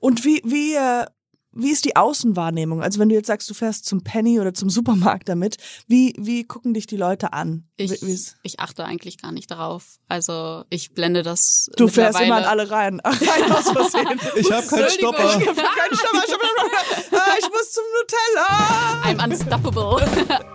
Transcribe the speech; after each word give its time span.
Und 0.00 0.24
wie, 0.24 0.40
wie, 0.44 0.74
äh, 0.74 1.04
wie 1.52 1.70
ist 1.70 1.84
die 1.84 1.96
Außenwahrnehmung? 1.96 2.80
Also 2.82 3.00
wenn 3.00 3.08
du 3.08 3.14
jetzt 3.16 3.26
sagst, 3.26 3.50
du 3.50 3.54
fährst 3.54 3.84
zum 3.84 4.02
Penny 4.02 4.38
oder 4.40 4.54
zum 4.54 4.70
Supermarkt 4.70 5.28
damit, 5.28 5.56
wie, 5.88 6.14
wie 6.16 6.44
gucken 6.44 6.74
dich 6.74 6.86
die 6.86 6.96
Leute 6.96 7.32
an? 7.32 7.68
Ich, 7.76 7.90
Wie- 7.90 8.06
wie's- 8.06 8.36
ich 8.42 8.60
achte 8.60 8.84
eigentlich 8.84 9.18
gar 9.20 9.32
nicht 9.32 9.50
darauf. 9.50 9.96
Also 10.08 10.64
ich 10.70 10.92
blende 10.94 11.22
das. 11.22 11.66
du 11.76 11.88
fährst 11.88 12.20
immer 12.20 12.36
an 12.36 12.44
alle 12.44 12.70
rein. 12.70 13.00
Ach, 13.02 13.20
rein 13.20 13.52
aus 13.52 13.70
Versehen. 13.70 14.20
Ich 14.36 14.50
habe 14.50 14.66
keinen. 14.66 14.90
Stopper. 14.90 15.38
Ich 15.40 15.46
hab 15.48 15.56
keinen 15.56 15.96
Stopper, 15.96 17.26
ich 17.40 17.48
muss 17.50 17.72
zum 17.72 17.84
Nutella. 17.98 19.02
I'm 19.04 19.24
unstoppable. 19.24 20.50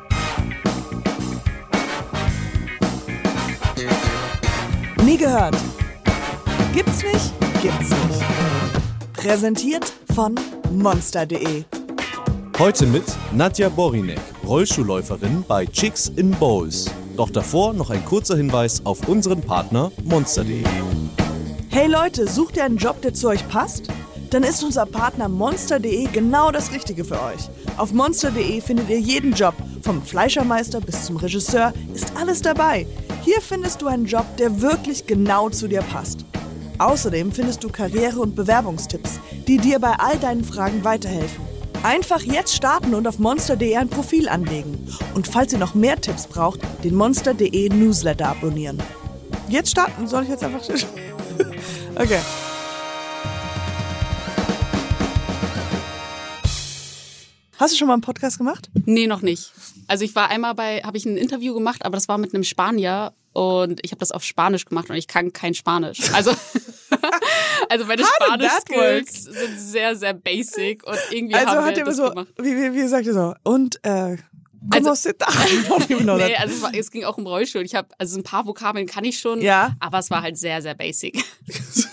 Nie 5.03 5.17
gehört. 5.17 5.55
Gibt's 6.73 7.03
nicht? 7.03 7.31
Gibt's 7.61 7.89
nicht. 7.89 8.64
Präsentiert 9.25 9.91
von 10.13 10.35
monster.de. 10.71 11.63
Heute 12.59 12.85
mit 12.85 13.01
Nadja 13.33 13.69
Borinek, 13.69 14.19
Rollschuhläuferin 14.45 15.43
bei 15.47 15.65
Chicks 15.65 16.11
in 16.15 16.29
Bowls. 16.29 16.91
Doch 17.17 17.31
davor 17.31 17.73
noch 17.73 17.89
ein 17.89 18.05
kurzer 18.05 18.37
Hinweis 18.37 18.85
auf 18.85 19.07
unseren 19.07 19.41
Partner 19.41 19.91
monster.de. 20.03 20.63
Hey 21.69 21.87
Leute, 21.87 22.27
sucht 22.27 22.57
ihr 22.57 22.65
einen 22.65 22.77
Job, 22.77 23.01
der 23.01 23.15
zu 23.15 23.27
euch 23.29 23.47
passt? 23.47 23.87
Dann 24.29 24.43
ist 24.43 24.63
unser 24.63 24.85
Partner 24.85 25.27
monster.de 25.27 26.07
genau 26.13 26.51
das 26.51 26.71
Richtige 26.71 27.03
für 27.03 27.19
euch. 27.19 27.49
Auf 27.77 27.93
monster.de 27.93 28.61
findet 28.61 28.89
ihr 28.89 28.99
jeden 28.99 29.33
Job, 29.33 29.55
vom 29.81 30.03
Fleischermeister 30.03 30.81
bis 30.81 31.03
zum 31.05 31.17
Regisseur, 31.17 31.73
ist 31.95 32.13
alles 32.15 32.43
dabei. 32.43 32.85
Hier 33.23 33.41
findest 33.41 33.81
du 33.81 33.87
einen 33.87 34.05
Job, 34.05 34.37
der 34.37 34.61
wirklich 34.61 35.07
genau 35.07 35.49
zu 35.49 35.67
dir 35.67 35.81
passt. 35.81 36.25
Außerdem 36.77 37.31
findest 37.31 37.63
du 37.63 37.69
Karriere- 37.69 38.19
und 38.19 38.35
Bewerbungstipps, 38.35 39.19
die 39.47 39.57
dir 39.57 39.79
bei 39.79 39.93
all 39.93 40.17
deinen 40.17 40.43
Fragen 40.43 40.83
weiterhelfen. 40.83 41.45
Einfach 41.83 42.21
jetzt 42.21 42.53
starten 42.53 42.93
und 42.93 43.07
auf 43.07 43.19
monster.de 43.19 43.75
ein 43.77 43.89
Profil 43.89 44.27
anlegen. 44.27 44.87
Und 45.13 45.27
falls 45.27 45.53
ihr 45.53 45.59
noch 45.59 45.73
mehr 45.73 46.01
Tipps 46.01 46.27
braucht, 46.27 46.59
den 46.83 46.95
monster.de 46.95 47.69
Newsletter 47.69 48.27
abonnieren. 48.27 48.81
Jetzt 49.47 49.71
starten? 49.71 50.07
Soll 50.07 50.23
ich 50.23 50.29
jetzt 50.29 50.43
einfach... 50.43 50.61
okay. 51.95 52.19
Hast 57.57 57.73
du 57.73 57.77
schon 57.77 57.87
mal 57.87 57.93
einen 57.93 58.01
Podcast 58.01 58.37
gemacht? 58.37 58.69
nee, 58.85 59.07
noch 59.07 59.21
nicht. 59.21 59.53
Also 59.87 60.03
ich 60.03 60.13
war 60.15 60.29
einmal 60.29 60.55
bei, 60.55 60.81
habe 60.81 60.97
ich 60.97 61.05
ein 61.05 61.15
Interview 61.15 61.53
gemacht, 61.53 61.85
aber 61.85 61.95
das 61.95 62.09
war 62.09 62.17
mit 62.17 62.33
einem 62.33 62.43
Spanier 62.43 63.13
und 63.35 63.81
ich 63.83 63.91
habe 63.91 63.99
das 63.99 64.11
auf 64.11 64.23
Spanisch 64.23 64.63
gemacht 64.65 64.89
und 64.89 64.95
ich 64.95 65.07
kann 65.07 65.33
kein 65.33 65.53
Spanisch. 65.53 65.99
Also, 66.13 66.31
also 67.69 67.85
meine 67.85 68.01
How 68.03 68.09
did 68.37 68.49
Spanisch 68.49 68.51
that 68.51 68.69
work? 68.69 69.07
Skills 69.09 69.23
sind 69.25 69.59
sehr, 69.59 69.95
sehr 69.97 70.13
basic 70.13 70.85
und 70.87 70.97
irgendwie 71.11 71.35
Also 71.35 71.49
haben 71.49 71.65
hat 71.65 71.75
wir 71.75 71.81
immer 71.81 71.85
das 71.87 71.97
so, 71.97 72.09
gemacht. 72.09 72.27
wie, 72.37 72.55
wie, 72.55 72.73
wie 72.73 72.87
sagt 72.87 73.05
ihr 73.05 73.13
so? 73.13 73.33
Und, 73.43 73.83
äh, 73.83 74.17
Also- 74.71 74.89
also, 74.89 75.09
Nee, 75.89 76.35
also 76.37 76.53
es, 76.55 76.61
war, 76.61 76.73
es 76.73 76.89
ging 76.91 77.03
auch 77.03 77.17
um 77.17 77.27
Rollstuhl. 77.27 77.61
Ich 77.63 77.75
habe 77.75 77.89
also 77.97 78.17
ein 78.17 78.23
paar 78.23 78.45
Vokabeln 78.47 78.87
kann 78.87 79.03
ich 79.03 79.19
schon, 79.19 79.41
Ja. 79.41 79.75
aber 79.81 79.99
es 79.99 80.09
war 80.09 80.21
halt 80.21 80.37
sehr, 80.37 80.61
sehr 80.61 80.73
basic. 80.75 81.23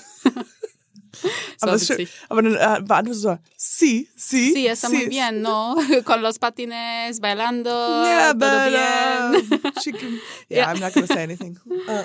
Aber, 1.60 1.72
es 1.74 1.86
schön. 1.86 2.08
aber 2.28 2.42
dann 2.42 2.54
äh, 2.54 2.82
beantwortest 2.82 3.24
du 3.24 3.28
so, 3.30 3.38
sí, 3.56 4.08
sí, 4.16 4.52
Sí, 4.52 4.66
está 4.66 4.88
muy 4.88 5.06
bien, 5.08 5.40
¿no? 5.42 5.76
Con 6.04 6.22
los 6.22 6.38
patines, 6.38 7.20
bailando, 7.20 7.70
Yeah, 8.04 8.32
todo 8.34 8.40
but, 8.40 9.50
bien. 9.50 9.60
uh, 9.64 9.80
chicken. 9.80 10.20
Yeah, 10.50 10.66
Ja. 10.66 10.72
I'm 10.72 10.80
not 10.80 10.92
gonna 10.94 11.06
say 11.06 11.22
anything. 11.24 11.58
Äh. 11.88 12.02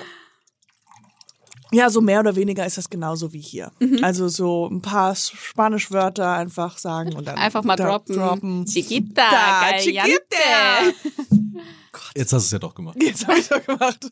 Ja, 1.70 1.90
so 1.90 2.00
mehr 2.00 2.20
oder 2.20 2.34
weniger 2.34 2.64
ist 2.64 2.78
das 2.78 2.88
genauso 2.88 3.30
wie 3.34 3.40
hier. 3.40 3.70
Mhm. 3.78 4.02
Also 4.02 4.28
so 4.28 4.68
ein 4.70 4.80
paar 4.80 5.14
Spanischwörter 5.14 6.32
einfach 6.32 6.78
sagen 6.78 7.14
und 7.14 7.26
dann 7.28 7.36
Einfach 7.36 7.62
mal 7.62 7.76
da- 7.76 7.84
droppen. 7.88 8.16
droppen. 8.16 8.64
Chiquita, 8.66 9.30
Da, 9.30 9.60
caliente. 9.72 10.00
chiquita. 10.02 11.62
Jetzt 12.16 12.32
hast 12.32 12.44
du 12.44 12.46
es 12.46 12.50
ja 12.52 12.58
doch 12.58 12.74
gemacht. 12.74 12.96
Jetzt 13.02 13.26
habe 13.26 13.38
ich 13.38 13.48
doch 13.48 13.62
gemacht. 13.62 14.10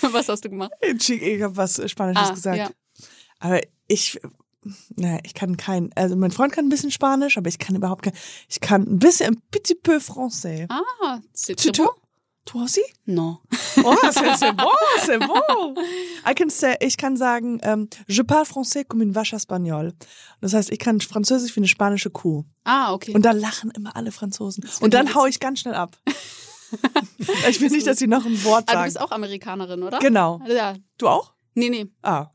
Was 0.00 0.28
hast 0.30 0.44
du 0.46 0.48
gemacht? 0.48 0.72
Ich 0.80 1.42
habe 1.42 1.54
was 1.56 1.74
Spanisches 1.90 2.28
Ah, 2.28 2.32
gesagt. 2.32 2.56
ja. 2.56 2.70
Aber 3.42 3.60
ich, 3.88 4.20
naja, 4.94 5.18
ich 5.24 5.34
kann 5.34 5.56
kein, 5.56 5.90
also 5.96 6.14
mein 6.14 6.30
Freund 6.30 6.52
kann 6.52 6.66
ein 6.66 6.68
bisschen 6.68 6.92
Spanisch, 6.92 7.36
aber 7.36 7.48
ich 7.48 7.58
kann 7.58 7.74
überhaupt 7.74 8.04
kein, 8.04 8.12
ich 8.48 8.60
kann 8.60 8.82
ein 8.82 8.98
bisschen, 9.00 9.34
un 9.34 9.42
petit 9.50 9.74
peu 9.74 9.98
français. 9.98 10.66
Ah, 10.70 11.18
c'est 11.34 11.56
très 11.56 11.72
tu, 11.72 11.82
bon? 11.82 11.90
toi 12.44 12.62
aussi? 12.62 12.82
Non. 13.06 13.38
Oh, 13.84 13.96
c'est 14.12 14.52
bon, 14.52 14.70
c'est 15.04 15.18
bon. 15.18 15.74
I 16.24 16.34
can 16.34 16.50
say, 16.50 16.76
ich 16.80 16.96
kann 16.96 17.16
sagen, 17.16 17.58
ähm, 17.62 17.88
je 18.06 18.22
parle 18.22 18.44
français 18.44 18.84
comme 18.84 19.02
une 19.02 19.14
vache 19.14 19.32
espagnole. 19.32 19.92
Das 20.40 20.54
heißt, 20.54 20.70
ich 20.70 20.78
kann 20.78 21.00
Französisch 21.00 21.56
wie 21.56 21.60
eine 21.60 21.68
spanische 21.68 22.10
Kuh. 22.10 22.44
Ah, 22.62 22.92
okay. 22.92 23.12
Und 23.12 23.22
da 23.24 23.32
lachen 23.32 23.72
immer 23.72 23.96
alle 23.96 24.12
Franzosen. 24.12 24.64
Und 24.80 24.94
dann 24.94 25.14
hau 25.16 25.26
ich 25.26 25.40
ganz 25.40 25.60
schnell 25.60 25.74
ab. 25.74 25.96
ich 27.48 27.60
will 27.60 27.70
nicht, 27.70 27.88
dass 27.88 27.98
sie 27.98 28.06
noch 28.06 28.24
ein 28.24 28.44
Wort 28.44 28.64
ah, 28.68 28.72
du 28.72 28.72
sagen. 28.72 28.84
bist 28.84 29.00
auch 29.00 29.10
Amerikanerin, 29.10 29.82
oder? 29.82 29.98
Genau. 29.98 30.40
Ja. 30.46 30.74
Du 30.98 31.08
auch? 31.08 31.32
Nee, 31.54 31.68
nee. 31.68 31.86
Ah, 32.02 32.28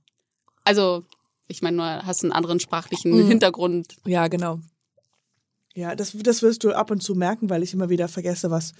Also, 0.68 1.06
ich 1.48 1.62
meine, 1.62 1.78
du 1.78 2.06
hast 2.06 2.24
einen 2.24 2.34
anderen 2.34 2.60
sprachlichen 2.60 3.12
Mhm. 3.12 3.28
Hintergrund. 3.28 3.96
Ja, 4.06 4.28
genau. 4.28 4.60
Ja, 5.74 5.96
das, 5.96 6.12
das 6.14 6.42
wirst 6.42 6.64
du 6.66 6.74
ab 6.74 6.92
und 6.92 7.02
zu 7.02 7.16
merken, 7.16 7.50
weil 7.50 7.64
ich 7.64 7.74
immer 7.74 7.88
wieder 7.90 8.08
vergesse, 8.10 8.52
was, 8.52 8.74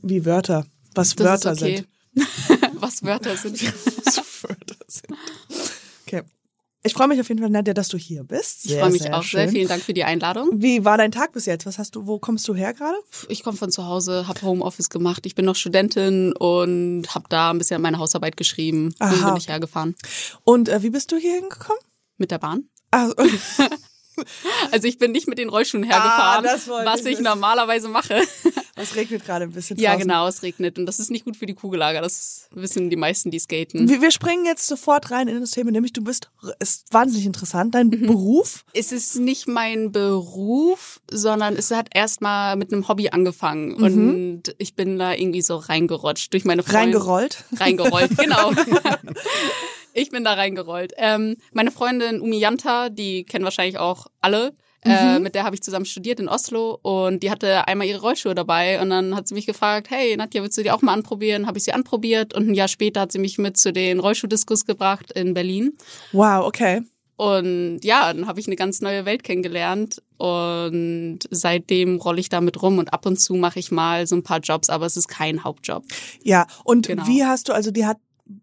wie 0.00 0.24
Wörter, 0.24 0.64
was 0.94 1.14
Das 1.14 1.24
Wörter 1.24 1.52
okay. 1.52 1.76
sind. 1.76 1.88
Was 2.80 3.02
Wörter 3.02 3.36
sind. 3.36 3.62
Was 4.04 4.42
Wörter 4.42 4.76
sind. 4.86 5.18
Okay. 6.06 6.22
Ich 6.86 6.94
freue 6.94 7.08
mich 7.08 7.20
auf 7.20 7.28
jeden 7.28 7.40
Fall, 7.40 7.50
Nadja, 7.50 7.74
dass 7.74 7.88
du 7.88 7.98
hier 7.98 8.24
bist. 8.24 8.64
Ich 8.64 8.70
Sehr, 8.72 8.80
freue 8.80 8.90
mich 8.92 9.12
auch 9.12 9.22
schön. 9.22 9.40
sehr. 9.40 9.48
Vielen 9.50 9.68
Dank 9.68 9.82
für 9.82 9.92
die 9.94 10.04
Einladung. 10.04 10.50
Wie 10.54 10.84
war 10.84 10.96
dein 10.96 11.12
Tag 11.12 11.32
bis 11.32 11.46
jetzt? 11.46 11.66
Was 11.66 11.78
hast 11.78 11.94
du, 11.96 12.06
wo 12.06 12.18
kommst 12.18 12.46
du 12.48 12.54
her 12.54 12.72
gerade? 12.72 12.96
Ich 13.28 13.42
komme 13.42 13.56
von 13.56 13.70
zu 13.70 13.84
Hause, 13.86 14.26
habe 14.28 14.40
Homeoffice 14.42 14.88
gemacht. 14.88 15.26
Ich 15.26 15.34
bin 15.34 15.44
noch 15.44 15.56
Studentin 15.56 16.32
und 16.32 17.14
habe 17.14 17.26
da 17.28 17.50
ein 17.50 17.58
bisschen 17.58 17.82
meine 17.82 17.98
Hausarbeit 17.98 18.36
geschrieben. 18.36 18.94
Aha. 18.98 19.30
bin 19.30 19.36
ich 19.36 19.48
hergefahren. 19.48 19.94
Und 20.44 20.68
äh, 20.68 20.82
wie 20.82 20.90
bist 20.90 21.12
du 21.12 21.16
hier 21.16 21.34
hingekommen? 21.34 21.80
Mit 22.18 22.30
der 22.30 22.38
Bahn. 22.38 22.64
Ah, 22.92 23.10
Also 24.72 24.88
ich 24.88 24.98
bin 24.98 25.12
nicht 25.12 25.28
mit 25.28 25.38
den 25.38 25.48
Rollschuhen 25.48 25.82
hergefahren, 25.84 26.46
Ah, 26.46 26.84
was 26.84 27.00
ich 27.04 27.14
ich 27.14 27.20
normalerweise 27.20 27.88
mache. 27.88 28.20
es 28.76 28.94
regnet 28.96 29.24
gerade 29.24 29.44
ein 29.44 29.52
bisschen 29.52 29.78
Ja, 29.78 29.90
draußen. 29.92 30.02
genau, 30.08 30.26
es 30.26 30.42
regnet 30.42 30.78
und 30.78 30.86
das 30.86 30.98
ist 30.98 31.10
nicht 31.10 31.24
gut 31.24 31.36
für 31.36 31.46
die 31.46 31.54
Kugellager. 31.54 32.00
Das 32.00 32.48
wissen 32.50 32.90
die 32.90 32.96
meisten, 32.96 33.30
die 33.30 33.38
skaten. 33.38 33.88
Wir, 33.88 34.00
wir 34.02 34.10
springen 34.10 34.44
jetzt 34.44 34.66
sofort 34.66 35.10
rein 35.10 35.28
in 35.28 35.40
das 35.40 35.52
Thema, 35.52 35.70
nämlich 35.70 35.92
du 35.92 36.02
bist, 36.02 36.30
ist 36.58 36.92
wahnsinnig 36.92 37.26
interessant, 37.26 37.74
dein 37.74 37.88
Mhm. 37.88 38.06
Beruf. 38.06 38.64
Es 38.72 38.92
ist 38.92 39.16
nicht 39.16 39.46
mein 39.48 39.92
Beruf, 39.92 41.00
sondern 41.10 41.54
es 41.56 41.70
hat 41.70 41.88
erstmal 41.94 42.56
mit 42.56 42.72
einem 42.72 42.88
Hobby 42.88 43.08
angefangen 43.10 43.76
Mhm. 43.76 43.84
und 43.84 44.54
ich 44.58 44.74
bin 44.74 44.98
da 44.98 45.12
irgendwie 45.14 45.42
so 45.42 45.56
reingerutscht 45.56 46.32
durch 46.32 46.44
meine 46.44 46.62
Freundin. 46.62 46.80
Reingerollt. 46.96 47.44
Reingerollt, 47.58 48.16
genau. 48.18 48.52
ich 49.96 50.10
bin 50.10 50.24
da 50.24 50.34
reingerollt. 50.34 50.92
Ähm, 50.96 51.36
meine 51.52 51.70
Freundin 51.70 52.20
Umi 52.20 52.38
Janta, 52.38 52.88
die 52.90 53.24
kennen 53.24 53.44
wahrscheinlich 53.44 53.78
auch 53.78 54.06
alle. 54.20 54.52
Äh, 54.82 55.18
mit 55.18 55.34
der 55.34 55.42
habe 55.42 55.56
ich 55.56 55.62
zusammen 55.62 55.84
studiert 55.84 56.20
in 56.20 56.28
Oslo 56.28 56.78
und 56.80 57.24
die 57.24 57.30
hatte 57.32 57.66
einmal 57.66 57.88
ihre 57.88 58.00
Rollschuhe 58.00 58.36
dabei 58.36 58.80
und 58.80 58.88
dann 58.90 59.16
hat 59.16 59.26
sie 59.26 59.34
mich 59.34 59.44
gefragt, 59.46 59.88
hey 59.90 60.16
Nadja, 60.16 60.42
willst 60.44 60.56
du 60.58 60.62
die 60.62 60.70
auch 60.70 60.80
mal 60.82 60.92
anprobieren? 60.92 61.48
Habe 61.48 61.58
ich 61.58 61.64
sie 61.64 61.72
anprobiert 61.72 62.34
und 62.34 62.48
ein 62.48 62.54
Jahr 62.54 62.68
später 62.68 63.00
hat 63.00 63.10
sie 63.10 63.18
mich 63.18 63.36
mit 63.36 63.56
zu 63.56 63.72
den 63.72 63.98
Rollschuhdiskus 63.98 64.64
gebracht 64.64 65.10
in 65.10 65.34
Berlin. 65.34 65.72
Wow, 66.12 66.44
okay. 66.46 66.82
Und 67.16 67.80
ja, 67.82 68.12
dann 68.12 68.28
habe 68.28 68.38
ich 68.38 68.46
eine 68.46 68.54
ganz 68.54 68.80
neue 68.80 69.04
Welt 69.06 69.24
kennengelernt 69.24 70.02
und 70.18 71.18
seitdem 71.30 71.96
rolle 71.96 72.20
ich 72.20 72.28
damit 72.28 72.62
rum 72.62 72.78
und 72.78 72.92
ab 72.92 73.06
und 73.06 73.18
zu 73.20 73.34
mache 73.34 73.58
ich 73.58 73.72
mal 73.72 74.06
so 74.06 74.14
ein 74.14 74.22
paar 74.22 74.38
Jobs, 74.40 74.68
aber 74.68 74.86
es 74.86 74.96
ist 74.96 75.08
kein 75.08 75.42
Hauptjob. 75.42 75.82
Ja, 76.22 76.46
und 76.62 76.86
Genau. 76.86 77.06
wie 77.08 77.24
hast 77.24 77.48
du, 77.48 77.54
also 77.54 77.70
die 77.72 77.86
hat, 77.86 77.96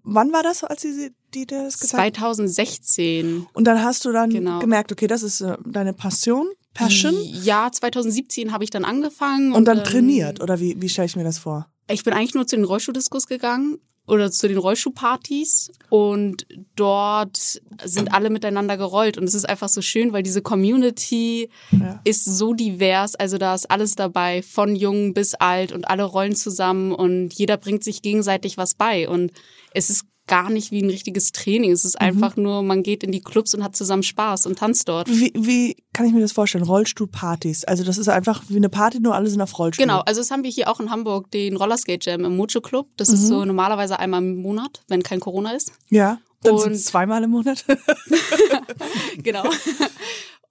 wann 0.03 0.33
war 0.33 0.43
das, 0.43 0.63
als 0.63 0.81
sie 0.81 0.91
sie- 0.91 1.11
die 1.35 1.45
das 1.45 1.75
hat? 1.93 2.15
2016. 2.17 3.47
Und 3.53 3.65
dann 3.65 3.83
hast 3.83 4.05
du 4.05 4.11
dann 4.11 4.29
Genau. 4.29 4.59
gemerkt, 4.59 4.91
okay, 4.91 5.07
das 5.07 5.23
ist 5.23 5.41
äh, 5.41 5.57
deine 5.65 5.93
Passion, 5.93 6.47
Passion. 6.73 7.13
Ja, 7.23 7.69
2017 7.71 8.51
habe 8.51 8.63
ich 8.63 8.69
dann 8.71 8.83
angefangen. 8.85 9.53
Und 9.53 9.65
dann 9.65 9.79
ähm, 9.79 9.83
trainiert, 9.83 10.41
oder 10.41 10.59
wie, 10.59 10.75
wie 10.81 10.89
stelle 10.89 11.05
ich 11.05 11.15
mir 11.15 11.23
das 11.23 11.37
vor? 11.37 11.67
Ich 11.89 12.03
bin 12.03 12.13
eigentlich 12.13 12.33
nur 12.33 12.47
zu 12.47 12.55
den 12.55 12.65
Rollschuhdiskus 12.65 13.27
gegangen 13.27 13.77
oder 14.07 14.31
zu 14.31 14.47
den 14.47 14.57
Rollschuhpartys 14.57 15.71
und 15.89 16.45
dort 16.75 17.61
sind 17.85 18.13
alle 18.13 18.29
miteinander 18.29 18.75
gerollt 18.75 19.17
und 19.17 19.23
es 19.25 19.33
ist 19.33 19.47
einfach 19.47 19.69
so 19.69 19.81
schön, 19.81 20.11
weil 20.13 20.23
diese 20.23 20.41
Community 20.41 21.49
Ja. 21.71 22.01
ist 22.03 22.25
so 22.25 22.53
divers, 22.53 23.15
also 23.15 23.37
da 23.37 23.53
ist 23.55 23.69
alles 23.71 23.95
dabei, 23.95 24.41
von 24.41 24.75
jung 24.75 25.13
bis 25.13 25.35
alt 25.35 25.71
und 25.71 25.87
alle 25.87 26.03
rollen 26.03 26.35
zusammen 26.35 26.91
und 26.91 27.33
jeder 27.33 27.55
bringt 27.57 27.83
sich 27.83 28.01
gegenseitig 28.01 28.57
was 28.57 28.75
bei 28.75 29.07
und 29.07 29.31
es 29.73 29.89
ist 29.89 30.03
gar 30.27 30.49
nicht 30.49 30.71
wie 30.71 30.81
ein 30.81 30.89
richtiges 30.89 31.31
Training, 31.33 31.71
es 31.71 31.83
Mhm. 31.83 31.87
ist 31.89 32.01
einfach 32.01 32.35
nur, 32.37 32.63
man 32.63 32.81
geht 32.81 33.03
in 33.03 33.11
die 33.11 33.19
Clubs 33.21 33.53
und 33.53 33.63
hat 33.63 33.75
zusammen 33.75 34.03
Spaß 34.03 34.45
und 34.45 34.57
tanzt 34.57 34.87
dort. 34.87 35.09
Wie, 35.09 35.33
wie 35.35 35.75
kann 35.91 36.05
ich 36.05 36.13
mir 36.13 36.21
das 36.21 36.31
vorstellen? 36.31 36.63
Rollstuhlpartys. 36.63 37.65
Also 37.65 37.83
das 37.83 37.97
ist 37.97 38.07
einfach 38.07 38.43
wie 38.47 38.55
eine 38.55 38.69
Party, 38.69 38.99
nur 39.01 39.15
alle 39.15 39.29
sind 39.29 39.41
auf 39.41 39.57
Rollstuhl. 39.59 39.83
Genau, 39.85 39.99
also 39.99 40.21
das 40.21 40.31
haben 40.31 40.43
wir 40.43 40.49
hier 40.51 40.69
auch 40.69 40.79
in 40.79 40.89
Hamburg, 40.91 41.29
den 41.31 41.57
Rollerskate 41.57 42.09
Jam 42.09 42.23
im 42.23 42.37
Mojo 42.37 42.61
Club. 42.61 42.87
Das 42.97 43.09
ist 43.09 43.27
so 43.27 43.43
normalerweise 43.43 43.99
einmal 43.99 44.21
im 44.21 44.37
Monat, 44.37 44.81
wenn 44.87 45.03
kein 45.03 45.19
Corona 45.19 45.51
ist. 45.51 45.73
Ja. 45.89 46.19
Dann 46.41 46.55
Und- 46.55 46.61
sind 46.61 46.73
es 46.73 46.85
zweimal 46.85 47.23
im 47.23 47.31
Monat. 47.31 47.65
Genau. 49.17 49.43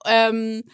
Ähm, 0.04 0.64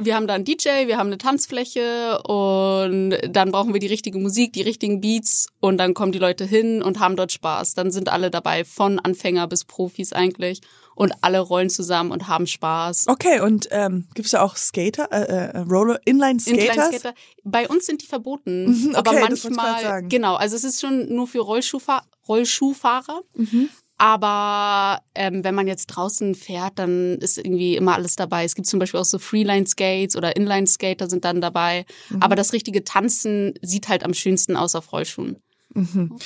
wir 0.00 0.14
haben 0.16 0.26
da 0.26 0.34
einen 0.34 0.44
DJ, 0.44 0.86
wir 0.86 0.96
haben 0.98 1.08
eine 1.08 1.18
Tanzfläche 1.18 2.20
und 2.22 3.16
dann 3.28 3.50
brauchen 3.50 3.72
wir 3.72 3.80
die 3.80 3.86
richtige 3.86 4.18
Musik, 4.18 4.52
die 4.52 4.62
richtigen 4.62 5.00
Beats 5.00 5.46
und 5.60 5.78
dann 5.78 5.94
kommen 5.94 6.12
die 6.12 6.18
Leute 6.18 6.44
hin 6.44 6.82
und 6.82 7.00
haben 7.00 7.16
dort 7.16 7.32
Spaß. 7.32 7.74
Dann 7.74 7.90
sind 7.90 8.08
alle 8.10 8.30
dabei, 8.30 8.64
von 8.64 8.98
Anfänger 8.98 9.46
bis 9.46 9.64
Profis 9.64 10.12
eigentlich 10.12 10.60
und 10.94 11.12
alle 11.22 11.40
rollen 11.40 11.70
zusammen 11.70 12.10
und 12.12 12.28
haben 12.28 12.46
Spaß. 12.46 13.06
Okay, 13.08 13.40
und 13.40 13.68
ähm, 13.70 14.06
gibt 14.14 14.26
es 14.26 14.32
da 14.32 14.42
auch 14.42 14.56
Skater, 14.56 15.08
äh, 15.12 15.56
äh, 15.56 15.58
Roller, 15.60 15.98
Inline-Skaters? 16.04 16.62
Inline-Skater. 16.64 17.14
Bei 17.44 17.68
uns 17.68 17.86
sind 17.86 18.02
die 18.02 18.06
verboten, 18.06 18.66
Mhm, 18.66 18.94
aber 18.94 19.12
okay, 19.12 19.26
das 19.28 19.38
ich 19.38 19.44
manchmal, 19.44 19.72
grad 19.72 19.82
sagen. 19.82 20.08
genau, 20.08 20.34
also 20.34 20.56
es 20.56 20.64
ist 20.64 20.80
schon 20.80 21.14
nur 21.14 21.26
für 21.26 21.40
Rollschuhfahr 21.40 22.04
Rollschuhfahrer. 22.28 23.22
Mhm. 23.34 23.68
Aber 24.00 25.02
ähm, 25.14 25.44
wenn 25.44 25.54
man 25.54 25.66
jetzt 25.68 25.88
draußen 25.88 26.34
fährt, 26.34 26.78
dann 26.78 27.18
ist 27.18 27.36
irgendwie 27.36 27.76
immer 27.76 27.96
alles 27.96 28.16
dabei. 28.16 28.44
Es 28.44 28.54
gibt 28.54 28.66
zum 28.66 28.78
Beispiel 28.80 28.98
auch 28.98 29.04
so 29.04 29.18
Freeline-Skates 29.18 30.16
oder 30.16 30.36
Inline-Skater 30.36 31.10
sind 31.10 31.26
dann 31.26 31.42
dabei. 31.42 31.84
Mhm. 32.08 32.22
Aber 32.22 32.34
das 32.34 32.54
richtige 32.54 32.82
Tanzen 32.82 33.52
sieht 33.60 33.88
halt 33.90 34.02
am 34.02 34.14
schönsten 34.14 34.56
aus 34.56 34.74
auf 34.74 34.90
Rollschuhen. 34.92 35.36
Mhm. 35.74 36.16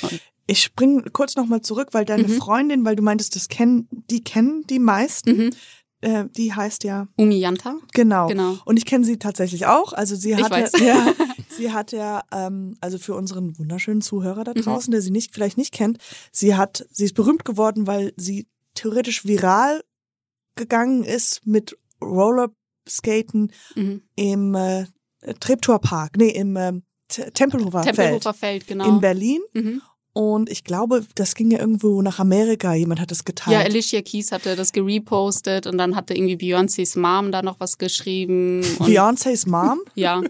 Ich 0.47 0.63
spring 0.63 1.03
kurz 1.11 1.35
nochmal 1.35 1.63
zurück, 1.63 1.89
weil 1.91 2.05
deine 2.05 2.23
Mhm. 2.29 2.37
Freundin, 2.37 2.85
weil 2.85 2.95
du 2.95 3.03
meintest, 3.03 3.35
das 3.35 3.49
kennen, 3.49 3.89
die 4.09 4.23
kennen 4.23 4.63
die 4.69 4.79
meisten. 4.79 5.53
Mhm. 6.05 6.15
Äh, 6.15 6.25
die 6.35 6.53
heißt 6.53 6.83
ja, 6.83 7.07
Umi 7.17 7.37
Yanta. 7.39 7.75
genau. 7.93 8.27
Genau. 8.27 8.57
Und 8.65 8.77
ich 8.77 8.85
kenne 8.85 9.03
sie 9.05 9.17
tatsächlich 9.17 9.65
auch. 9.65 9.93
Also 9.93 10.15
sie 10.15 10.35
hat 10.35 10.51
ja, 10.51 10.67
ja, 10.85 11.13
sie 11.49 11.71
hat 11.71 11.91
ja, 11.91 12.23
ähm, 12.31 12.75
also 12.81 12.97
für 12.97 13.15
unseren 13.15 13.57
wunderschönen 13.57 14.01
Zuhörer 14.01 14.43
da 14.43 14.51
Mhm. 14.55 14.61
draußen, 14.61 14.91
der 14.91 15.01
sie 15.01 15.11
nicht 15.11 15.33
vielleicht 15.33 15.57
nicht 15.57 15.73
kennt, 15.73 15.97
sie 16.31 16.55
hat, 16.55 16.85
sie 16.91 17.05
ist 17.05 17.13
berühmt 17.15 17.45
geworden, 17.45 17.87
weil 17.87 18.13
sie 18.17 18.47
theoretisch 18.75 19.25
viral 19.25 19.83
gegangen 20.55 21.03
ist 21.03 21.45
mit 21.45 21.77
Rollerskaten 22.01 23.51
Mhm. 23.75 24.01
im 24.15 24.55
äh, 24.55 24.85
Treptower 25.39 25.79
Park, 25.79 26.17
nee, 26.17 26.29
im 26.29 26.55
äh, 26.55 26.73
Tempelhofer, 27.07 27.81
Tempelhofer 27.83 28.33
Feld 28.33 28.63
Feld, 28.63 28.67
genau. 28.67 28.87
in 28.89 28.99
Berlin. 29.01 29.41
Mhm. 29.53 29.81
Und 30.17 30.49
ich 30.49 30.63
glaube, 30.63 31.05
das 31.15 31.35
ging 31.35 31.51
ja 31.51 31.59
irgendwo 31.59 32.01
nach 32.01 32.19
Amerika. 32.19 32.73
Jemand 32.73 33.01
hat 33.01 33.11
das 33.11 33.17
Ja, 33.19 33.23
geteilt. 33.25 33.65
Alicia 33.65 34.01
Keys 34.01 34.31
hatte 34.31 34.55
das 34.55 34.71
gerepostet 34.71 35.67
und 35.67 35.77
dann 35.77 35.97
hatte 35.97 36.13
irgendwie 36.13 36.37
Beyoncés 36.37 36.97
Mom 36.97 37.33
da 37.33 37.41
noch 37.41 37.59
was 37.59 37.77
geschrieben. 37.77 38.61
Beyoncés 38.79 39.45
Mom. 39.45 39.81
Ja. 39.93 40.21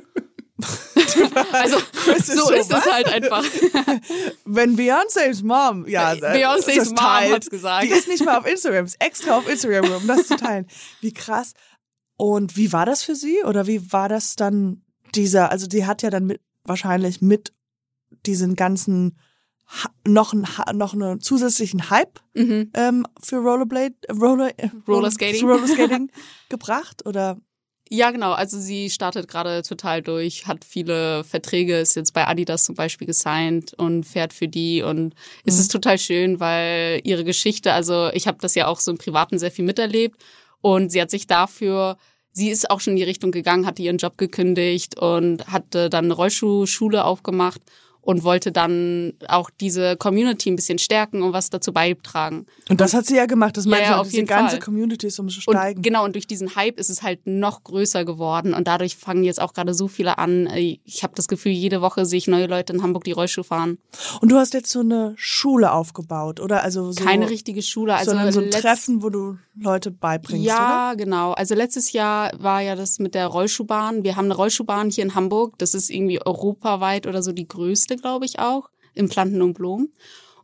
also 1.51 1.77
ist 2.17 2.25
so 2.25 2.47
so, 2.47 2.53
ist 2.53 2.71
was? 2.71 2.83
es 2.83 2.91
halt 2.91 3.09
einfach. 3.09 3.43
Wenn 4.45 4.75
Beyoncés 4.75 5.43
Mom, 5.43 5.87
ja, 5.87 6.13
Beyoncés 6.13 6.85
Mom 6.85 6.95
teilt, 6.95 7.33
hat's 7.33 7.49
gesagt. 7.51 7.83
Die 7.83 7.89
ist 7.89 8.07
nicht 8.07 8.25
mal 8.25 8.39
auf 8.39 8.47
Instagram, 8.47 8.85
ist 8.85 8.99
extra 8.99 9.37
auf 9.37 9.47
Instagram, 9.47 9.85
um 9.97 10.07
das 10.07 10.25
zu 10.25 10.35
teilen. 10.35 10.65
Wie 11.01 11.13
krass. 11.13 11.53
Und 12.17 12.57
wie 12.57 12.73
war 12.73 12.87
das 12.87 13.03
für 13.03 13.13
sie? 13.13 13.43
Oder 13.43 13.67
wie 13.67 13.91
war 13.91 14.09
das 14.09 14.35
dann 14.35 14.81
dieser, 15.13 15.51
also 15.51 15.67
die 15.67 15.85
hat 15.85 16.01
ja 16.01 16.09
dann 16.09 16.25
mit, 16.25 16.41
wahrscheinlich 16.63 17.21
mit 17.21 17.53
diesen 18.25 18.55
ganzen 18.55 19.19
noch, 20.07 20.33
ein, 20.33 20.47
noch 20.73 20.93
einen 20.93 21.19
zusätzlichen 21.21 21.89
Hype 21.89 22.19
Mhm. 22.33 22.71
ähm, 22.73 23.05
für 23.21 23.37
Rollerblade, 23.37 23.95
äh, 24.07 24.11
Roller, 24.13 24.51
äh, 24.57 24.69
Rollerskating. 24.87 25.47
Rollerskating 25.47 26.11
gebracht? 26.49 27.05
Oder 27.05 27.37
Ja, 27.89 28.11
genau. 28.11 28.33
Also 28.33 28.59
sie 28.59 28.89
startet 28.89 29.27
gerade 29.27 29.61
total 29.63 30.01
durch, 30.01 30.47
hat 30.47 30.65
viele 30.65 31.23
Verträge, 31.23 31.77
ist 31.79 31.95
jetzt 31.95 32.13
bei 32.13 32.27
Adidas 32.27 32.65
zum 32.65 32.75
Beispiel 32.75 33.07
gesigned 33.07 33.73
und 33.75 34.05
fährt 34.05 34.33
für 34.33 34.47
die. 34.47 34.81
Und 34.81 35.13
es 35.45 35.55
Mhm. 35.55 35.61
ist 35.61 35.71
total 35.71 35.97
schön, 35.97 36.39
weil 36.39 37.01
ihre 37.03 37.23
Geschichte, 37.23 37.73
also 37.73 38.09
ich 38.13 38.27
habe 38.27 38.37
das 38.41 38.55
ja 38.55 38.67
auch 38.67 38.79
so 38.79 38.91
im 38.91 38.97
Privaten 38.97 39.39
sehr 39.39 39.51
viel 39.51 39.65
miterlebt 39.65 40.21
und 40.61 40.91
sie 40.91 41.01
hat 41.01 41.09
sich 41.11 41.27
dafür 41.27 41.97
Sie 42.37 42.49
ist 42.49 42.69
auch 42.69 42.81
schon 42.81 42.91
in 42.91 42.97
die 42.97 43.03
Richtung 43.03 43.31
gegangen, 43.31 43.65
hatte 43.65 43.81
ihren 43.81 43.95
Job 43.95 44.17
gekündigt 44.17 44.99
und 44.99 45.47
hatte 45.47 45.89
dann 45.89 46.03
eine 46.03 46.13
Rollschuhschule 46.15 47.05
aufgemacht 47.05 47.61
und 48.05 48.23
wollte 48.23 48.51
dann 48.51 49.13
auch 49.27 49.49
diese 49.49 49.97
Community 49.97 50.51
ein 50.51 50.55
bisschen 50.55 50.77
stärken 50.77 51.23
und 51.23 51.33
was 51.33 51.49
dazu 51.49 51.73
beitragen. 51.73 52.45
Und 52.69 52.79
das 52.79 52.93
hat 52.93 53.07
sie 53.07 53.15
ja 53.15 53.25
gemacht. 53.25 53.57
Das 53.57 53.65
Ja, 53.65 53.71
meine 53.71 53.83
ich 53.83 53.89
ja, 53.89 53.95
auch, 53.95 54.01
auf 54.01 54.11
jeden 54.11 54.27
ganze 54.27 54.57
Fall. 54.57 54.59
Community 54.59 55.07
ist 55.07 55.17
um 55.19 55.27
steigen. 55.29 55.79
Und 55.79 55.83
genau, 55.83 56.05
und 56.05 56.13
durch 56.13 56.27
diesen 56.27 56.55
Hype 56.55 56.79
ist 56.79 56.91
es 56.91 57.01
halt 57.01 57.25
noch 57.25 57.63
größer 57.63 58.05
geworden 58.05 58.53
und 58.53 58.67
dadurch 58.67 58.95
fangen 58.95 59.23
jetzt 59.23 59.41
auch 59.41 59.53
gerade 59.53 59.73
so 59.73 59.87
viele 59.87 60.19
an. 60.19 60.47
Ich 60.55 61.01
habe 61.01 61.13
das 61.15 61.27
Gefühl, 61.27 61.51
jede 61.51 61.81
Woche 61.81 62.05
sehe 62.05 62.19
ich 62.19 62.27
neue 62.27 62.45
Leute 62.45 62.73
in 62.73 62.83
Hamburg, 62.83 63.05
die 63.05 63.11
Rollschuh 63.11 63.41
fahren. 63.41 63.79
Und 64.21 64.31
du 64.31 64.37
hast 64.37 64.53
jetzt 64.53 64.69
so 64.69 64.81
eine 64.81 65.13
Schule 65.17 65.71
aufgebaut, 65.71 66.39
oder? 66.39 66.61
Also 66.61 66.91
so, 66.91 67.03
Keine 67.03 67.27
richtige 67.27 67.63
Schule. 67.63 67.95
Also 67.95 68.11
sondern 68.11 68.31
so 68.31 68.39
ein 68.39 68.51
Treffen, 68.51 69.01
wo 69.01 69.09
du 69.09 69.37
Leute 69.57 69.91
beibringst, 69.91 70.45
Ja, 70.45 70.93
genau. 70.95 71.31
Also 71.33 71.55
letztes 71.55 71.91
Jahr 71.93 72.31
war 72.37 72.61
ja 72.61 72.75
das 72.75 72.99
mit 72.99 73.15
der 73.15 73.27
Rollschuhbahn. 73.27 74.03
Wir 74.03 74.15
haben 74.15 74.25
eine 74.25 74.35
Rollschuhbahn 74.35 74.89
hier 74.89 75.03
in 75.05 75.15
Hamburg. 75.15 75.57
Das 75.59 75.73
ist 75.73 75.89
irgendwie 75.89 76.19
europaweit 76.25 77.07
oder 77.07 77.23
so 77.23 77.31
die 77.31 77.47
größte, 77.47 77.95
glaube 77.95 78.25
ich 78.25 78.39
auch, 78.39 78.69
im 78.93 79.07
Planten 79.09 79.41
und 79.41 79.53
Blom. 79.53 79.89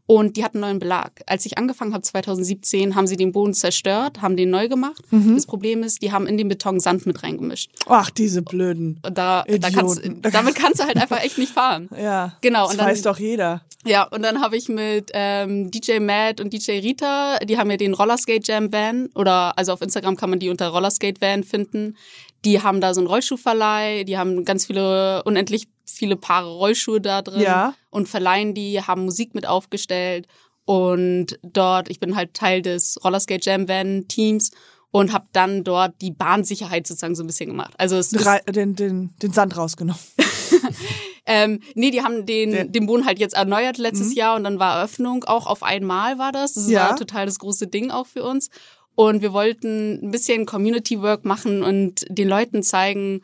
Und 0.07 0.35
die 0.35 0.43
hatten 0.43 0.57
einen 0.57 0.71
neuen 0.71 0.79
Belag. 0.79 1.21
Als 1.25 1.45
ich 1.45 1.57
angefangen 1.57 1.93
habe 1.93 2.01
2017, 2.03 2.95
haben 2.95 3.07
sie 3.07 3.15
den 3.15 3.31
Boden 3.31 3.53
zerstört, 3.53 4.21
haben 4.21 4.35
den 4.35 4.49
neu 4.49 4.67
gemacht. 4.67 5.01
Mhm. 5.11 5.35
Das 5.35 5.45
Problem 5.45 5.83
ist, 5.83 6.01
die 6.01 6.11
haben 6.11 6.27
in 6.27 6.37
den 6.37 6.49
Beton 6.49 6.81
Sand 6.81 7.05
mit 7.05 7.23
reingemischt. 7.23 7.71
oder? 7.85 7.95
Ach, 7.99 8.09
diese 8.09 8.41
blöden. 8.41 8.99
Und 9.05 9.17
da, 9.17 9.43
da 9.47 9.69
kannst, 9.69 10.01
damit 10.21 10.55
kannst 10.55 10.81
du 10.81 10.83
halt 10.85 10.97
einfach 10.97 11.23
echt 11.23 11.37
nicht 11.37 11.53
fahren. 11.53 11.89
Ja. 11.97 12.33
Genau, 12.41 12.63
Das 12.63 12.71
und 12.71 12.77
dann- 12.79 12.87
weiß 12.87 13.03
doch 13.03 13.19
jeder. 13.19 13.61
Ja, 13.85 14.03
und 14.03 14.21
dann 14.21 14.41
habe 14.41 14.57
ich 14.57 14.69
mit 14.69 15.09
ähm, 15.13 15.71
DJ 15.71 15.99
Matt 15.99 16.39
und 16.39 16.53
DJ 16.53 16.79
Rita, 16.79 17.39
die 17.39 17.57
haben 17.57 17.71
ja 17.71 17.77
den 17.77 17.93
Rollerskate 17.95 18.41
Jam 18.43 18.71
Van 18.71 19.09
oder 19.15 19.57
also 19.57 19.73
auf 19.73 19.81
Instagram 19.81 20.15
kann 20.15 20.29
man 20.29 20.39
die 20.39 20.49
unter 20.49 20.67
Rollerskate 20.67 21.19
Van 21.19 21.43
finden. 21.43 21.97
Die 22.45 22.61
haben 22.61 22.79
da 22.79 22.93
so 22.93 23.01
einen 23.01 23.07
Rollschuhverleih, 23.07 24.03
die 24.03 24.17
haben 24.17 24.45
ganz 24.45 24.67
viele, 24.67 25.23
unendlich 25.23 25.67
viele 25.85 26.15
Paare 26.15 26.49
Rollschuhe 26.51 27.01
da 27.01 27.21
drin 27.23 27.41
Ja. 27.41 27.73
und 27.89 28.07
verleihen 28.07 28.53
die, 28.53 28.81
haben 28.81 29.03
Musik 29.05 29.33
mit 29.33 29.47
aufgestellt 29.47 30.27
und 30.65 31.39
dort, 31.43 31.89
ich 31.89 31.99
bin 31.99 32.15
halt 32.15 32.33
Teil 32.35 32.61
des 32.61 32.97
Rollerskate 33.03 33.41
Jam 33.49 33.67
Van 33.67 34.07
Teams 34.07 34.51
und 34.91 35.13
habe 35.13 35.25
dann 35.31 35.63
dort 35.63 35.93
die 36.01 36.11
Bahnsicherheit 36.11 36.85
sozusagen 36.85 37.15
so 37.15 37.23
ein 37.23 37.27
bisschen 37.27 37.49
gemacht. 37.49 37.73
Also 37.77 37.95
es 37.95 38.11
ist, 38.13 38.27
Den, 38.53 38.75
den, 38.75 39.09
den 39.21 39.31
Sand 39.33 39.55
rausgenommen. 39.57 40.01
ähm, 41.25 41.59
nee, 41.75 41.91
die 41.91 42.01
haben 42.01 42.25
den, 42.25 42.51
Der- 42.51 42.65
den 42.65 42.85
Boden 42.87 43.05
halt 43.05 43.19
jetzt 43.19 43.33
erneuert 43.35 43.77
letztes 43.77 44.15
Jahr 44.15 44.35
und 44.35 44.43
dann 44.43 44.59
war 44.59 44.77
Eröffnung. 44.77 45.23
Auch 45.25 45.47
auf 45.47 45.63
einmal 45.63 46.17
war 46.17 46.31
das. 46.31 46.53
Das 46.53 46.69
Ja. 46.69 46.89
war 46.89 46.95
total 46.95 47.25
das 47.25 47.39
große 47.39 47.67
Ding 47.67 47.91
auch 47.91 48.07
für 48.07 48.23
uns. 48.23 48.49
Und 48.95 49.21
wir 49.21 49.31
wollten 49.33 49.99
ein 50.05 50.11
bisschen 50.11 50.45
Community 50.45 51.01
Work 51.01 51.23
machen 51.25 51.63
und 51.63 52.05
den 52.09 52.27
Leuten 52.27 52.61
zeigen 52.61 53.21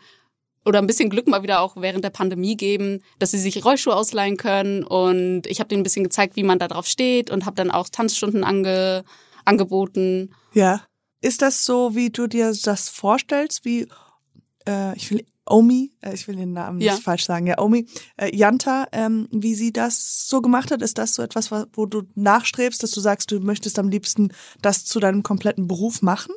oder 0.66 0.80
ein 0.80 0.88
bisschen 0.88 1.10
Glück 1.10 1.28
mal 1.28 1.44
wieder 1.44 1.62
auch 1.62 1.76
während 1.78 2.04
der 2.04 2.10
Pandemie 2.10 2.56
geben, 2.56 3.02
dass 3.20 3.32
sie 3.32 3.40
sich 3.40 3.64
Rollschuhe 3.64 3.96
ausleihen 3.96 4.38
können. 4.38 4.84
Und 4.84 5.44
ich 5.48 5.60
habe 5.60 5.68
denen 5.68 5.82
ein 5.82 5.84
bisschen 5.84 6.04
gezeigt, 6.04 6.36
wie 6.38 6.44
man 6.44 6.60
da 6.60 6.68
drauf 6.68 6.88
steht 6.88 7.30
und 7.30 7.46
habe 7.46 7.56
dann 7.56 7.72
auch 7.72 7.90
Tanzstunden 7.90 8.44
ange, 8.44 9.04
angeboten. 9.46 10.32
Ja. 10.54 10.82
Ist 11.22 11.42
das 11.42 11.66
so, 11.66 11.96
wie 11.96 12.10
du 12.10 12.28
dir 12.28 12.54
das 12.64 12.90
vorstellst, 12.90 13.66
wie, 13.66 13.88
äh, 14.68 14.96
ich 14.96 15.10
will 15.12 15.26
Omi, 15.50 15.94
äh, 16.02 16.14
ich 16.14 16.28
will 16.28 16.36
den 16.36 16.54
Namen 16.54 16.82
Ja. 16.82 16.94
nicht 16.94 17.04
falsch 17.04 17.26
sagen, 17.26 17.48
ja, 17.48 17.58
Omi, 17.60 17.88
äh, 18.18 18.36
Janta, 18.36 18.88
ähm, 18.92 19.28
wie 19.32 19.56
sie 19.56 19.72
das 19.72 20.28
so 20.28 20.42
gemacht 20.42 20.72
hat? 20.72 20.82
Ist 20.82 20.98
das 20.98 21.14
so 21.16 21.24
etwas, 21.24 21.52
wa- 21.52 21.66
wo 21.74 21.86
du 21.86 22.04
nachstrebst, 22.16 22.84
dass 22.84 22.92
du 22.92 23.00
sagst, 23.00 23.32
du 23.32 23.40
möchtest 23.40 23.80
am 23.80 23.88
liebsten 23.90 24.30
das 24.62 24.84
zu 24.86 25.00
deinem 25.00 25.24
kompletten 25.24 25.68
Beruf 25.68 26.02
machen? 26.02 26.36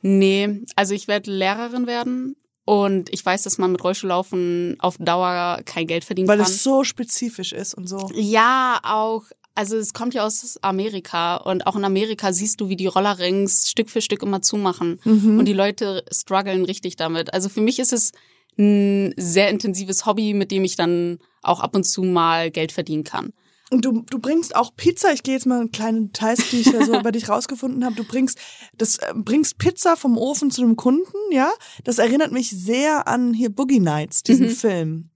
Nee, 0.00 0.64
also 0.76 0.94
ich 0.94 1.08
werde 1.08 1.30
Lehrerin 1.30 1.86
werden. 1.86 2.36
Und 2.64 3.12
ich 3.12 3.24
weiß, 3.26 3.42
dass 3.42 3.58
man 3.58 3.72
mit 3.72 3.82
Rollschuhlaufen 3.82 4.76
auf 4.78 4.96
Dauer 4.98 5.60
kein 5.64 5.86
Geld 5.88 6.04
verdienen 6.04 6.28
Weil 6.28 6.38
kann. 6.38 6.46
es 6.46 6.62
so 6.62 6.84
spezifisch 6.84 7.52
ist 7.52 7.74
und 7.74 7.88
so. 7.88 8.08
Ja, 8.14 8.78
auch. 8.84 9.24
Also 9.54 9.76
es 9.76 9.92
kommt 9.92 10.14
ja 10.14 10.24
aus 10.24 10.58
Amerika 10.62 11.36
und 11.36 11.66
auch 11.66 11.76
in 11.76 11.84
Amerika 11.84 12.32
siehst 12.32 12.60
du, 12.60 12.68
wie 12.68 12.76
die 12.76 12.86
Rollerrings 12.86 13.68
Stück 13.70 13.90
für 13.90 14.00
Stück 14.00 14.22
immer 14.22 14.40
zumachen 14.42 14.98
Mhm. 15.04 15.38
und 15.38 15.44
die 15.46 15.52
Leute 15.52 16.04
strugglen 16.10 16.64
richtig 16.64 16.96
damit. 16.96 17.34
Also 17.34 17.48
für 17.48 17.60
mich 17.60 17.78
ist 17.78 17.92
es 17.92 18.12
ein 18.58 19.14
sehr 19.16 19.48
intensives 19.50 20.06
Hobby, 20.06 20.34
mit 20.34 20.50
dem 20.50 20.64
ich 20.64 20.76
dann 20.76 21.18
auch 21.42 21.60
ab 21.60 21.74
und 21.74 21.84
zu 21.84 22.02
mal 22.02 22.50
Geld 22.50 22.72
verdienen 22.72 23.04
kann. 23.04 23.32
Und 23.70 23.86
du, 23.86 24.02
du 24.10 24.18
bringst 24.18 24.54
auch 24.54 24.76
Pizza. 24.76 25.12
Ich 25.14 25.22
gehe 25.22 25.32
jetzt 25.34 25.46
mal 25.46 25.62
in 25.62 25.72
kleine 25.72 26.02
Details, 26.02 26.50
die 26.50 26.60
ich 26.60 26.70
da 26.70 26.84
so 26.84 26.94
über 27.00 27.10
dich 27.12 27.30
rausgefunden 27.30 27.84
habe. 27.86 27.94
Du 27.96 28.04
bringst 28.04 28.38
das 28.76 28.98
äh, 28.98 29.14
bringst 29.14 29.56
Pizza 29.56 29.96
vom 29.96 30.18
Ofen 30.18 30.50
zu 30.50 30.60
dem 30.60 30.76
Kunden, 30.76 31.16
ja? 31.30 31.50
Das 31.84 31.98
erinnert 31.98 32.32
mich 32.32 32.50
sehr 32.50 33.08
an 33.08 33.32
hier 33.32 33.48
Boogie 33.48 33.80
Nights, 33.80 34.22
diesen 34.22 34.46
Mhm. 34.48 34.50
Film. 34.50 35.10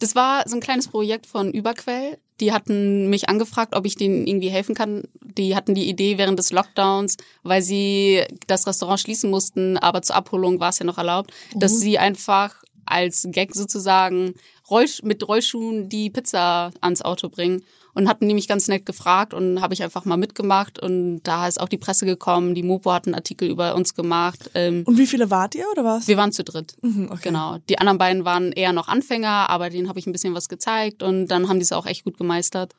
Das 0.00 0.16
war 0.16 0.42
so 0.48 0.56
ein 0.56 0.60
kleines 0.60 0.88
Projekt 0.88 1.26
von 1.26 1.52
Überquell. 1.52 2.18
Die 2.42 2.52
hatten 2.52 3.08
mich 3.08 3.28
angefragt, 3.28 3.76
ob 3.76 3.86
ich 3.86 3.94
denen 3.94 4.26
irgendwie 4.26 4.48
helfen 4.48 4.74
kann. 4.74 5.04
Die 5.20 5.54
hatten 5.54 5.76
die 5.76 5.88
Idee 5.88 6.18
während 6.18 6.40
des 6.40 6.50
Lockdowns, 6.50 7.16
weil 7.44 7.62
sie 7.62 8.24
das 8.48 8.66
Restaurant 8.66 8.98
schließen 8.98 9.30
mussten, 9.30 9.78
aber 9.78 10.02
zur 10.02 10.16
Abholung 10.16 10.58
war 10.58 10.70
es 10.70 10.80
ja 10.80 10.84
noch 10.84 10.98
erlaubt, 10.98 11.32
dass 11.54 11.78
sie 11.78 11.98
einfach 11.98 12.56
als 12.84 13.28
Gag 13.30 13.54
sozusagen 13.54 14.34
Rollsch 14.68 15.04
mit 15.04 15.26
Rollschuhen 15.26 15.88
die 15.88 16.10
Pizza 16.10 16.72
ans 16.80 17.02
Auto 17.02 17.28
bringen. 17.28 17.62
Und 17.94 18.08
hatten 18.08 18.28
die 18.28 18.34
mich 18.34 18.48
ganz 18.48 18.68
nett 18.68 18.86
gefragt 18.86 19.34
und 19.34 19.60
habe 19.60 19.74
ich 19.74 19.82
einfach 19.82 20.04
mal 20.04 20.16
mitgemacht 20.16 20.78
und 20.78 21.22
da 21.22 21.46
ist 21.46 21.60
auch 21.60 21.68
die 21.68 21.78
Presse 21.78 22.06
gekommen, 22.06 22.54
die 22.54 22.62
Mopo 22.62 22.92
hat 22.92 23.06
einen 23.06 23.14
Artikel 23.14 23.48
über 23.48 23.74
uns 23.74 23.94
gemacht. 23.94 24.50
Ähm, 24.54 24.82
Und 24.86 24.98
wie 24.98 25.06
viele 25.06 25.30
wart 25.30 25.54
ihr 25.54 25.66
oder 25.70 25.84
was? 25.84 26.08
wir 26.08 26.16
waren 26.16 26.32
zu 26.32 26.44
dritt. 26.44 26.74
Mhm, 26.82 27.08
okay. 27.10 27.20
Genau. 27.24 27.58
Die 27.68 27.78
anderen 27.78 27.98
beiden 27.98 28.24
waren 28.24 28.52
eher 28.52 28.72
noch 28.72 28.88
Anfänger, 28.88 29.50
aber 29.50 29.70
denen 29.70 29.88
habe 29.88 29.98
ich 29.98 30.06
ein 30.06 30.12
bisschen 30.12 30.34
was 30.34 30.48
gezeigt 30.48 31.02
und 31.02 31.26
dann 31.28 31.48
haben 31.48 31.58
die 31.58 31.64
es 31.64 31.72
auch 31.72 31.86
echt 31.86 32.04
gut 32.04 32.16
gemeistert. 32.18 32.74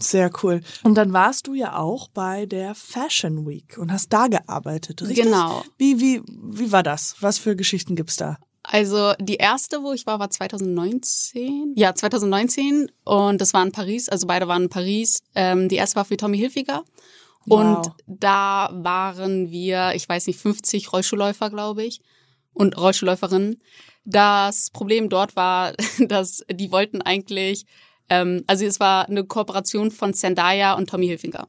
Sehr 0.00 0.30
cool. 0.42 0.60
Und 0.84 0.94
dann 0.94 1.12
warst 1.12 1.48
du 1.48 1.54
ja 1.54 1.76
auch 1.76 2.08
bei 2.08 2.46
der 2.46 2.76
Fashion 2.76 3.46
Week 3.48 3.76
und 3.78 3.90
hast 3.92 4.12
da 4.12 4.28
gearbeitet, 4.28 5.02
richtig? 5.02 5.24
Genau. 5.24 5.64
Wie, 5.76 5.98
wie, 5.98 6.22
wie 6.26 6.70
war 6.70 6.84
das? 6.84 7.16
Was 7.20 7.38
für 7.38 7.56
Geschichten 7.56 7.96
gibt's 7.96 8.16
da? 8.16 8.38
Also 8.70 9.14
die 9.18 9.36
erste, 9.36 9.82
wo 9.82 9.92
ich 9.92 10.06
war, 10.06 10.18
war 10.18 10.28
2019. 10.30 11.72
Ja, 11.76 11.94
2019 11.94 12.90
und 13.04 13.40
das 13.40 13.54
war 13.54 13.62
in 13.64 13.72
Paris. 13.72 14.08
Also 14.08 14.26
beide 14.26 14.46
waren 14.46 14.64
in 14.64 14.68
Paris. 14.68 15.22
Ähm, 15.34 15.68
die 15.68 15.76
erste 15.76 15.96
war 15.96 16.04
für 16.04 16.16
Tommy 16.18 16.36
Hilfiger. 16.38 16.84
Und 17.48 17.76
Wow. 17.86 17.92
da 18.06 18.68
waren 18.74 19.50
wir, 19.50 19.92
ich 19.94 20.06
weiß 20.06 20.26
nicht, 20.26 20.38
50 20.38 20.92
Rollschuhläufer, 20.92 21.48
glaube 21.48 21.82
ich, 21.84 22.02
und 22.52 22.76
Rollschuhläuferinnen. 22.76 23.62
Das 24.04 24.68
Problem 24.70 25.08
dort 25.08 25.34
war, 25.34 25.72
dass 25.98 26.44
die 26.52 26.70
wollten 26.70 27.00
eigentlich, 27.00 27.64
ähm, 28.10 28.44
also 28.46 28.66
es 28.66 28.80
war 28.80 29.08
eine 29.08 29.24
Kooperation 29.24 29.90
von 29.90 30.12
Zendaya 30.12 30.74
und 30.74 30.90
Tommy 30.90 31.06
Hilfiger. 31.06 31.48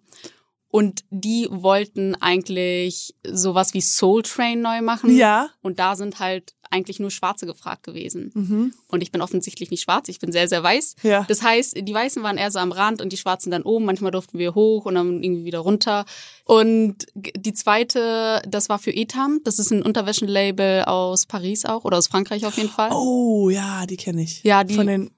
Und 0.71 1.03
die 1.09 1.47
wollten 1.49 2.15
eigentlich 2.15 3.15
sowas 3.27 3.73
wie 3.73 3.81
Soul 3.81 4.21
Train 4.21 4.61
neu 4.61 4.81
machen. 4.81 5.17
Ja. 5.17 5.49
Und 5.61 5.79
da 5.79 5.95
sind 5.95 6.19
halt 6.19 6.53
eigentlich 6.71 6.99
nur 6.99 7.09
Schwarze 7.11 7.45
gefragt 7.45 7.83
gewesen. 7.83 8.31
Mhm. 8.35 8.73
Und 8.88 9.01
ich 9.01 9.11
bin 9.11 9.21
offensichtlich 9.21 9.71
nicht 9.71 9.81
schwarz, 9.83 10.07
ich 10.07 10.19
bin 10.19 10.31
sehr, 10.31 10.47
sehr 10.47 10.61
weiß. 10.61 10.95
Ja. 11.03 11.25
Das 11.27 11.41
heißt, 11.41 11.77
die 11.81 11.93
Weißen 11.93 12.21
waren 12.21 12.38
eher 12.38 12.51
so 12.51 12.59
am 12.59 12.71
Rand 12.71 13.01
und 13.01 13.11
die 13.11 13.17
Schwarzen 13.17 13.49
dann 13.51 13.63
oben. 13.63 13.85
Manchmal 13.85 14.11
durften 14.11 14.38
wir 14.38 14.53
hoch 14.55 14.85
und 14.85 14.95
dann 14.95 15.23
irgendwie 15.23 15.45
wieder 15.45 15.59
runter. 15.59 16.05
Und 16.45 17.07
die 17.15 17.53
zweite, 17.53 18.41
das 18.47 18.69
war 18.69 18.77
für 18.79 18.91
Etam. 18.91 19.39
Das 19.43 19.57
ist 19.59 19.71
ein 19.71 19.81
Unterwäschenlabel 19.83 20.83
aus 20.83 21.25
Paris 21.25 21.65
auch 21.65 21.85
oder 21.85 21.97
aus 21.97 22.07
Frankreich 22.07 22.45
auf 22.45 22.55
jeden 22.57 22.69
Fall. 22.69 22.89
Oh, 22.93 23.49
ja, 23.49 23.85
die 23.85 23.97
kenne 23.97 24.21
ich. 24.21 24.43
Ja, 24.43 24.63
die- 24.63 24.75
Von 24.75 24.88
den, 24.88 25.11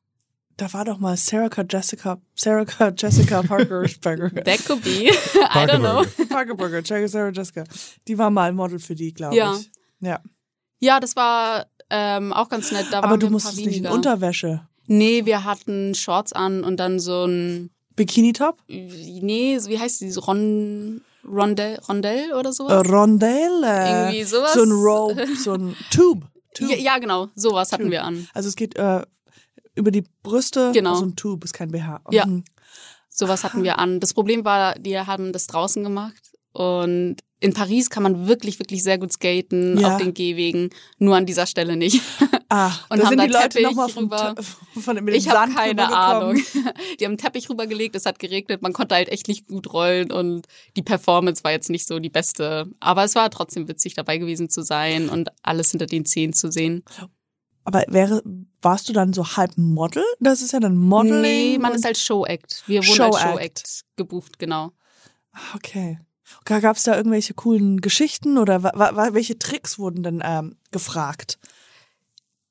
da 0.57 0.71
war 0.73 0.85
doch 0.85 0.99
mal 0.99 1.17
Sarah 1.17 1.49
Jessica, 1.69 2.21
Sarah 2.35 2.65
Jessica 2.95 3.41
Parker. 3.41 3.83
That 3.83 4.63
could 4.65 4.83
be. 4.83 5.07
I 5.09 5.65
don't 5.67 5.79
know. 5.79 6.05
Parker 6.27 6.55
Parker, 6.55 7.07
Sarah 7.07 7.31
Jessica. 7.31 7.63
Die 8.07 8.17
war 8.17 8.29
mal 8.29 8.53
Model 8.53 8.79
für 8.79 8.95
die, 8.95 9.13
glaube 9.13 9.35
Ja. 9.35 9.57
ich. 9.59 9.69
Ja. 10.01 10.21
Ja, 10.81 10.99
das 10.99 11.15
war 11.15 11.67
ähm, 11.89 12.33
auch 12.33 12.49
ganz 12.49 12.71
nett. 12.71 12.87
Da 12.91 13.01
Aber 13.01 13.17
du 13.17 13.29
musstest 13.29 13.57
nicht 13.65 13.77
in. 13.77 13.87
Unterwäsche. 13.87 14.67
Nee, 14.87 15.25
wir 15.25 15.45
hatten 15.45 15.95
Shorts 15.95 16.33
an 16.33 16.63
und 16.63 16.77
dann 16.77 16.99
so 16.99 17.25
ein 17.25 17.69
Bikini-Top? 17.95 18.57
nee, 18.67 19.57
wie 19.67 19.79
heißt 19.79 20.01
die? 20.01 20.11
Ron, 20.15 21.01
Rondell, 21.25 21.79
Rondell 21.87 22.33
oder 22.33 22.49
Äh, 22.49 22.53
sowas? 22.53 22.89
Rondelle. 22.89 23.89
Irgendwie 24.09 24.23
sowas. 24.23 24.53
So 24.53 24.63
ein 24.63 24.71
Robe, 24.71 25.27
so 25.37 25.53
ein 25.53 25.75
Tube. 25.91 26.25
Tube. 26.53 26.69
Ja, 26.71 26.75
ja, 26.77 26.97
genau, 26.97 27.29
sowas 27.35 27.71
hatten 27.71 27.83
Tube. 27.83 27.91
wir 27.91 28.03
an. 28.03 28.27
Also 28.33 28.49
es 28.49 28.55
geht 28.55 28.75
äh, 28.75 29.03
über 29.75 29.91
die 29.91 30.03
Brüste. 30.23 30.71
Genau. 30.73 30.95
So 30.95 31.05
ein 31.05 31.15
Tube, 31.15 31.43
ist 31.45 31.53
kein 31.53 31.71
BH. 31.71 32.01
Ja. 32.09 32.25
Mhm. 32.25 32.43
Sowas 33.07 33.43
hatten 33.43 33.63
wir 33.63 33.77
an. 33.77 33.99
Das 33.99 34.13
Problem 34.13 34.43
war, 34.45 34.75
die 34.75 34.97
haben 34.99 35.31
das 35.31 35.47
draußen 35.47 35.83
gemacht 35.83 36.30
und 36.53 37.17
in 37.43 37.53
Paris 37.53 37.89
kann 37.89 38.03
man 38.03 38.27
wirklich, 38.27 38.59
wirklich 38.59 38.83
sehr 38.83 38.99
gut 38.99 39.11
skaten 39.13 39.79
Ja. 39.79 39.95
auf 39.95 40.01
den 40.01 40.13
Gehwegen, 40.13 40.69
nur 40.99 41.15
an 41.15 41.25
dieser 41.25 41.47
Stelle 41.47 41.75
nicht. 41.75 41.99
Ah, 42.49 42.67
Und 42.89 42.99
da 42.99 43.05
haben 43.05 43.09
sind 43.09 43.17
da 43.17 43.25
die 43.25 43.33
Leute 43.33 43.61
nochmal 43.63 43.89
vom, 43.89 44.11
von 44.83 44.95
dem 44.95 45.07
Ich 45.07 45.27
habe 45.27 45.51
keine. 45.51 45.91
Ahnung. 45.91 46.35
Die 46.99 47.05
haben 47.05 47.11
einen 47.13 47.17
Teppich 47.17 47.49
rübergelegt, 47.49 47.95
es 47.95 48.05
hat 48.05 48.19
geregnet, 48.19 48.61
man 48.61 48.73
konnte 48.73 48.93
halt 48.93 49.09
echt 49.09 49.27
nicht 49.27 49.47
gut 49.47 49.73
rollen 49.73 50.11
und 50.11 50.45
die 50.75 50.83
Performance 50.83 51.43
war 51.43 51.51
jetzt 51.51 51.71
nicht 51.71 51.87
so 51.87 51.97
die 51.97 52.09
beste. 52.11 52.69
Aber 52.79 53.05
es 53.05 53.15
war 53.15 53.27
trotzdem 53.31 53.67
witzig 53.67 53.95
dabei 53.95 54.19
gewesen 54.19 54.49
zu 54.49 54.61
sein 54.61 55.09
und 55.09 55.29
alles 55.41 55.71
hinter 55.71 55.87
den 55.87 56.05
Zehen 56.05 56.33
zu 56.33 56.51
sehen. 56.51 56.83
Aber 57.63 57.83
wäre, 57.87 58.21
warst 58.61 58.87
du 58.89 58.93
dann 58.93 59.13
so 59.13 59.25
halb 59.35 59.57
Model? 59.57 60.03
Das 60.19 60.43
ist 60.43 60.51
ja 60.53 60.59
dann 60.59 60.77
Modeling. 60.77 61.21
Nee, 61.21 61.57
man 61.59 61.73
ist 61.73 61.85
als 61.87 62.03
Show-Act. 62.03 62.63
Wir 62.67 62.81
wurden 62.85 62.95
Show-Act. 62.95 63.15
als 63.15 63.21
Show-Act 63.31 63.81
gebucht, 63.95 64.37
genau. 64.37 64.73
Ah, 65.31 65.39
Okay. 65.55 65.97
Gab 66.45 66.75
es 66.75 66.83
da 66.83 66.95
irgendwelche 66.95 67.33
coolen 67.33 67.81
Geschichten 67.81 68.37
oder 68.37 68.63
welche 68.63 69.39
Tricks 69.39 69.79
wurden 69.79 70.03
denn 70.03 70.21
ähm, 70.23 70.55
gefragt? 70.71 71.37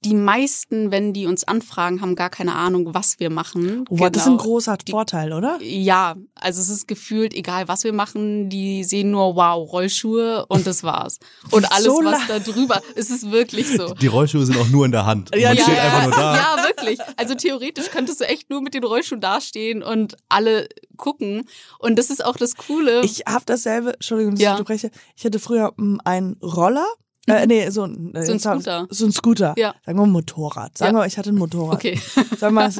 Die 0.02 0.14
meisten, 0.14 0.90
wenn 0.90 1.12
die 1.12 1.26
uns 1.26 1.45
anfragen, 1.47 2.00
haben 2.00 2.14
gar 2.14 2.30
keine 2.30 2.54
Ahnung, 2.54 2.95
was 2.95 3.21
wir 3.21 3.28
machen. 3.28 3.85
Oh, 3.90 3.97
Das 3.99 4.23
ist 4.23 4.28
ein 4.28 4.33
Genau. 4.38 4.42
großer 4.45 4.78
Vorteil, 4.88 5.35
oder? 5.35 5.59
Ja, 5.61 6.16
also 6.35 6.62
es 6.62 6.71
ist 6.71 6.88
gefühlt, 6.88 7.35
egal 7.35 7.69
was 7.69 7.85
wir 7.85 7.92
machen, 7.92 8.49
die 8.49 8.83
sehen 8.85 9.11
nur, 9.11 9.37
wow, 9.37 9.71
Rollschuhe 9.71 10.47
und 10.49 10.66
das 10.66 10.83
war's. 10.85 11.19
Und 11.50 11.64
alles, 11.73 11.85
So 11.85 12.00
was 12.02 12.26
da 12.28 12.38
drüber, 12.38 12.80
es 12.95 13.11
ist 13.11 13.30
wirklich 13.30 13.69
so. 13.69 13.92
Die 13.92 14.07
Rollschuhe 14.07 14.47
sind 14.47 14.57
auch 14.57 14.69
nur 14.69 14.87
in 14.87 14.92
der 14.92 15.04
Hand. 15.04 15.30
Ja, 15.35 15.49
Man 15.49 15.57
ja, 15.59 15.62
steht 15.64 15.76
ja. 15.76 15.83
einfach 15.83 16.02
nur 16.04 16.16
da. 16.16 16.37
Ja, 16.37 16.64
wirklich. 16.66 16.99
Also 17.19 17.35
theoretisch 17.35 17.90
könntest 17.90 18.21
du 18.21 18.25
echt 18.25 18.49
nur 18.49 18.62
mit 18.62 18.73
den 18.73 18.85
Rollschuhen 18.85 19.21
dastehen 19.21 19.83
und 19.83 20.16
alle 20.30 20.66
gucken. 20.97 21.45
Und 21.78 21.99
das 21.99 22.09
ist 22.09 22.25
auch 22.25 22.38
das 22.38 22.57
Coole. 22.57 23.02
Ich 23.04 23.25
habe 23.28 23.45
dasselbe, 23.45 23.92
Entschuldigung, 23.92 24.33
dass 24.35 24.40
Ja. 24.42 24.52
ich 24.54 24.61
unterbreche. 24.61 24.90
Ich 25.14 25.26
hatte 25.26 25.38
früher 25.38 25.75
mm, 25.76 25.99
einen 26.04 26.37
Roller. 26.42 26.87
Äh, 27.27 27.47
nee, 27.47 27.69
so 27.71 27.85
ein, 27.85 28.15
äh, 28.15 28.25
So 28.25 28.33
ein 28.33 28.41
Scooter. 28.41 28.87
So 28.91 29.05
ein 29.07 29.12
Scooter. 29.12 29.55
Ja. 29.57 29.75
Sagen 29.85 29.99
wir 29.99 30.07
mal 30.07 30.12
Motorrad. 30.12 30.77
Sagen 30.79 30.97
Ja. 30.97 31.03
wir, 31.03 31.07
ich 31.07 31.19
hatte 31.19 31.31
ein 31.31 31.37
Motorrad. 31.37 31.75
okay. 31.77 31.99
Sagen 32.39 32.55
wir 32.55 32.71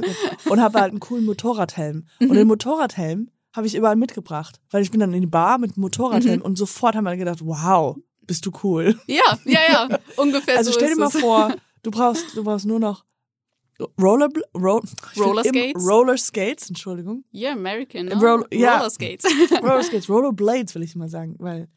und 0.51 0.61
habe 0.61 0.81
halt 0.81 0.91
einen 0.91 1.01
coolen 1.01 1.25
Motorradhelm. 1.27 2.07
Und 2.21 2.31
Mhm. 2.31 2.35
den 2.35 2.47
Motorradhelm 2.49 3.31
habe 3.55 3.67
ich 3.67 3.75
überall 3.75 3.97
mitgebracht. 3.97 4.61
Weil 4.71 4.83
ich 4.83 4.91
bin 4.91 5.01
dann 5.01 5.13
in 5.13 5.21
die 5.21 5.27
Bar 5.27 5.59
mit 5.59 5.77
dem 5.77 5.83
Motorradhelm 5.83 6.39
Mhm. 6.41 6.45
und 6.45 6.57
sofort 6.57 6.95
haben 6.97 7.05
wir 7.05 7.17
gedacht, 7.17 7.41
wow, 7.45 7.97
bist 8.27 8.47
du 8.47 8.51
cool. 8.65 8.99
Ja, 9.07 9.39
ja, 9.45 9.61
ja. 9.71 9.99
Ungefähr 10.17 10.57
Also 10.57 10.71
so 10.73 10.79
stell 10.79 10.91
dir 10.95 10.97
mal 11.01 11.09
es. 11.09 11.19
vor, 11.19 11.55
du 11.83 11.91
brauchst, 11.91 12.37
du 12.37 12.43
brauchst 12.45 12.65
nur 12.67 12.79
noch 12.81 13.05
Roller, 14.01 14.29
Ro 14.55 14.83
ich 15.13 15.19
will 15.19 15.25
Roller 15.25 15.43
Skates? 15.45 15.89
Roller 15.89 16.17
Skates, 16.19 16.69
Entschuldigung. 16.69 17.25
Yeah, 17.33 17.53
American. 17.53 18.07
No? 18.07 18.19
Roll- 18.19 18.47
ja. 18.53 18.77
Roller 18.77 18.91
Skates. 18.91 19.25
Roller 19.63 19.83
Skates, 19.83 20.09
Roller 20.11 20.33
Blades 20.33 20.75
will 20.75 20.83
ich 20.83 20.95
mal 20.97 21.09
sagen, 21.09 21.37
weil 21.39 21.69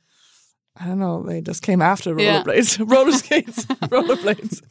I 0.79 0.85
don't 0.85 0.97
know, 0.97 1.23
they 1.27 1.41
just 1.45 1.61
came 1.61 1.81
after 1.83 2.11
Roller 2.13 2.23
Ja. 2.37 2.43
Blades. 2.43 2.79
Roller 2.79 3.11
Skates, 3.13 3.67
Roller 3.91 4.15
Blades. 4.15 4.61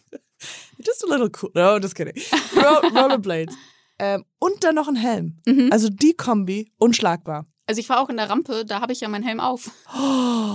Just 0.78 1.04
a 1.04 1.06
little 1.06 1.28
cool. 1.40 1.50
No, 1.54 1.78
just 1.78 1.94
kidding. 1.94 2.14
Ro 2.56 2.80
Roller 2.90 3.18
Blades. 3.18 3.54
Ähm, 4.00 4.24
und 4.40 4.64
dann 4.64 4.74
noch 4.74 4.88
ein 4.88 4.96
Helm. 4.96 5.40
Mhm. 5.46 5.68
Also 5.70 5.88
die 5.88 6.14
Kombi, 6.14 6.72
unschlagbar. 6.78 7.46
Also 7.68 7.80
ich 7.80 7.88
war 7.88 8.00
auch 8.00 8.08
in 8.08 8.16
der 8.16 8.28
Rampe, 8.28 8.64
da 8.66 8.80
habe 8.80 8.92
ich 8.92 9.00
ja 9.00 9.08
meinen 9.08 9.22
Helm 9.22 9.38
auf. 9.38 9.70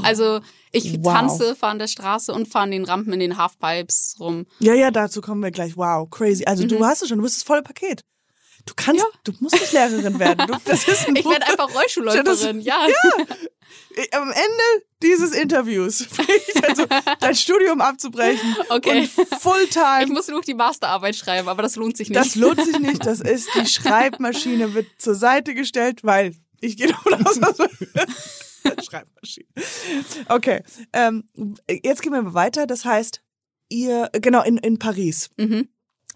Also 0.03 0.41
ich 0.73 0.97
Wow. 1.01 1.13
tanze, 1.13 1.55
fahre 1.55 1.71
an 1.71 1.79
der 1.79 1.87
Straße 1.87 2.33
und 2.33 2.47
fahre 2.49 2.63
an 2.65 2.71
den 2.71 2.83
Rampen 2.83 3.13
in 3.13 3.19
den 3.21 3.37
Halfpipes 3.37 4.17
rum. 4.19 4.45
Ja, 4.59 4.73
ja, 4.73 4.91
dazu 4.91 5.21
kommen 5.21 5.41
wir 5.41 5.51
gleich. 5.51 5.77
Wow, 5.77 6.09
crazy. 6.09 6.43
Also 6.45 6.67
du 6.67 6.77
Mhm. 6.79 6.83
hast 6.85 7.01
es 7.03 7.07
schon, 7.07 7.19
du 7.19 7.23
bist 7.23 7.37
das 7.37 7.43
volle 7.43 7.61
Paket. 7.63 8.01
Du 8.67 8.73
kannst, 8.75 9.03
du 9.23 9.33
musst 9.39 9.59
nicht 9.59 9.71
Lehrerin 9.73 10.19
werden. 10.19 10.45
Du, 10.47 10.55
das 10.65 10.87
ist 10.87 11.07
ein 11.07 11.15
Ich 11.17 11.25
werde 11.25 11.47
einfach 11.47 11.73
Rollschuhläuferin, 11.73 12.61
ja. 12.61 12.85
am 14.11 14.29
Ende 14.29 14.85
dieses 15.01 15.31
Interviews 15.33 16.05
also 16.67 16.85
dein 17.19 17.35
Studium 17.35 17.81
abzubrechen 17.81 18.55
Okay. 18.69 19.09
und 19.17 19.41
Fulltime. 19.41 20.03
Ich 20.05 20.09
muss 20.09 20.27
nur 20.27 20.37
noch 20.37 20.45
die 20.45 20.53
Masterarbeit 20.53 21.15
schreiben, 21.15 21.47
aber 21.47 21.63
das 21.63 21.75
lohnt 21.75 21.97
sich 21.97 22.09
nicht. 22.09 22.19
das 22.19 22.35
lohnt 22.35 22.63
sich 22.63 22.77
nicht. 22.79 23.05
Das 23.05 23.19
ist 23.21 23.49
die 23.55 23.65
Schreibmaschine 23.65 24.73
wird 24.73 24.87
zur 24.99 25.15
Seite 25.15 25.53
gestellt, 25.55 26.03
weil 26.03 26.35
ich 26.61 26.77
gehe 26.77 26.87
davon 26.87 27.13
aus, 27.25 27.39
dass 27.39 27.57
Schreibmaschine. 28.85 29.47
Okay, 30.29 30.63
ähm, 30.93 31.27
jetzt 31.83 32.01
gehen 32.01 32.11
wir 32.13 32.33
weiter. 32.33 32.67
Das 32.67 32.85
heißt, 32.85 33.21
ihr 33.69 34.09
genau 34.13 34.43
in 34.43 34.57
in 34.57 34.77
Paris. 34.79 35.29
mhm. 35.37 35.69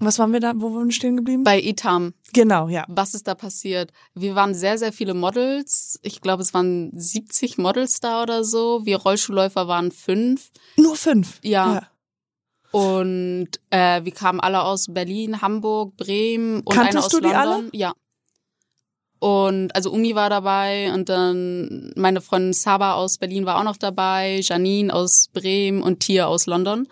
Was 0.04 0.18
waren 0.18 0.34
wir 0.34 0.40
da? 0.40 0.54
Wo 0.56 0.74
waren 0.74 0.88
wir 0.88 0.94
stehen 0.94 1.16
geblieben? 1.16 1.44
Bei 1.44 1.62
Etam, 1.62 2.14
genau, 2.34 2.68
ja. 2.68 2.86
was 2.88 3.14
ist 3.14 3.28
da 3.28 3.36
passiert? 3.36 3.92
Wir 4.16 4.34
waren 4.34 4.56
sehr, 4.56 4.80
sehr 4.80 4.92
viele 4.92 5.14
Models. 5.14 6.00
Ich 6.02 6.22
glaube, 6.22 6.42
es 6.42 6.56
waren 6.56 6.90
70 6.94 7.60
Models 7.60 8.00
da 8.00 8.24
oder 8.24 8.44
so. 8.44 8.82
Wir 8.84 8.98
Rollschuhläufer 8.98 9.68
waren 9.68 9.92
fünf. 9.92 10.50
Nur 10.76 10.96
fünf. 10.96 11.40
Ja. 11.44 11.88
Und 12.72 13.50
äh, 13.70 14.04
wir 14.04 14.12
kamen 14.12 14.40
alle 14.40 14.64
aus 14.64 14.88
Berlin, 14.90 15.42
Hamburg, 15.42 15.96
Bremen 15.98 16.62
und 16.62 16.74
Kanntest 16.74 16.96
eine 16.96 17.06
aus 17.06 17.12
du 17.12 17.20
die 17.20 17.26
London. 17.26 17.40
alle? 17.40 17.70
Ja. 17.74 17.94
Und 19.20 19.76
also 19.76 19.92
Umi 19.92 20.16
war 20.16 20.32
dabei 20.32 20.92
und 20.94 21.10
dann 21.10 21.94
meine 21.96 22.22
Freundin 22.22 22.54
Saba 22.54 22.94
aus 22.94 23.20
Berlin 23.20 23.46
war 23.46 23.60
auch 23.60 23.64
noch 23.64 23.78
dabei, 23.78 24.40
Janine 24.42 24.92
aus 24.92 25.28
Bremen 25.32 25.84
und 25.84 26.00
Tia 26.00 26.26
aus 26.26 26.48
London. 26.48 26.88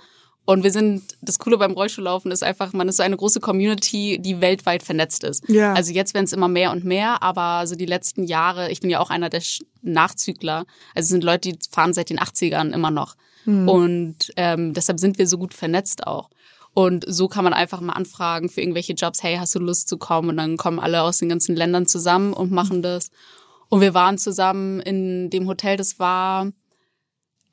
Und 0.50 0.64
wir 0.64 0.72
sind, 0.72 1.04
das 1.22 1.38
Coole 1.38 1.60
beim 1.60 1.74
Rollschuhlaufen 1.74 2.32
ist 2.32 2.42
einfach, 2.42 2.74
man 2.74 2.90
ist 2.90 2.98
so 2.98 3.04
eine 3.04 3.16
große 3.16 3.40
Community, 3.40 4.18
die 4.20 4.42
weltweit 4.42 4.82
vernetzt 4.82 5.24
ist. 5.24 5.48
Ja. 5.48 5.74
Also 5.74 5.94
jetzt 5.94 6.16
werden 6.16 6.26
es 6.26 6.34
immer 6.34 6.48
mehr 6.48 6.72
und 6.72 6.84
mehr, 6.84 7.22
aber 7.22 7.68
so 7.68 7.76
die 7.76 7.86
letzten 7.86 8.24
Jahre, 8.24 8.72
ich 8.72 8.80
bin 8.80 8.90
ja 8.90 9.00
auch 9.00 9.12
einer 9.12 9.30
der 9.30 9.44
Nachzügler, 9.84 10.66
also 10.96 11.06
es 11.06 11.10
sind 11.10 11.24
Leute, 11.24 11.52
die 11.52 11.60
fahren 11.70 11.94
seit 11.94 12.10
den 12.10 12.18
80ern 12.18 12.74
immer 12.74 12.90
noch. 12.90 13.16
Hm. 13.44 13.70
Und 13.70 14.16
ähm, 14.38 14.74
deshalb 14.74 15.00
sind 15.00 15.20
wir 15.20 15.28
so 15.28 15.38
gut 15.38 15.54
vernetzt 15.54 16.08
auch. 16.08 16.32
Und 16.74 17.06
so 17.08 17.28
kann 17.28 17.44
man 17.44 17.54
einfach 17.54 17.80
mal 17.80 17.94
anfragen 17.94 18.50
für 18.50 18.62
irgendwelche 18.62 18.94
Jobs, 18.94 19.22
hey, 19.22 19.38
hast 19.38 19.54
du 19.54 19.60
Lust 19.60 19.88
zu 19.88 20.00
kommen? 20.00 20.30
Und 20.30 20.38
dann 20.38 20.58
kommen 20.58 20.80
alle 20.80 21.04
aus 21.04 21.20
den 21.20 21.30
ganzen 21.30 21.56
Ländern 21.56 21.86
zusammen 21.86 22.34
und 22.34 22.52
machen 22.52 22.82
das. 22.82 23.12
Und 23.68 23.82
wir 23.82 23.94
waren 23.94 24.18
zusammen 24.18 24.80
in 24.80 25.30
dem 25.30 25.48
Hotel, 25.48 25.78
das 25.78 26.00
war, 26.00 26.48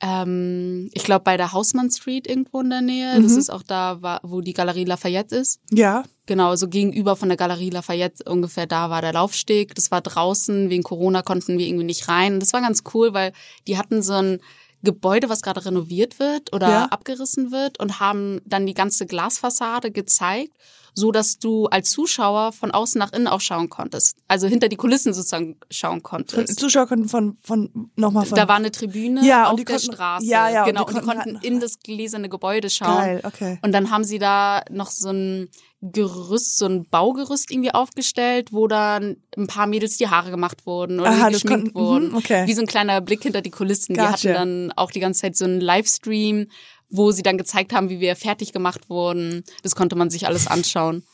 ähm, 0.01 0.89
ich 0.93 1.03
glaube, 1.03 1.23
bei 1.23 1.37
der 1.37 1.53
Hausmann 1.53 1.89
Street 1.91 2.27
irgendwo 2.27 2.61
in 2.61 2.69
der 2.69 2.81
Nähe. 2.81 3.21
Das 3.21 3.31
ist 3.33 3.49
auch 3.51 3.63
da, 3.63 4.19
wo 4.23 4.41
die 4.41 4.53
Galerie 4.53 4.85
Lafayette 4.85 5.35
ist. 5.35 5.59
Ja. 5.71 6.03
Genau, 6.25 6.55
so 6.55 6.67
gegenüber 6.67 7.15
von 7.15 7.29
der 7.29 7.37
Galerie 7.37 7.69
Lafayette 7.69 8.23
ungefähr 8.29 8.67
da 8.67 8.89
war 8.89 9.01
der 9.01 9.13
Laufsteg. 9.13 9.73
Das 9.75 9.91
war 9.91 10.01
draußen, 10.01 10.69
wegen 10.69 10.83
Corona 10.83 11.21
konnten 11.21 11.57
wir 11.57 11.65
irgendwie 11.67 11.85
nicht 11.85 12.07
rein. 12.09 12.39
Das 12.39 12.53
war 12.53 12.61
ganz 12.61 12.83
cool, 12.93 13.13
weil 13.13 13.33
die 13.67 13.77
hatten 13.77 14.01
so 14.03 14.13
ein 14.13 14.39
Gebäude, 14.83 15.29
was 15.29 15.41
gerade 15.41 15.65
renoviert 15.65 16.19
wird 16.19 16.53
oder 16.53 16.69
Ja. 16.69 16.85
abgerissen 16.85 17.51
wird 17.51 17.79
und 17.79 17.99
haben 17.99 18.41
dann 18.45 18.65
die 18.67 18.75
ganze 18.75 19.07
Glasfassade 19.07 19.89
gezeigt, 19.91 20.51
so 20.97 21.11
dass 21.11 21.37
du 21.37 21.67
als 21.67 21.91
Zuschauer 21.91 22.51
von 22.53 22.71
außen 22.71 22.97
nach 22.97 23.13
innen 23.13 23.27
auch 23.27 23.39
schauen 23.41 23.69
konntest. 23.69 24.17
Also 24.27 24.47
hinter 24.47 24.67
die 24.67 24.77
Kulissen 24.77 25.13
sozusagen 25.13 25.57
schauen 25.69 26.01
konntest. 26.01 26.59
Zuschauer 26.59 26.87
konnten 26.87 27.07
von, 27.07 27.37
von 27.43 27.91
nochmal 27.95 28.25
von. 28.25 28.35
Da 28.35 28.47
war 28.47 28.55
eine 28.55 28.71
Tribüne 28.71 29.23
Ja, 29.23 29.43
und 29.45 29.51
auf 29.51 29.55
die 29.57 29.65
der 29.65 29.75
konnten- 29.75 29.93
Straße. 29.93 30.25
ja, 30.25 30.49
ja, 30.49 30.61
und 30.63 30.69
genau. 30.69 30.85
die 30.85 30.93
Und 30.95 31.01
die 31.03 31.05
konnten 31.05 31.21
konnten 31.23 31.35
halt- 31.37 31.45
in 31.45 31.59
das 31.59 31.77
gläserne 31.79 32.29
Gebäude 32.29 32.69
schauen. 32.71 32.97
Geil, 32.97 33.21
okay. 33.23 33.59
Und 33.61 33.73
dann 33.73 33.91
haben 33.91 34.03
sie 34.03 34.17
da 34.17 34.63
noch 34.71 34.89
so 34.89 35.09
ein 35.11 35.49
Gerüst, 35.79 36.57
so 36.57 36.65
ein 36.65 36.89
Baugerüst 36.89 37.51
irgendwie 37.51 37.71
aufgestellt, 37.71 38.51
wo 38.51 38.67
dann 38.67 39.17
ein 39.37 39.45
paar 39.45 39.67
Mädels 39.67 39.97
die 39.97 40.07
Haare 40.09 40.31
gemacht 40.31 40.65
wurden 40.65 40.99
oder 40.99 41.11
Aha, 41.11 41.27
die 41.27 41.33
geschminkt 41.35 41.73
konnten- 41.73 41.79
wurden. 41.79 42.09
mhm, 42.09 42.15
okay. 42.17 42.47
Wie 42.47 42.53
so 42.53 42.61
ein 42.61 42.67
kleiner 42.67 42.99
Blick 42.99 43.21
hinter 43.21 43.41
die 43.41 43.51
Kulissen. 43.51 43.93
Die 43.93 43.99
Gotcha. 43.99 44.11
hatten 44.13 44.33
dann 44.33 44.71
auch 44.75 44.89
die 44.91 44.99
ganze 44.99 45.21
Zeit 45.21 45.35
so 45.37 45.45
einen 45.45 45.61
Livestream, 45.61 46.47
wo 46.89 47.11
sie 47.11 47.23
dann 47.23 47.37
gezeigt 47.37 47.73
haben, 47.73 47.89
wie 47.89 47.99
wir 47.99 48.15
fertig 48.15 48.53
gemacht 48.53 48.89
wurden. 48.89 49.43
Das 49.63 49.75
konnte 49.75 49.95
man 49.95 50.09
sich 50.09 50.27
alles 50.27 50.47
anschauen. 50.47 51.03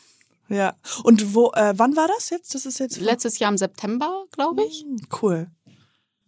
Ja. 0.49 0.75
Und 1.03 1.33
wo, 1.33 1.51
äh, 1.53 1.73
wann 1.77 1.95
war 1.95 2.09
das 2.09 2.29
jetzt? 2.29 2.53
Das 2.53 2.65
ist 2.65 2.77
jetzt 2.77 2.99
Letztes 2.99 3.39
Jahr 3.39 3.49
im 3.49 3.57
September, 3.57 4.25
glaube 4.33 4.63
ich. 4.65 4.85
cool. 5.21 5.47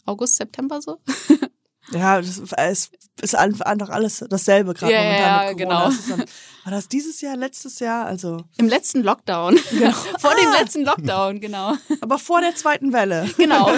August, 0.06 0.38
September 0.38 0.82
so. 0.82 1.00
Ja, 1.92 2.20
das 2.20 2.42
es 2.58 2.92
ist 3.22 3.36
einfach 3.36 3.90
alles 3.90 4.26
dasselbe 4.28 4.74
gerade 4.74 4.94
Ja, 4.94 5.02
momentan 5.04 5.22
ja, 5.22 5.50
mit 5.50 5.60
Corona. 5.60 5.90
genau. 5.90 5.96
Das 5.96 6.08
dann, 6.08 6.20
war 6.64 6.72
das 6.72 6.88
dieses 6.88 7.22
Jahr, 7.22 7.38
letztes 7.38 7.80
Jahr? 7.80 8.06
Also, 8.06 8.38
Im 8.58 8.68
letzten 8.68 9.04
Lockdown. 9.04 9.60
Genau. 9.70 9.92
Vor 10.20 10.34
dem 10.36 10.52
letzten 10.52 10.84
Lockdown, 10.84 11.40
genau. 11.40 11.76
aber 12.02 12.18
vor 12.18 12.42
der 12.42 12.56
zweiten 12.56 12.92
Welle. 12.94 13.30
Genau. 13.38 13.70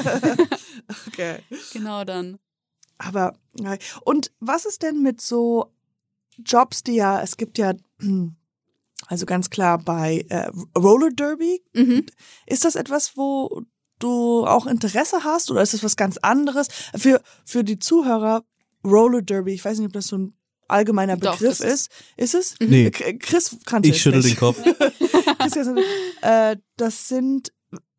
Okay. 1.08 1.40
genau 1.74 2.06
dann. 2.06 2.40
Aber 2.98 3.34
und 4.04 4.32
was 4.40 4.66
ist 4.66 4.82
denn 4.84 5.02
mit 5.02 5.22
so 5.22 5.72
Jobs, 6.44 6.84
die 6.84 6.94
ja, 6.96 7.22
es 7.22 7.38
gibt 7.38 7.58
ja 7.58 7.74
hm, 8.00 8.36
also 9.08 9.26
ganz 9.26 9.50
klar 9.50 9.78
bei 9.78 10.26
äh, 10.30 10.50
Roller 10.78 11.10
Derby, 11.12 11.62
Mhm. 11.74 12.06
ist 12.46 12.66
das 12.66 12.76
etwas, 12.76 13.16
wo 13.16 13.62
du 14.00 14.46
auch 14.46 14.66
Interesse 14.68 15.24
hast 15.24 15.50
oder 15.52 15.62
ist 15.62 15.74
das 15.74 15.84
was 15.84 15.96
ganz 15.96 16.18
anderes? 16.18 16.68
Für 16.96 17.22
für 17.46 17.64
die 17.64 17.80
Zuhörer 17.80 18.44
Roller 18.86 19.22
Derby, 19.22 19.54
ich 19.54 19.66
weiß 19.66 19.78
nicht, 19.80 19.88
ob 19.88 19.94
das 19.94 20.08
so 20.08 20.18
ein 20.18 20.34
allgemeiner 20.68 21.18
Doch, 21.18 21.38
Begriff 21.40 21.60
ist 21.62 21.64
ist. 21.64 21.92
Ist 22.18 22.36
es? 22.36 22.56
Nee. 22.60 22.92
K- 22.92 23.14
Chris 23.18 23.58
kannte 23.66 23.90
Ich 23.90 24.02
schüttel 24.02 24.22
nicht. 24.22 24.36
den 24.36 24.40
Kopf. 24.40 24.58
Äh, 26.22 26.58
das 26.78 27.08
sind, 27.08 27.54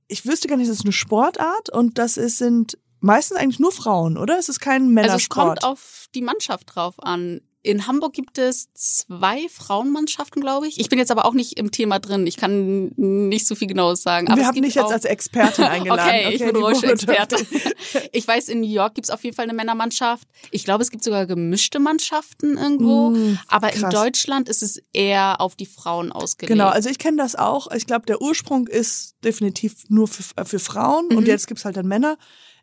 ich 0.06 0.26
wüsste 0.26 0.48
gar 0.48 0.56
nicht, 0.56 0.68
das 0.70 0.78
ist 0.78 0.84
eine 0.84 0.92
Sportart 0.92 1.70
und 1.70 1.98
das 1.98 2.16
ist, 2.16 2.38
sind 2.38 2.78
meistens 3.00 3.36
eigentlich 3.38 3.60
nur 3.60 3.72
Frauen, 3.72 4.16
oder? 4.16 4.38
Es 4.38 4.48
ist 4.48 4.60
kein 4.60 4.88
Männersport. 4.90 5.18
Also 5.18 5.24
es 5.24 5.28
kommt 5.60 5.64
auf 5.64 6.06
die 6.14 6.22
Mannschaft 6.22 6.74
drauf 6.74 6.94
an. 6.98 7.40
In 7.62 7.86
Hamburg 7.88 8.12
gibt 8.14 8.38
es 8.38 8.68
zwei 8.72 9.46
Frauenmannschaften, 9.50 10.40
glaube 10.40 10.68
ich. 10.68 10.78
Ich 10.78 10.88
bin 10.88 10.98
jetzt 10.98 11.10
aber 11.10 11.26
auch 11.26 11.34
nicht 11.34 11.58
im 11.58 11.72
Thema 11.72 11.98
drin. 11.98 12.26
Ich 12.26 12.36
kann 12.36 12.92
nicht 12.96 13.46
so 13.48 13.56
viel 13.56 13.66
Genaues 13.66 14.00
sagen. 14.02 14.28
Aber 14.28 14.36
Wir 14.36 14.42
es 14.42 14.46
haben 14.46 14.54
gibt 14.54 14.66
dich 14.68 14.74
jetzt 14.76 14.92
als 14.92 15.04
Expertin 15.04 15.64
eingeladen. 15.64 16.08
Okay, 16.08 16.34
ich 16.34 16.38
bin 16.42 16.54
Rollstuhl-Experte. 16.56 17.34
Roller- 17.36 18.08
Ich 18.12 18.26
weiß, 18.26 18.48
in 18.48 18.60
New 18.60 18.68
York 18.68 18.94
gibt's 18.94 19.10
auf 19.10 19.22
jeden 19.24 19.34
Fall 19.36 19.42
eine 19.42 19.54
Männermannschaft. 19.54 20.26
Ich 20.52 20.64
glaube, 20.64 20.82
es 20.84 20.90
gibt 20.90 21.02
sogar 21.04 21.26
gemischte 21.26 21.80
Mannschaften 21.80 22.56
irgendwo. 22.56 23.10
Mm, 23.10 23.38
aber 23.48 23.72
in 23.74 23.80
krass. 23.80 23.92
Deutschland 23.92 24.48
ist 24.48 24.62
es 24.62 24.80
eher 24.92 25.40
auf 25.40 25.56
die 25.56 25.66
Frauen 25.66 26.12
ausgelegt. 26.12 26.52
Genau, 26.52 26.68
also 26.68 26.88
ich 26.88 26.98
kenne 26.98 27.16
das 27.18 27.34
auch. 27.34 27.70
Ich 27.72 27.86
glaube, 27.86 28.06
der 28.06 28.22
Ursprung 28.22 28.68
ist 28.68 29.16
definitiv 29.24 29.74
nur 29.88 30.06
für, 30.08 30.22
äh, 30.36 30.44
für 30.44 30.60
Frauen 30.60 31.08
und 31.08 31.22
Mhm. 31.24 31.26
jetzt 31.26 31.48
gibt's 31.48 31.64
halt 31.64 31.76
dann 31.76 31.86
Männer. 31.88 32.16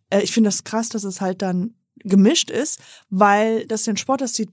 Äh, 0.09 0.21
Ich 0.21 0.31
finde 0.31 0.49
das 0.49 0.63
krass, 0.63 0.89
dass 0.89 1.03
es 1.03 1.21
halt 1.21 1.41
dann 1.41 1.75
gemischt 1.97 2.49
ist, 2.51 2.79
weil 3.09 3.65
das 3.67 3.87
ein 3.87 3.97
Sport, 3.97 4.21
dass 4.21 4.33
die 4.33 4.47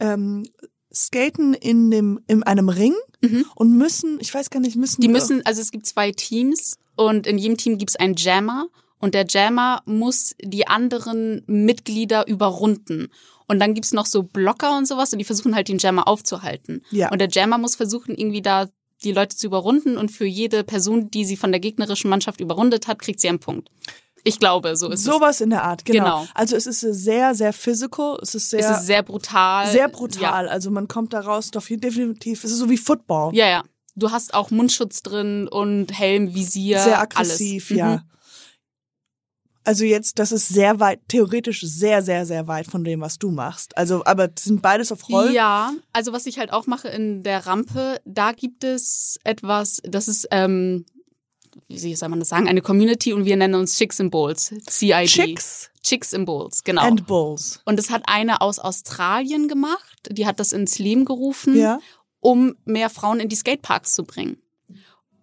ähm, 0.00 0.44
skaten 0.92 1.54
in 1.54 1.90
dem 1.90 2.20
in 2.26 2.42
einem 2.42 2.68
Ring 2.68 2.94
Mhm. 3.20 3.44
und 3.56 3.76
müssen, 3.76 4.18
ich 4.20 4.32
weiß 4.32 4.48
gar 4.48 4.60
nicht, 4.60 4.76
müssen 4.76 5.00
Die 5.00 5.08
müssen, 5.08 5.44
also 5.44 5.60
es 5.60 5.72
gibt 5.72 5.86
zwei 5.86 6.12
Teams 6.12 6.78
und 6.94 7.26
in 7.26 7.36
jedem 7.36 7.56
Team 7.56 7.76
gibt's 7.76 7.96
einen 7.96 8.14
Jammer 8.14 8.68
und 9.00 9.12
der 9.14 9.26
Jammer 9.28 9.82
muss 9.86 10.36
die 10.40 10.68
anderen 10.68 11.42
Mitglieder 11.48 12.28
überrunden. 12.28 13.08
Und 13.48 13.58
dann 13.58 13.74
gibt's 13.74 13.92
noch 13.92 14.06
so 14.06 14.22
Blocker 14.22 14.76
und 14.78 14.86
sowas 14.86 15.12
und 15.12 15.18
die 15.18 15.24
versuchen 15.24 15.56
halt 15.56 15.66
den 15.68 15.78
Jammer 15.78 16.06
aufzuhalten. 16.06 16.82
Ja. 16.92 17.10
Und 17.10 17.18
der 17.20 17.28
Jammer 17.28 17.58
muss 17.58 17.74
versuchen, 17.74 18.14
irgendwie 18.14 18.42
da 18.42 18.68
die 19.02 19.10
Leute 19.12 19.36
zu 19.36 19.46
überrunden 19.48 19.96
und 19.96 20.10
für 20.10 20.26
jede 20.26 20.62
Person, 20.62 21.10
die 21.10 21.24
sie 21.24 21.36
von 21.36 21.50
der 21.50 21.60
gegnerischen 21.60 22.10
Mannschaft 22.10 22.40
überrundet 22.40 22.86
hat, 22.86 23.00
kriegt 23.00 23.18
sie 23.20 23.28
einen 23.28 23.40
Punkt. 23.40 23.68
Ich 24.28 24.38
glaube, 24.38 24.76
so 24.76 24.88
ist 24.90 25.04
Sowas 25.04 25.40
in 25.40 25.50
der 25.50 25.64
Art, 25.64 25.84
genau. 25.84 26.20
Genau. 26.22 26.26
Also 26.34 26.56
es 26.56 26.66
ist 26.66 26.80
sehr, 26.80 27.34
sehr 27.34 27.52
physical, 27.52 28.18
es 28.22 28.34
ist 28.34 28.44
es. 28.44 28.50
sehr, 28.50 28.60
Es 28.60 28.80
ist 28.80 28.86
sehr 28.86 29.02
brutal. 29.02 29.66
sehr 29.70 29.88
brutal. 29.88 30.48
Also 30.48 30.70
man 30.70 30.86
kommt 30.88 31.12
daraus 31.12 31.50
doch 31.50 31.66
hier 31.66 31.78
definitiv, 31.78 32.44
es 32.44 32.52
ist 32.52 32.58
so 32.58 32.68
wie 32.70 32.76
Football. 32.76 33.34
Ja, 33.34 33.46
ja. 33.46 33.50
ja. 33.50 33.64
Du 33.96 34.12
hast 34.12 34.32
auch 34.32 34.50
Mundschutz 34.52 35.02
drin 35.02 35.48
und 35.48 35.90
Helm, 35.98 36.32
Visier, 36.34 36.78
sehr 36.78 37.00
aggressiv, 37.00 37.70
alles. 37.70 37.78
ja. 37.78 37.96
Mhm. 37.96 38.02
Also 39.64 39.84
jetzt, 39.84 40.18
das 40.18 40.32
ist 40.32 40.48
sehr 40.48 40.80
weit, 40.80 41.00
theoretisch 41.08 41.60
sehr, 41.60 42.00
sehr, 42.00 42.24
sehr 42.24 42.46
weit 42.46 42.66
von 42.68 42.84
dem, 42.84 43.02
was 43.02 43.18
du 43.18 43.30
machst. 43.30 43.76
Also, 43.76 44.02
aber 44.06 44.30
sind 44.38 44.62
beides 44.62 44.90
auf 44.92 45.06
Roll. 45.10 45.30
Ja, 45.32 45.72
also 45.92 46.14
was 46.14 46.24
ich 46.24 46.38
halt 46.38 46.52
auch 46.54 46.66
mache 46.66 46.88
in 46.88 47.22
der 47.22 47.44
Rampe, 47.46 48.00
da 48.06 48.32
gibt 48.32 48.64
es 48.64 49.18
etwas, 49.24 49.82
das 49.84 50.08
ist, 50.08 50.26
ähm, 50.30 50.86
wie 51.68 51.94
soll 51.94 52.08
man 52.08 52.18
das 52.18 52.28
sagen, 52.30 52.48
eine 52.48 52.62
Community 52.62 53.12
und 53.12 53.24
wir 53.26 53.36
nennen 53.36 53.54
uns 53.54 53.76
Chicks 53.76 54.00
and 54.00 54.10
Bowls, 54.10 54.52
CID. 54.68 55.06
Chicks 55.06 55.70
Chicks 55.82 56.12
and 56.14 56.26
Bowls, 56.26 56.64
genau. 56.64 56.82
and 56.82 57.06
Bulls. 57.06 57.60
und 57.64 57.78
das 57.78 57.90
hat 57.90 58.02
eine 58.06 58.40
aus 58.40 58.58
Australien 58.58 59.48
gemacht, 59.48 59.98
die 60.10 60.26
hat 60.26 60.40
das 60.40 60.52
ins 60.52 60.78
Leben 60.78 61.04
gerufen, 61.04 61.56
Ja. 61.56 61.78
um 62.20 62.56
mehr 62.64 62.90
Frauen 62.90 63.20
in 63.20 63.28
die 63.28 63.36
Skateparks 63.36 63.92
zu 63.94 64.04
bringen. 64.04 64.40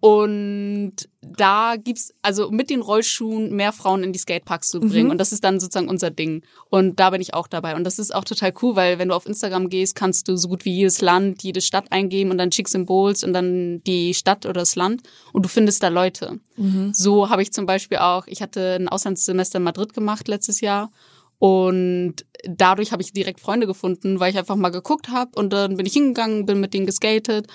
Und 0.00 0.94
da 1.22 1.76
gibt's 1.76 2.12
also 2.22 2.50
mit 2.50 2.68
den 2.70 2.82
Rollschuhen 2.82 3.54
mehr 3.56 3.72
Frauen 3.72 4.04
in 4.04 4.12
die 4.12 4.18
Skateparks 4.18 4.68
zu 4.68 4.80
bringen. 4.80 5.06
Mhm. 5.06 5.10
Und 5.12 5.18
das 5.18 5.32
ist 5.32 5.42
dann 5.42 5.58
sozusagen 5.58 5.88
unser 5.88 6.10
Ding. 6.10 6.42
Und 6.68 7.00
da 7.00 7.10
bin 7.10 7.20
ich 7.20 7.34
auch 7.34 7.48
dabei. 7.48 7.74
Und 7.74 7.84
das 7.84 7.98
ist 7.98 8.14
auch 8.14 8.24
total 8.24 8.52
cool, 8.62 8.76
weil 8.76 8.98
wenn 8.98 9.08
du 9.08 9.14
auf 9.14 9.26
Instagram 9.26 9.68
gehst, 9.68 9.94
kannst 9.94 10.28
du 10.28 10.36
so 10.36 10.48
gut 10.48 10.64
wie 10.64 10.74
jedes 10.74 11.00
Land, 11.00 11.42
jede 11.42 11.62
Stadt 11.62 11.90
eingeben 11.90 12.30
und 12.30 12.38
dann 12.38 12.50
Chicks 12.50 12.72
Symbols 12.72 13.24
und 13.24 13.32
dann 13.32 13.82
die 13.84 14.12
Stadt 14.12 14.44
oder 14.44 14.60
das 14.60 14.76
Land. 14.76 15.02
Und 15.32 15.44
du 15.44 15.48
findest 15.48 15.82
da 15.82 15.88
Leute. 15.88 16.40
Mhm. 16.56 16.92
So 16.92 17.30
habe 17.30 17.42
ich 17.42 17.52
zum 17.52 17.64
Beispiel 17.64 17.98
auch, 17.98 18.26
ich 18.26 18.42
hatte 18.42 18.76
ein 18.78 18.88
Auslandssemester 18.88 19.56
in 19.56 19.64
Madrid 19.64 19.94
gemacht 19.94 20.28
letztes 20.28 20.60
Jahr. 20.60 20.90
Und 21.38 22.16
dadurch 22.44 22.92
habe 22.92 23.02
ich 23.02 23.12
direkt 23.12 23.40
Freunde 23.40 23.66
gefunden, 23.66 24.20
weil 24.20 24.30
ich 24.30 24.38
einfach 24.38 24.56
mal 24.56 24.70
geguckt 24.70 25.08
habe 25.08 25.32
und 25.34 25.52
dann 25.52 25.76
bin 25.76 25.84
ich 25.84 25.92
hingegangen, 25.92 26.46
bin 26.46 26.60
mit 26.60 26.72
denen 26.72 26.86
geskatet. 26.86 27.46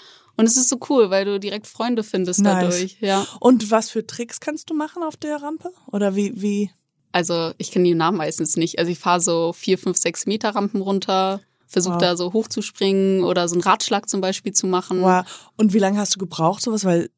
Und 0.41 0.47
es 0.47 0.57
ist 0.57 0.69
so 0.69 0.77
cool, 0.89 1.09
weil 1.11 1.23
du 1.25 1.39
direkt 1.39 1.67
Freunde 1.67 2.03
findest 2.03 2.39
Nice. 2.41 2.53
dadurch. 2.65 2.97
Ja. 2.99 3.27
Und 3.39 3.69
was 3.69 3.89
für 3.91 4.05
Tricks 4.05 4.39
kannst 4.39 4.69
du 4.69 4.73
machen 4.73 5.03
auf 5.03 5.15
der 5.15 5.41
Rampe? 5.41 5.71
Oder 5.91 6.15
wie, 6.15 6.41
wie? 6.41 6.71
Also 7.11 7.51
ich 7.59 7.71
kenne 7.71 7.85
die 7.85 7.93
Namen 7.93 8.17
meistens 8.17 8.55
nicht. 8.57 8.79
Also 8.79 8.91
ich 8.91 8.97
fahre 8.97 9.21
so 9.21 9.53
vier, 9.53 9.77
fünf, 9.77 9.97
sechs 9.97 10.25
Meter 10.25 10.49
Rampen 10.55 10.81
runter, 10.81 11.41
versuche 11.67 11.95
Wow. 11.95 12.01
da 12.01 12.17
so 12.17 12.33
hochzuspringen 12.33 13.23
oder 13.23 13.47
so 13.47 13.55
einen 13.55 13.61
Ratschlag 13.61 14.09
zum 14.09 14.19
Beispiel 14.19 14.53
zu 14.53 14.65
machen. 14.65 15.01
Wow. 15.01 15.25
Und 15.57 15.73
wie 15.73 15.79
lange 15.79 15.99
hast 15.99 16.15
du 16.15 16.19
gebraucht, 16.19 16.63
sowas, 16.63 16.85
weil 16.85 17.09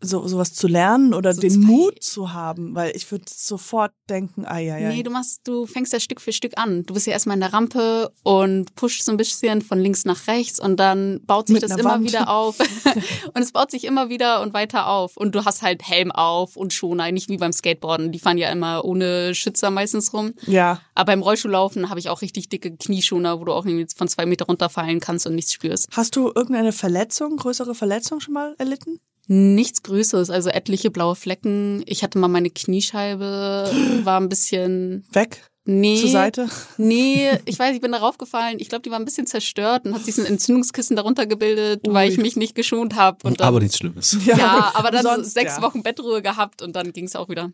so 0.00 0.26
sowas 0.28 0.52
zu 0.52 0.68
lernen 0.68 1.14
oder 1.14 1.32
So 1.34 1.40
den 1.40 1.60
Mut 1.60 2.02
zu 2.02 2.32
haben? 2.32 2.74
Weil 2.74 2.94
ich 2.94 3.10
würde 3.10 3.24
sofort 3.28 3.92
denken, 4.10 4.44
ai, 4.44 4.72
ai, 4.72 4.86
ai. 4.86 4.94
Nee, 4.94 5.02
du 5.02 5.10
machst, 5.10 5.40
du 5.44 5.66
fängst 5.66 5.92
ja 5.92 6.00
Stück 6.00 6.20
für 6.20 6.32
Stück 6.32 6.52
an. 6.58 6.84
Du 6.84 6.94
bist 6.94 7.06
ja 7.06 7.12
erstmal 7.14 7.34
in 7.36 7.40
der 7.40 7.52
Rampe 7.52 8.12
und 8.22 8.74
pushst 8.74 9.04
so 9.04 9.10
ein 9.12 9.16
bisschen 9.16 9.62
von 9.62 9.78
links 9.78 10.04
nach 10.04 10.26
rechts 10.26 10.60
und 10.60 10.76
dann 10.78 11.20
baut 11.24 11.48
sich 11.48 11.54
Mit 11.54 11.62
das 11.62 11.72
immer 11.78 11.92
Wand. 11.92 12.04
wieder 12.06 12.28
auf. 12.30 12.58
und 13.34 13.42
es 13.42 13.52
baut 13.52 13.70
sich 13.70 13.84
immer 13.84 14.08
wieder 14.10 14.42
und 14.42 14.52
weiter 14.54 14.88
auf. 14.88 15.16
Und 15.16 15.34
du 15.34 15.44
hast 15.44 15.62
halt 15.62 15.82
Helm 15.88 16.12
auf 16.12 16.56
und 16.56 16.72
Schoner, 16.72 17.10
nicht 17.12 17.28
wie 17.28 17.38
beim 17.38 17.52
Skateboarden. 17.52 18.12
Die 18.12 18.18
fahren 18.18 18.38
ja 18.38 18.50
immer 18.50 18.84
ohne 18.84 19.34
Schützer 19.34 19.70
meistens 19.70 20.12
rum. 20.12 20.32
ja. 20.46 20.80
Aber 20.94 21.12
beim 21.12 21.20
Rollschuhlaufen 21.22 21.90
habe 21.90 22.00
ich 22.00 22.08
auch 22.08 22.22
richtig 22.22 22.48
dicke 22.48 22.74
Knieschoner, 22.74 23.38
wo 23.38 23.44
du 23.44 23.52
auch 23.52 23.66
irgendwie 23.66 23.86
von 23.94 24.08
zwei 24.08 24.24
Meter 24.24 24.46
runterfallen 24.46 24.98
kannst 24.98 25.26
und 25.26 25.34
nichts 25.34 25.52
spürst. 25.52 25.88
Hast 25.92 26.16
du 26.16 26.28
irgendeine 26.34 26.72
Verletzung, 26.72 27.36
größere 27.36 27.74
Verletzung 27.74 28.20
schon 28.20 28.32
mal 28.32 28.54
erlitten? 28.56 28.98
Nichts 29.28 29.82
Größeres, 29.82 30.30
also 30.30 30.50
etliche 30.50 30.90
blaue 30.90 31.16
Flecken. 31.16 31.82
Ich 31.86 32.02
hatte 32.04 32.18
mal 32.18 32.28
meine 32.28 32.50
Kniescheibe, 32.50 33.70
war 34.04 34.20
ein 34.20 34.28
bisschen 34.28 35.04
Weg? 35.12 35.42
Nee. 35.64 36.00
zur 36.00 36.10
Seite? 36.10 36.48
Nee, 36.76 37.40
ich 37.44 37.58
weiß, 37.58 37.74
ich 37.74 37.80
bin 37.80 37.90
darauf 37.90 38.18
gefallen. 38.18 38.58
Ich 38.60 38.68
glaube, 38.68 38.82
die 38.82 38.90
war 38.92 39.00
ein 39.00 39.04
bisschen 39.04 39.26
zerstört 39.26 39.84
und 39.84 39.94
hat 39.94 40.04
sich 40.04 40.16
ein 40.16 40.26
Entzündungskissen 40.26 40.94
darunter 40.94 41.26
gebildet, 41.26 41.80
weil 41.88 42.08
ich 42.08 42.18
mich 42.18 42.36
nicht 42.36 42.54
geschont 42.54 42.94
habe. 42.94 43.34
Aber 43.40 43.58
nichts 43.58 43.78
Schlimmes. 43.78 44.16
ja, 44.24 44.70
aber 44.74 44.92
dann 44.92 45.02
so 45.02 45.08
sonst, 45.10 45.34
sechs 45.34 45.56
ja. 45.56 45.62
Wochen 45.62 45.82
Bettruhe 45.82 46.22
gehabt 46.22 46.62
und 46.62 46.76
dann 46.76 46.92
ging 46.92 47.06
es 47.06 47.16
auch 47.16 47.28
wieder. 47.28 47.50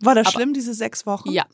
War 0.00 0.14
das 0.14 0.26
aber- 0.26 0.34
schlimm, 0.34 0.52
diese 0.52 0.74
sechs 0.74 1.06
Wochen? 1.06 1.30
Ja. 1.30 1.46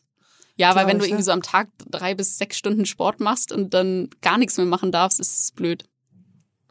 Ja, 0.56 0.74
weil 0.74 0.86
wenn 0.86 0.98
du 0.98 1.04
irgendwie 1.04 1.20
ja. 1.20 1.26
so 1.26 1.32
am 1.32 1.42
Tag 1.42 1.68
drei 1.90 2.14
bis 2.14 2.38
sechs 2.38 2.56
Stunden 2.56 2.86
Sport 2.86 3.20
machst 3.20 3.52
und 3.52 3.74
dann 3.74 4.08
gar 4.22 4.38
nichts 4.38 4.56
mehr 4.56 4.66
machen 4.66 4.90
darfst, 4.90 5.20
ist 5.20 5.38
es 5.38 5.52
blöd. 5.52 5.84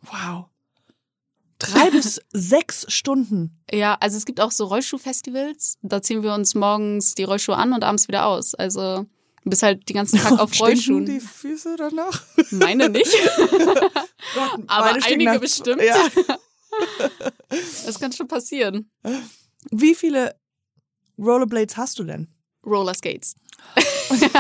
Wow. 0.02 0.48
Drei 1.60 1.90
bis 1.92 2.20
sechs 2.34 2.86
Stunden. 2.92 3.62
Ja, 3.72 3.96
also 4.00 4.18
es 4.18 4.26
gibt 4.26 4.42
auch 4.42 4.52
so 4.52 4.66
Rollschuhfestivals. 4.66 5.78
Da 5.82 6.02
ziehen 6.02 6.22
wir 6.24 6.34
uns 6.34 6.54
morgens 6.56 7.16
die 7.16 7.24
Rollschuhe 7.24 7.56
an 7.58 7.74
und 7.74 7.84
abends 7.84 8.08
wieder 8.08 8.26
aus. 8.26 8.56
Also 8.56 9.06
du 9.44 9.50
bist 9.50 9.64
halt 9.64 9.88
den 9.90 9.96
ganzen 9.96 10.20
Tag 10.20 10.40
auf 10.40 10.60
Rollschuhen. 10.60 11.06
die 11.06 11.20
Füße 11.20 11.76
danach? 11.78 12.24
Meine 12.52 12.90
nicht, 12.90 13.12
aber 14.68 14.92
meine 14.94 15.06
einige 15.06 15.32
nach- 15.34 15.40
bestimmt. 15.40 15.82
Ja. 15.82 15.96
Das 17.86 18.00
kann 18.00 18.12
schon 18.12 18.28
passieren. 18.28 18.90
Wie 19.72 19.96
viele 19.96 20.36
Rollerblades 21.18 21.78
hast 21.78 22.00
du 22.00 22.04
denn? 22.04 22.28
Roller 22.66 22.94
Skates. 22.94 23.36
Rollerskates. 23.76 23.95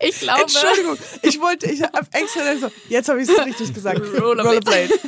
Ich 0.00 0.20
glaube. 0.20 0.42
Entschuldigung, 0.42 0.96
ich 1.22 1.40
wollte, 1.40 1.70
ich 1.70 1.82
habe 1.82 2.06
extra 2.12 2.56
so, 2.58 2.68
jetzt 2.88 3.08
habe 3.08 3.22
ich 3.22 3.28
es 3.28 3.38
richtig 3.46 3.72
gesagt. 3.74 4.00
Rollerblades. 4.20 4.98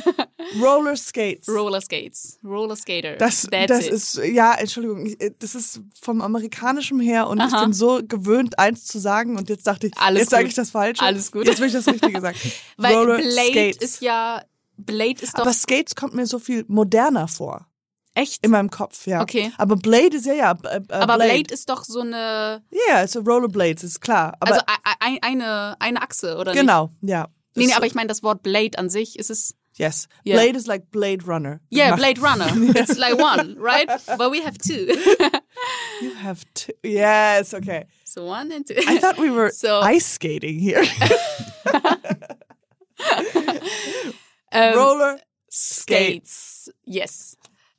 Roller 0.61 0.95
Skates. 0.95 1.47
Roller 1.49 1.81
Skates. 1.81 2.39
Roller 2.43 2.75
Skater. 2.75 3.15
Das, 3.17 3.47
That's 3.51 3.67
das 3.67 3.85
it. 3.87 3.91
ist, 3.91 4.15
ja, 4.31 4.53
Entschuldigung, 4.53 5.05
ich- 5.05 5.17
das 5.39 5.55
ist 5.55 5.81
vom 6.01 6.21
Amerikanischen 6.21 6.99
her 6.99 7.27
und 7.27 7.39
ich 7.39 7.53
Aha. 7.53 7.63
bin 7.65 7.73
so 7.73 8.01
gewöhnt, 8.07 8.57
eins 8.59 8.85
zu 8.85 8.99
sagen 8.99 9.37
und 9.37 9.49
jetzt 9.49 9.67
dachte 9.67 9.87
ich, 9.87 9.93
Alles 9.97 10.21
jetzt 10.21 10.29
sage 10.31 10.47
ich 10.47 10.53
das 10.53 10.69
Falsche. 10.71 11.01
Alles 11.03 11.31
gut. 11.31 11.45
Jetzt 11.47 11.59
will 11.59 11.67
ich 11.67 11.73
das 11.73 11.87
Richtige 11.87 12.21
sagen. 12.21 12.37
Weil 12.77 12.95
Roller 12.95 13.17
Blade 13.17 13.51
Skates. 13.51 13.77
ist 13.81 14.01
ja. 14.01 14.41
Blade 14.77 15.21
ist 15.21 15.33
doch 15.35 15.41
Aber 15.43 15.53
Skates 15.53 15.95
kommt 15.95 16.13
mir 16.15 16.25
so 16.25 16.37
viel 16.39 16.65
moderner 16.67 17.27
vor. 17.27 17.65
Echt. 18.15 18.43
In 18.43 18.51
meinem 18.51 18.69
Kopf, 18.71 19.05
ja. 19.05 19.21
Okay. 19.21 19.51
Aber 19.57 19.75
Blade 19.75 20.17
ist 20.17 20.25
ja, 20.25 20.33
ja. 20.33 20.51
Äh, 20.63 20.77
äh, 20.77 20.93
aber 20.93 21.15
Blade. 21.17 21.29
Blade 21.33 21.53
ist 21.53 21.69
doch 21.69 21.83
so 21.83 21.99
eine. 22.01 22.63
Ja, 22.89 22.95
also 22.95 23.19
Rollerblades, 23.19 23.83
ist 23.83 24.01
klar. 24.01 24.35
Aber 24.39 24.53
also 24.53 24.65
ei- 24.65 24.95
ei- 25.13 25.19
eine, 25.21 25.75
eine 25.79 26.01
Achse, 26.01 26.37
oder 26.37 26.51
nicht? 26.53 26.59
genau, 26.61 26.89
ja. 27.01 27.27
Nee, 27.55 27.67
nee, 27.67 27.73
aber 27.73 27.85
ich 27.85 27.93
meine, 27.95 28.07
das 28.07 28.21
Wort 28.23 28.41
Blade 28.43 28.77
an 28.77 28.89
sich 28.89 29.17
ist 29.19 29.29
es. 29.29 29.55
Yes. 29.77 30.07
Yeah. 30.25 30.41
Blade 30.41 30.57
is 30.57 30.67
like 30.67 30.89
Blade 30.89 31.25
Runner. 31.27 31.59
Yeah, 31.69 31.95
Blade 31.97 32.21
Runner. 32.21 32.47
It's 32.79 32.97
like 32.97 33.17
one, 33.19 33.55
right? 33.59 33.89
But 34.17 34.31
we 34.31 34.41
have 34.43 34.57
two. 34.57 34.87
You 36.01 36.13
have 36.21 36.43
two. 36.53 36.71
Yes, 36.83 37.53
okay. 37.53 37.85
so 38.05 38.25
one 38.25 38.51
and 38.53 38.65
two. 38.67 38.75
I 38.87 38.97
thought 38.99 39.17
we 39.17 39.29
were 39.29 39.49
So- 39.53 39.79
ice 39.81 40.05
skating 40.05 40.59
here. 40.59 40.83
Ähm, 44.51 44.73
Roller. 44.77 45.17
Skates. 45.49 46.71
Yes. 46.85 47.37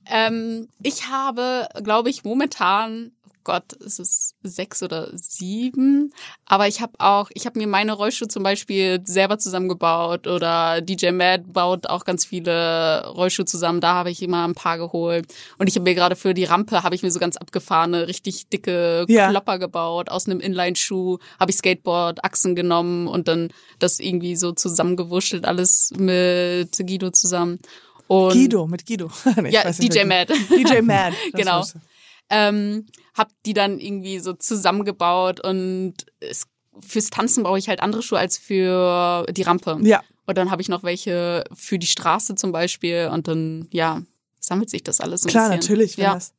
Ähm, 0.09 0.69
ich 0.83 1.09
habe, 1.09 1.69
glaube 1.83 2.11
ich, 2.11 2.25
momentan, 2.25 3.13
oh 3.29 3.31
Gott, 3.43 3.73
ist 3.75 3.99
es 3.99 4.35
sechs 4.43 4.83
oder 4.83 5.09
sieben, 5.17 6.13
aber 6.47 6.69
ich 6.69 6.81
habe 6.81 6.93
auch, 6.99 7.31
ich 7.35 7.47
habe 7.47 7.59
mir 7.59 7.67
meine 7.67 7.93
Rollschuhe 7.93 8.29
zum 8.29 8.43
Beispiel 8.45 9.01
selber 9.05 9.39
zusammengebaut 9.39 10.27
oder 10.27 10.81
DJ 10.81 11.11
Mad 11.11 11.45
baut 11.53 11.89
auch 11.89 12.05
ganz 12.05 12.25
viele 12.25 13.07
Rollschuhe 13.09 13.45
zusammen, 13.45 13.81
da 13.81 13.95
habe 13.95 14.11
ich 14.11 14.23
immer 14.23 14.47
ein 14.47 14.55
paar 14.55 14.79
geholt 14.79 15.27
und 15.59 15.69
ich 15.69 15.75
habe 15.75 15.85
mir 15.85 15.95
gerade 15.95 16.15
für 16.17 16.35
die 16.35 16.45
Rampe, 16.45 16.83
habe 16.85 16.95
ich 16.95 17.03
mir 17.03 17.11
so 17.11 17.19
ganz 17.19 17.37
abgefahrene, 17.37 18.07
richtig 18.07 18.49
dicke 18.49 19.07
Ja. 19.09 19.31
Klopper 19.31 19.59
gebaut, 19.59 20.09
aus 20.09 20.27
einem 20.27 20.41
Inline-Schuh 20.41 21.19
habe 21.41 21.51
ich 21.51 21.57
Skateboard-Achsen 21.57 22.55
genommen 22.55 23.09
und 23.09 23.27
dann 23.29 23.51
das 23.81 23.99
irgendwie 24.01 24.37
so 24.37 24.53
zusammengewurschtelt, 24.53 25.45
alles 25.45 25.93
mit 25.97 26.77
Guido 26.79 27.11
zusammen. 27.11 27.59
Und 28.09 28.33
Guido, 28.33 28.67
mit 28.67 28.87
Guido. 28.87 29.11
Nee, 29.41 29.51
ja, 29.51 29.71
DJ 29.71 30.05
Mad. 30.05 30.33
DJ 30.51 30.81
Mad. 30.83 31.15
Genau. 31.33 31.65
ähm, 32.31 32.87
hab 33.15 33.31
die 33.45 33.55
dann 33.55 33.79
irgendwie 33.81 34.19
so 34.19 34.33
zusammengebaut 34.35 35.41
und 35.41 35.95
es, 36.21 36.45
fürs 36.87 37.07
Tanzen 37.11 37.43
brauche 37.45 37.59
ich 37.59 37.69
halt 37.69 37.81
andere 37.81 38.03
Schuhe 38.03 38.19
als 38.19 38.37
für 38.39 39.27
die 39.31 39.43
Rampe. 39.43 39.79
Ja. 39.83 40.03
Und 40.27 40.37
dann 40.39 40.51
habe 40.51 40.61
ich 40.61 40.69
noch 40.69 40.83
welche 40.83 41.45
für 41.55 41.79
die 41.79 41.87
Straße 41.87 42.35
zum 42.35 42.53
Beispiel 42.53 43.09
und 43.13 43.29
dann, 43.29 43.69
ja, 43.71 44.03
sammelt 44.41 44.71
sich 44.71 44.83
das 44.83 45.01
alles 45.01 45.25
ein 45.25 45.29
Klar, 45.29 45.51
bisschen. 45.51 45.61
natürlich. 45.61 45.97
Wenn 45.99 46.05
Ja. 46.05 46.15
das 46.15 46.33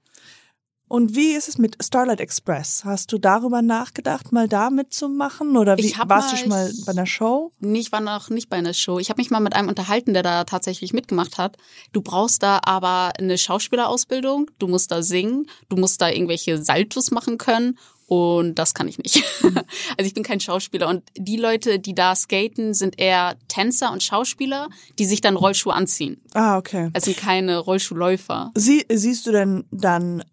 und 0.88 1.16
wie 1.16 1.34
ist 1.34 1.50
es 1.50 1.58
mit 1.58 1.78
Starlight 1.84 2.22
Express? 2.22 2.84
Hast 2.86 3.12
du 3.12 3.18
darüber 3.18 3.62
nachgedacht, 3.62 4.32
mal 4.32 4.48
da 4.48 4.70
mitzumachen? 4.70 5.58
Oder 5.58 5.78
wie 5.78 5.94
warst 6.06 6.32
du 6.32 6.38
schon 6.38 6.50
mal 6.50 6.72
bei 6.86 6.92
einer 6.92 7.06
Show? 7.06 7.52
Nee, 7.60 7.80
ich 7.80 7.92
war 7.92 8.00
noch 8.00 8.30
nicht 8.30 8.50
bei 8.50 8.58
einer 8.58 8.74
Show. 8.74 9.00
Ich 9.00 9.10
habe 9.10 9.22
mich 9.22 9.30
mal 9.30 9.40
mit 9.40 9.56
einem 9.56 9.70
unterhalten, 9.70 10.14
der 10.14 10.24
da 10.24 10.44
tatsächlich 10.46 10.94
mitgemacht 10.94 11.38
hat. 11.38 11.58
Du 11.92 12.02
brauchst 12.02 12.42
da 12.42 12.60
aber 12.64 13.12
eine 13.18 13.38
Schauspielerausbildung, 13.38 14.50
du 14.60 14.68
musst 14.68 14.92
da 14.92 15.02
singen, 15.02 15.48
du 15.70 15.76
musst 15.76 16.02
da 16.02 16.10
irgendwelche 16.10 16.64
Saltos 16.64 17.12
machen 17.12 17.38
können 17.38 17.78
und 18.08 18.56
das 18.56 18.74
kann 18.74 18.88
ich 18.88 18.98
nicht. 18.98 19.22
also 19.44 20.08
ich 20.08 20.14
bin 20.14 20.24
kein 20.24 20.40
Schauspieler 20.40 20.88
und 20.88 21.04
die 21.18 21.36
Leute, 21.36 21.80
die 21.80 21.94
da 21.94 22.16
skaten, 22.16 22.74
sind 22.74 22.98
eher 22.98 23.36
Tänzer 23.50 23.92
und 23.92 24.02
Schauspieler, 24.02 24.70
die 24.98 25.06
sich 25.06 25.20
dann 25.20 25.36
Rollschuhe 25.36 25.74
anziehen. 25.74 26.22
Ah, 26.34 26.58
okay. 26.58 26.90
Es 26.94 27.04
sind 27.04 27.18
keine 27.18 27.58
Rollschuhläufer. 27.58 28.52
Sie, 28.56 28.86
siehst 28.90 29.28
du 29.28 29.34
denn 29.34 29.66
dann 29.72 30.24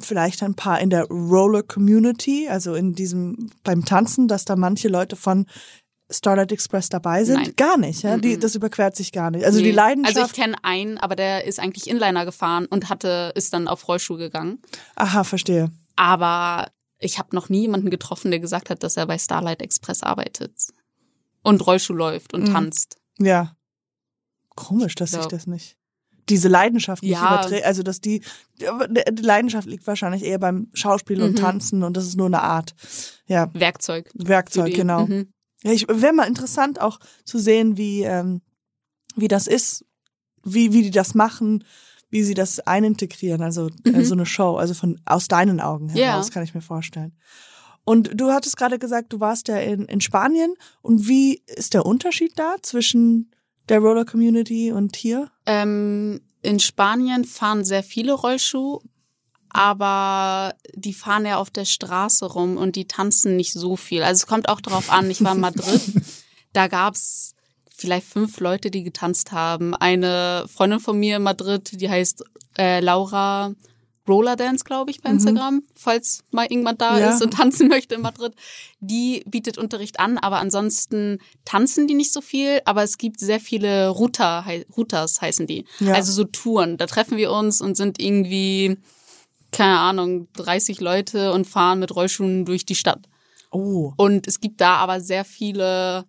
vielleicht 0.00 0.42
ein 0.42 0.54
paar 0.54 0.80
in 0.80 0.90
der 0.90 1.04
Roller 1.04 1.62
Community, 1.62 2.48
also 2.48 2.74
in 2.74 2.94
diesem 2.94 3.50
beim 3.64 3.84
Tanzen, 3.84 4.28
dass 4.28 4.44
da 4.44 4.56
manche 4.56 4.88
Leute 4.88 5.16
von 5.16 5.46
Starlight 6.12 6.50
Express 6.52 6.88
dabei 6.88 7.22
sind? 7.24 7.36
Nein. 7.42 7.52
Gar 7.56 7.78
nicht, 7.78 8.02
ja? 8.02 8.16
Die, 8.18 8.36
das 8.38 8.54
überquert 8.56 8.96
sich 8.96 9.12
gar 9.12 9.30
nicht. 9.30 9.44
Also 9.44 9.58
die 9.60 9.66
Nee. 9.66 9.70
Leidenschaft. 9.72 10.16
Also 10.16 10.28
ich 10.28 10.34
kenne 10.36 10.56
einen, 10.62 10.98
aber 10.98 11.14
der 11.14 11.44
ist 11.44 11.60
eigentlich 11.60 11.88
Inliner 11.88 12.24
gefahren 12.24 12.66
und 12.66 12.88
hatte 12.88 13.32
ist 13.36 13.52
dann 13.52 13.68
auf 13.68 13.86
Rollschuh 13.86 14.16
gegangen. 14.16 14.58
aha, 14.96 15.22
verstehe. 15.24 15.70
Aber 15.96 16.66
ich 16.98 17.18
habe 17.18 17.34
noch 17.36 17.48
nie 17.48 17.60
jemanden 17.62 17.90
getroffen, 17.90 18.30
der 18.30 18.40
gesagt 18.40 18.70
hat, 18.70 18.82
dass 18.82 18.96
er 18.96 19.06
bei 19.06 19.18
Starlight 19.18 19.62
Express 19.62 20.02
arbeitet 20.02 20.52
und 21.42 21.64
Rollschuh 21.66 21.94
läuft 21.94 22.34
und 22.34 22.48
Mhm. 22.48 22.52
tanzt. 22.52 22.96
Ja. 23.18 23.54
Komisch, 24.56 24.96
dass 24.96 25.12
ich 25.12 25.20
Ja. 25.20 25.26
das 25.28 25.46
nicht. 25.46 25.76
Diese 26.30 26.48
Leidenschaft 26.48 27.02
nicht 27.02 27.12
Ja. 27.12 27.26
überträgt. 27.26 27.64
Also, 27.66 27.82
dass 27.82 28.00
die, 28.00 28.22
die 28.58 29.22
Leidenschaft 29.22 29.68
liegt 29.68 29.86
wahrscheinlich 29.86 30.24
eher 30.24 30.38
beim 30.38 30.68
Schauspiel 30.72 31.20
und 31.22 31.32
Mhm. 31.32 31.36
Tanzen 31.36 31.82
und 31.82 31.96
das 31.96 32.06
ist 32.06 32.16
nur 32.16 32.26
eine 32.26 32.42
Art, 32.42 32.74
ja, 33.26 33.50
Werkzeug. 33.52 34.10
Werkzeug, 34.14 34.74
genau. 34.74 35.06
Mhm. 35.06 35.32
Ja, 35.62 35.72
ich 35.72 35.86
wäre 35.88 36.12
mal 36.14 36.26
interessant 36.28 36.80
auch 36.80 36.98
zu 37.24 37.38
sehen, 37.38 37.76
wie, 37.76 38.02
ähm, 38.02 38.40
wie 39.16 39.28
das 39.28 39.46
ist, 39.46 39.84
wie, 40.42 40.72
wie 40.72 40.82
die 40.82 40.90
das 40.90 41.14
machen, 41.14 41.64
wie 42.08 42.22
sie 42.22 42.34
das 42.34 42.60
einintegrieren, 42.60 43.42
also 43.42 43.68
äh, 43.84 43.90
Mhm. 43.90 44.04
so 44.04 44.14
eine 44.14 44.26
Show, 44.26 44.56
also 44.56 44.72
von 44.74 45.00
aus 45.04 45.28
deinen 45.28 45.60
Augen 45.60 45.88
heraus, 45.90 46.26
Ja. 46.28 46.32
kann 46.32 46.42
ich 46.44 46.54
mir 46.54 46.62
vorstellen. 46.62 47.12
Und 47.84 48.10
du 48.20 48.30
hattest 48.30 48.56
gerade 48.56 48.78
gesagt, 48.78 49.12
du 49.12 49.20
warst 49.20 49.48
ja 49.48 49.58
in, 49.58 49.84
in 49.86 50.00
Spanien 50.00 50.54
und 50.82 51.08
wie 51.08 51.42
ist 51.46 51.74
der 51.74 51.86
Unterschied 51.86 52.32
da 52.38 52.56
zwischen 52.62 53.30
der 53.68 53.80
Roller 53.80 54.04
Community 54.04 54.72
und 54.72 54.96
hier? 54.96 55.30
Ähm, 55.46 56.20
in 56.42 56.58
Spanien 56.58 57.24
fahren 57.24 57.64
sehr 57.64 57.82
viele 57.82 58.12
Rollschuh, 58.12 58.80
aber 59.50 60.54
die 60.74 60.94
fahren 60.94 61.26
ja 61.26 61.36
auf 61.36 61.50
der 61.50 61.64
Straße 61.64 62.24
rum 62.26 62.56
und 62.56 62.76
die 62.76 62.86
tanzen 62.86 63.36
nicht 63.36 63.52
so 63.52 63.76
viel. 63.76 64.02
Also 64.02 64.22
es 64.22 64.26
kommt 64.26 64.48
auch 64.48 64.60
darauf 64.60 64.90
an, 64.90 65.10
ich 65.10 65.22
war 65.22 65.34
in 65.34 65.40
Madrid, 65.40 65.82
da 66.52 66.68
gab's 66.68 67.34
vielleicht 67.68 68.06
fünf 68.06 68.40
Leute, 68.40 68.70
die 68.70 68.82
getanzt 68.82 69.32
haben. 69.32 69.74
Eine 69.74 70.44
Freundin 70.48 70.80
von 70.80 70.98
mir 70.98 71.16
in 71.16 71.22
Madrid, 71.22 71.80
die 71.80 71.88
heißt 71.88 72.24
äh, 72.58 72.80
Laura 72.80 73.54
Roller 74.10 74.36
Dance, 74.36 74.64
glaube 74.64 74.90
ich, 74.90 75.00
bei 75.00 75.10
Instagram, 75.10 75.62
falls 75.74 76.24
mal 76.30 76.42
irgendjemand 76.44 76.80
da 76.80 76.98
Ja. 76.98 77.10
ist 77.10 77.22
und 77.22 77.32
tanzen 77.34 77.68
möchte 77.68 77.94
in 77.94 78.00
Madrid. 78.02 78.34
Die 78.80 79.22
bietet 79.26 79.56
Unterricht 79.58 80.00
an, 80.00 80.18
aber 80.18 80.38
ansonsten 80.38 81.18
tanzen 81.44 81.86
die 81.86 81.94
nicht 81.94 82.12
so 82.12 82.20
viel, 82.20 82.60
aber 82.64 82.82
es 82.82 82.98
gibt 82.98 83.20
sehr 83.20 83.40
viele 83.40 83.88
Router, 83.88 84.44
Routers 84.76 85.20
heißen 85.20 85.46
die. 85.46 85.64
Ja. 85.80 85.94
Also 85.94 86.12
so 86.12 86.24
Touren. 86.24 86.76
Da 86.76 86.86
treffen 86.86 87.16
wir 87.16 87.30
uns 87.32 87.60
und 87.60 87.76
sind 87.76 88.00
irgendwie, 88.00 88.76
keine 89.52 89.78
Ahnung, 89.78 90.28
30 90.34 90.80
Leute 90.80 91.32
und 91.32 91.46
fahren 91.46 91.78
mit 91.78 91.94
Rollschuhen 91.94 92.44
durch 92.44 92.64
die 92.66 92.74
Stadt. 92.74 93.06
Oh, 93.52 93.92
Und 93.96 94.28
es 94.28 94.40
gibt 94.40 94.60
da 94.60 94.76
aber 94.76 95.00
sehr 95.00 95.24
viele, 95.24 96.04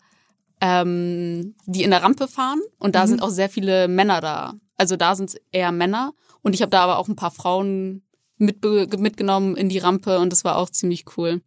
ähm, 0.61 1.55
die 1.65 1.83
in 1.83 1.91
der 1.91 2.03
Rampe 2.03 2.27
fahren 2.27 2.61
und 2.77 2.95
da 2.95 3.07
sind 3.07 3.21
auch 3.21 3.29
sehr 3.29 3.49
viele 3.49 3.87
Männer 3.87 4.21
da. 4.21 4.53
Also 4.77 4.95
da 4.95 5.15
sind 5.15 5.29
es 5.31 5.35
eher 5.51 5.71
Männer 5.71 6.13
und 6.41 6.53
ich 6.53 6.61
habe 6.61 6.69
da 6.69 6.81
aber 6.83 6.97
auch 6.97 7.07
ein 7.07 7.15
paar 7.15 7.31
Frauen 7.31 8.03
mitbe 8.37 8.87
mitgenommen 8.97 9.55
in 9.57 9.69
die 9.69 9.79
Rampe 9.79 10.19
und 10.19 10.31
das 10.31 10.43
war 10.43 10.57
auch 10.57 10.69
ziemlich 10.69 11.05
cool. 11.17 11.41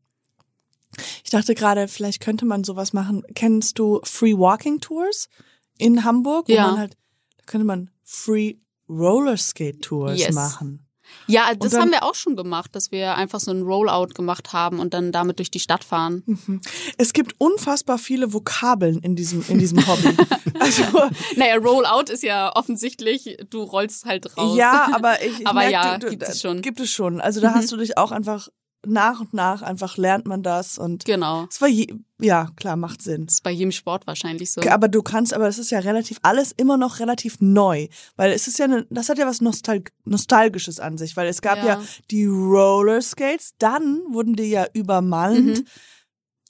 ich 1.24 1.30
dachte 1.30 1.54
gerade, 1.54 1.88
vielleicht 1.88 2.20
könnte 2.20 2.44
man 2.44 2.62
sowas 2.62 2.92
machen. 2.92 3.22
Kennst 3.34 3.78
du 3.80 4.00
Free 4.04 4.34
Walking 4.36 4.80
Tours 4.80 5.28
in 5.78 6.04
Hamburg? 6.04 6.48
Wo 6.48 6.52
Ja. 6.52 6.68
man 6.68 6.78
halt, 6.78 6.96
da 7.38 7.44
könnte 7.46 7.66
man 7.66 7.90
Free 8.04 8.56
Roller 8.88 9.36
Skate 9.36 9.82
Tours 9.82 10.18
Yes. 10.20 10.34
machen. 10.34 10.83
Ja, 11.26 11.54
das 11.54 11.72
dann- 11.72 11.80
haben 11.82 11.90
wir 11.90 12.02
auch 12.04 12.14
schon 12.14 12.36
gemacht, 12.36 12.74
dass 12.74 12.90
wir 12.92 13.14
einfach 13.16 13.40
so 13.40 13.50
ein 13.50 13.62
Rollout 13.62 14.14
gemacht 14.14 14.52
haben 14.52 14.78
und 14.78 14.92
dann 14.94 15.12
damit 15.12 15.38
durch 15.38 15.50
die 15.50 15.60
Stadt 15.60 15.84
fahren. 15.84 16.22
Es 16.98 17.12
gibt 17.12 17.34
unfassbar 17.38 17.98
viele 17.98 18.32
Vokabeln 18.32 18.98
in 18.98 19.16
diesem, 19.16 19.44
in 19.48 19.58
diesem 19.58 19.86
Hobby. 19.86 20.14
also, 20.60 20.82
Naja, 21.36 21.56
Rollout 21.56 22.12
ist 22.12 22.22
ja 22.22 22.54
offensichtlich, 22.54 23.36
du 23.50 23.62
rollst 23.62 24.04
halt 24.04 24.36
raus. 24.36 24.56
ja, 24.56 24.88
aber 24.94 25.22
ich, 25.22 25.46
Aber 25.46 25.60
merke, 25.60 25.72
ja, 25.72 25.98
du, 25.98 26.10
gibt 26.10 26.22
da- 26.22 26.26
es 26.26 26.40
schon. 26.40 26.58
Mhm. 26.58 26.62
Gibt 26.62 26.80
es 26.80 26.90
schon. 26.90 27.20
Also 27.20 27.40
da 27.40 27.54
hast 27.54 27.70
du 27.72 27.76
dich 27.76 27.96
auch 27.98 28.12
einfach 28.12 28.48
nach 28.86 29.20
und 29.20 29.34
nach 29.34 29.62
einfach 29.62 29.96
lernt 29.96 30.26
man 30.26 30.42
das 30.42 30.78
und 30.78 31.04
Genau. 31.04 31.46
es 31.50 31.60
war 31.60 31.68
je, 31.68 31.86
ja 32.20 32.48
klar 32.56 32.76
macht 32.76 33.02
Sinn. 33.02 33.26
Das 33.26 33.34
ist 33.36 33.42
bei 33.42 33.50
jedem 33.50 33.72
Sport 33.72 34.06
wahrscheinlich 34.06 34.50
so. 34.52 34.60
Aber 34.62 34.88
du 34.88 35.02
kannst, 35.02 35.34
aber 35.34 35.48
es 35.48 35.58
ist 35.58 35.70
ja 35.70 35.78
relativ 35.80 36.18
alles 36.22 36.52
immer 36.56 36.76
noch 36.76 37.00
relativ 37.00 37.36
neu, 37.40 37.88
weil 38.16 38.32
es 38.32 38.46
ist 38.48 38.58
ja 38.58 38.64
eine, 38.66 38.86
das 38.90 39.08
hat 39.08 39.18
ja 39.18 39.26
was 39.26 39.40
Nostal 39.40 39.82
nostalgisches 40.04 40.80
an 40.80 40.98
sich, 40.98 41.16
weil 41.16 41.28
es 41.28 41.40
gab 41.42 41.58
ja, 41.58 41.64
Ja. 41.80 41.82
die 42.10 42.26
Roller 42.26 43.00
Skates, 43.02 43.52
dann 43.58 44.00
wurden 44.10 44.34
die 44.36 44.44
ja 44.50 44.66
übermalt, 44.72 45.44
Mhm. 45.60 45.64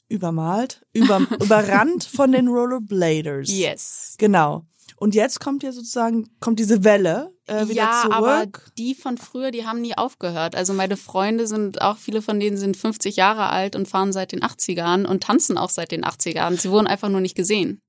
übermalt, 0.08 0.84
über, 0.92 1.18
überrannt 1.40 2.04
von 2.04 2.32
den 2.32 2.48
Rollerbladers. 2.48 3.48
Yes. 3.50 4.14
Genau. 4.18 4.64
Und 5.04 5.14
jetzt 5.14 5.38
kommt 5.38 5.62
ja 5.62 5.70
sozusagen 5.70 6.30
kommt 6.40 6.58
diese 6.58 6.82
Welle 6.82 7.30
äh, 7.46 7.64
wieder 7.68 7.74
ja, 7.74 8.00
zurück. 8.04 8.14
aber 8.16 8.46
die 8.78 8.94
von 8.94 9.18
früher, 9.18 9.50
die 9.50 9.66
haben 9.66 9.82
nie 9.82 9.94
aufgehört. 9.98 10.56
Also 10.56 10.72
meine 10.72 10.96
Freunde 10.96 11.46
sind 11.46 11.82
auch, 11.82 11.98
viele 11.98 12.22
von 12.22 12.40
denen 12.40 12.56
sind 12.56 12.74
50 12.74 13.14
Jahre 13.16 13.50
alt 13.50 13.76
und 13.76 13.86
fahren 13.86 14.14
seit 14.14 14.32
den 14.32 14.40
80ern 14.40 15.04
und 15.04 15.22
tanzen 15.22 15.58
auch 15.58 15.68
seit 15.68 15.90
den 15.92 16.06
80ern. 16.06 16.58
Sie 16.58 16.70
wurden 16.70 16.86
einfach 16.86 17.10
nur 17.10 17.20
nicht 17.20 17.34
gesehen. 17.34 17.82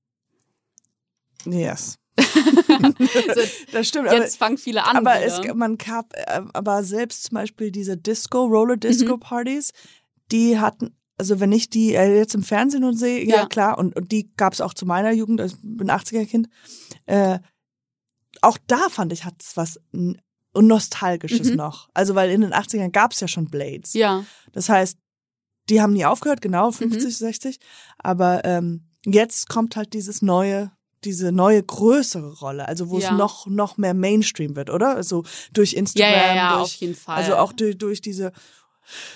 yes. 1.46 1.96
So, 2.18 3.40
Das 3.72 3.88
stimmt. 3.88 4.08
Aber, 4.08 4.18
jetzt 4.18 4.36
fangen 4.36 4.58
viele 4.58 4.84
an. 4.84 4.96
aber 4.98 5.22
es, 5.22 5.40
man 5.54 5.78
gab, 5.78 6.12
äh, 6.14 6.42
aber 6.52 6.84
selbst 6.84 7.24
zum 7.24 7.36
Beispiel 7.36 7.70
diese 7.70 7.96
Disco, 7.96 8.44
Roller 8.44 8.76
Disco 8.76 9.16
Mhm. 9.16 9.20
Partys, 9.20 9.72
die 10.32 10.58
hatten, 10.60 10.94
also 11.18 11.40
wenn 11.40 11.52
ich 11.52 11.70
die 11.70 11.94
äh, 11.94 12.16
jetzt 12.16 12.34
im 12.34 12.42
Fernsehen 12.42 12.84
und 12.84 12.96
sehe, 12.96 13.24
ja, 13.24 13.36
Ja. 13.36 13.46
klar, 13.46 13.78
und, 13.78 13.96
und 13.96 14.12
die 14.12 14.30
gab 14.36 14.52
es 14.52 14.60
auch 14.60 14.74
zu 14.74 14.86
meiner 14.86 15.12
Jugend, 15.12 15.40
also 15.40 15.56
ich 15.56 15.62
bin 15.62 15.90
80er-Kind, 15.90 16.48
äh, 17.06 17.38
auch 18.42 18.58
da 18.66 18.88
fand 18.90 19.12
ich, 19.12 19.24
hat 19.24 19.34
es 19.40 19.56
was 19.56 19.80
Nostalgisches 20.58 21.50
Mhm. 21.50 21.56
noch. 21.56 21.88
Also 21.94 22.14
weil 22.14 22.30
in 22.30 22.40
den 22.40 22.52
80ern 22.54 22.90
gab 22.90 23.12
es 23.12 23.20
ja 23.20 23.28
schon 23.28 23.46
Blades. 23.46 23.92
ja, 23.92 24.24
Das 24.52 24.68
heißt, 24.68 24.98
die 25.68 25.80
haben 25.82 25.92
nie 25.92 26.04
aufgehört, 26.06 26.40
genau, 26.40 26.68
Mhm. 26.68 26.72
50, 26.74 27.16
60. 27.18 27.58
Aber 27.98 28.44
ähm, 28.44 28.86
jetzt 29.04 29.48
kommt 29.48 29.76
halt 29.76 29.92
dieses 29.92 30.22
neue, 30.22 30.70
diese 31.04 31.30
neue 31.32 31.62
größere 31.62 32.38
Rolle, 32.38 32.66
also 32.68 32.88
wo 32.88 32.98
Ja. 32.98 33.10
es 33.12 33.18
noch, 33.18 33.46
noch 33.46 33.76
mehr 33.76 33.94
Mainstream 33.94 34.56
wird, 34.56 34.70
oder? 34.70 34.94
Also 34.96 35.24
durch 35.52 35.72
ja, 35.72 35.78
Instagram, 35.80 36.10
ja, 36.12 36.34
ja, 36.34 36.48
durch, 36.50 36.62
auf 36.62 36.74
jeden 36.74 36.94
Fall. 36.94 37.16
also 37.16 37.36
auch 37.36 37.52
durch, 37.52 37.76
durch 37.76 38.00
diese 38.00 38.32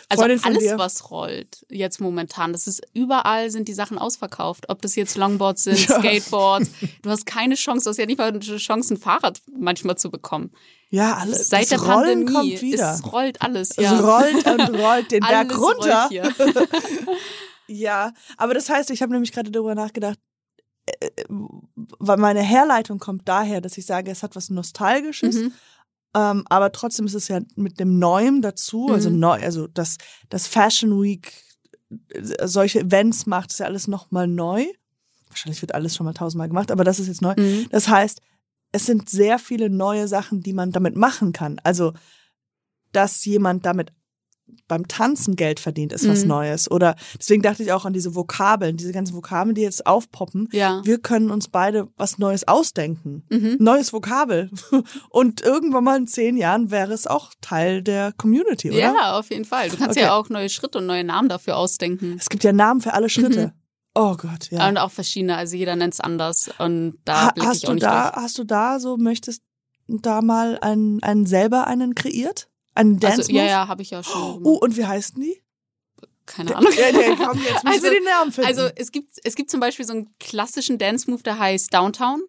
Also 0.09 0.23
Freundin 0.25 0.41
alles, 0.45 0.79
was 0.79 1.11
rollt, 1.11 1.65
jetzt 1.71 2.01
momentan, 2.01 2.53
das 2.53 2.67
ist 2.67 2.83
überall 2.93 3.51
sind 3.51 3.69
die 3.69 3.73
Sachen 3.75 3.99
ausverkauft. 3.99 4.69
Ob 4.69 4.83
das 4.83 4.97
jetzt 4.97 5.17
Longboards 5.17 5.65
sind, 5.65 5.79
Ja. 5.89 5.99
Skateboards. 6.01 6.71
Du 7.03 7.11
hast 7.11 7.27
keine 7.27 7.55
Chance, 7.55 7.85
du 7.85 7.91
hast 7.91 7.99
ja 7.99 8.07
nicht 8.07 8.19
mal 8.19 8.29
eine 8.29 8.41
Chance, 8.41 8.95
ein 8.95 8.97
Fahrrad 8.97 9.41
manchmal 9.57 9.97
zu 9.97 10.11
bekommen. 10.11 10.51
Ja, 10.91 11.15
alles. 11.19 11.49
Seit 11.49 11.71
der 11.71 11.81
Rollen 11.81 12.25
Pandemie, 12.27 12.33
kommt 12.53 12.63
wieder. 12.63 12.95
es 12.95 13.13
rollt 13.13 13.41
alles. 13.43 13.71
Es 13.71 13.77
Ja. 13.85 14.01
rollt 14.01 14.45
und 14.47 14.75
rollt 14.81 15.11
den 15.13 15.21
Berg 15.29 15.57
runter. 15.57 16.09
Ja, 17.67 18.13
aber 18.37 18.55
das 18.55 18.69
heißt, 18.69 18.91
ich 18.91 19.01
habe 19.03 19.13
nämlich 19.13 19.31
gerade 19.33 19.51
darüber 19.51 19.77
nachgedacht, 19.77 20.19
äh, 20.87 21.07
äh, 21.07 21.25
weil 21.29 22.17
meine 22.17 22.43
Herleitung 22.43 22.99
kommt 22.99 23.29
daher, 23.29 23.61
dass 23.61 23.79
ich 23.79 23.87
sage, 23.87 24.11
es 24.11 24.23
hat 24.25 24.35
was 24.35 24.51
Nostalgisches, 24.51 25.37
Mhm. 25.37 25.53
Ähm, 26.15 26.45
aber 26.49 26.73
trotzdem 26.73 27.07
ist 27.07 27.15
es 27.15 27.29
ja 27.29 27.41
mit 27.57 27.79
dem 27.81 27.99
Neuem 27.99 28.43
dazu, 28.43 28.89
also 28.91 29.11
Mhm. 29.11 29.19
neu, 29.21 29.41
also 29.43 29.67
das, 29.69 29.97
das 30.29 30.47
Fashion 30.47 31.01
Week 31.03 31.33
äh, 32.09 32.47
solche 32.47 32.81
Events 32.81 33.27
macht, 33.27 33.53
ist 33.53 33.61
ja 33.61 33.67
alles 33.67 33.87
nochmal 33.89 34.27
neu. 34.27 34.65
Wahrscheinlich 35.29 35.63
wird 35.63 35.75
alles 35.75 35.95
schon 35.95 36.07
mal 36.07 36.13
tausendmal 36.15 36.49
gemacht, 36.49 36.73
aber 36.73 36.83
das 36.83 36.99
ist 36.99 37.07
jetzt 37.07 37.23
neu. 37.23 37.35
Mhm. 37.37 37.69
Das 37.71 37.89
heißt, 37.89 38.21
es 38.73 38.87
sind 38.87 39.09
sehr 39.09 39.39
viele 39.39 39.71
neue 39.71 40.09
Sachen, 40.09 40.43
die 40.43 40.53
man 40.53 40.73
damit 40.73 40.97
machen 40.97 41.33
kann. 41.33 41.61
Also, 41.63 41.93
dass 42.93 43.25
jemand 43.25 43.67
damit 43.67 43.93
beim 44.69 44.89
Tanzen 44.89 45.37
Geld 45.37 45.61
verdient, 45.61 45.93
ist 45.93 46.09
was 46.09 46.23
Mhm. 46.23 46.29
Neues. 46.29 46.71
Oder 46.71 46.97
deswegen 47.19 47.43
dachte 47.43 47.63
ich 47.63 47.73
auch 47.73 47.85
an 47.85 47.93
diese 47.93 48.15
Vokabeln, 48.15 48.77
diese 48.77 48.93
ganzen 48.93 49.15
Vokabeln, 49.15 49.55
die 49.55 49.63
jetzt 49.63 49.87
aufpoppen. 49.87 50.49
Ja. 50.53 50.81
Wir 50.85 50.99
können 50.99 51.31
uns 51.31 51.49
beide 51.49 51.89
was 51.97 52.19
Neues 52.19 52.47
ausdenken. 52.49 53.25
Mhm. 53.31 53.57
Neues 53.59 53.93
Vokabel. 53.93 54.51
Und 55.11 55.41
irgendwann 55.43 55.85
mal 55.85 55.97
in 55.97 56.07
zehn 56.07 56.37
Jahren 56.37 56.71
wäre 56.71 56.93
es 56.93 57.07
auch 57.07 57.33
Teil 57.41 57.83
der 57.83 58.13
Community, 58.13 58.71
oder? 58.71 58.79
Ja, 58.79 59.19
auf 59.19 59.31
jeden 59.31 59.45
Fall. 59.45 59.69
Du 59.71 59.77
kannst 59.77 59.97
Okay. 59.97 60.07
ja 60.07 60.15
auch 60.15 60.29
neue 60.29 60.49
Schritte 60.49 60.79
und 60.79 60.87
neue 60.87 61.05
Namen 61.05 61.29
dafür 61.29 61.57
ausdenken. 61.57 62.17
Es 62.19 62.29
gibt 62.29 62.45
ja 62.45 62.53
Namen 62.53 62.81
für 62.81 62.93
alle 62.95 63.09
Schritte. 63.09 63.53
Oh 63.95 64.15
Gott, 64.17 64.51
ja. 64.51 64.69
Und 64.69 64.79
auch 64.79 64.91
verschiedene, 64.93 65.37
also 65.37 65.57
jeder 65.57 65.75
nennt 65.75 65.95
es 65.95 66.01
anders. 66.01 66.49
Und 66.59 66.99
da 67.05 67.29
Ha 67.29 67.35
hast 67.41 67.67
du 67.67 67.75
da, 67.75 68.11
durch. 68.11 68.23
hast 68.23 68.39
du 68.39 68.45
da 68.45 68.79
so, 68.79 68.97
möchtest 68.97 69.43
da 69.89 70.23
mal 70.23 70.59
einen, 70.61 71.03
einen 71.03 71.27
selber 71.27 71.67
einen 71.67 71.97
kreiert? 71.97 72.49
Einen 72.81 72.99
Dance 73.01 73.19
Also, 73.23 73.33
ja, 73.33 73.45
ja, 73.45 73.69
habe 73.69 73.83
ich 73.83 73.91
ja 73.91 74.03
schon. 74.03 74.43
Oh, 74.45 74.55
und 74.57 74.77
wie 74.77 74.87
heißen 74.87 75.21
die? 75.21 75.43
Keine 76.27 76.55
Ahnung. 76.57 76.73
Ja, 76.79 76.93
nee, 76.93 77.17
komm, 77.17 77.41
jetzt 77.43 77.61
Also- 77.67 77.91
den 77.91 78.05
Namen 78.05 78.31
finden. 78.33 78.49
Also 78.49 78.69
es 78.77 78.93
gibt, 78.93 79.19
es 79.25 79.35
gibt 79.35 79.51
zum 79.51 79.61
Beispiel 79.61 79.85
so 79.85 79.93
einen 79.93 80.15
klassischen 80.21 80.79
Dance-Move, 80.79 81.23
der 81.23 81.39
heißt 81.39 81.73
Downtown. 81.75 82.23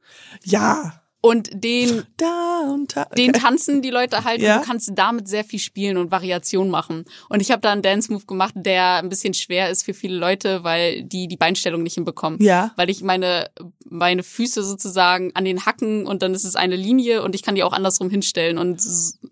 ja. 0.43 1.00
Und 1.23 1.51
den, 1.53 2.01
Downtown. 2.17 3.05
den 3.15 3.29
Okay. 3.29 3.39
tanzen 3.39 3.83
die 3.83 3.91
Leute 3.91 4.23
halt 4.23 4.41
Ja. 4.41 4.55
und 4.55 4.61
du 4.63 4.67
kannst 4.67 4.89
damit 4.95 5.27
sehr 5.27 5.43
viel 5.43 5.59
spielen 5.59 5.97
und 5.97 6.09
Variation 6.09 6.69
machen. 6.71 7.05
Und 7.29 7.41
ich 7.41 7.51
habe 7.51 7.61
da 7.61 7.71
einen 7.71 7.83
Dance-Move 7.83 8.25
gemacht, 8.25 8.53
der 8.57 8.95
ein 8.95 9.09
bisschen 9.09 9.35
schwer 9.35 9.69
ist 9.69 9.83
für 9.83 9.93
viele 9.93 10.17
Leute, 10.17 10.63
weil 10.63 11.03
die 11.03 11.27
die 11.27 11.37
Beinstellung 11.37 11.83
nicht 11.83 11.93
hinbekommen. 11.93 12.41
Ja. 12.41 12.71
Weil 12.75 12.89
ich 12.89 13.03
meine, 13.03 13.51
meine 13.87 14.23
Füße 14.23 14.63
sozusagen 14.63 15.31
an 15.35 15.45
den 15.45 15.65
Hacken 15.67 16.07
und 16.07 16.23
dann 16.23 16.33
ist 16.33 16.43
es 16.43 16.55
eine 16.55 16.75
Linie 16.75 17.21
und 17.21 17.35
ich 17.35 17.43
kann 17.43 17.53
die 17.53 17.61
auch 17.63 17.73
andersrum 17.73 18.09
hinstellen. 18.09 18.57
Und 18.57 18.81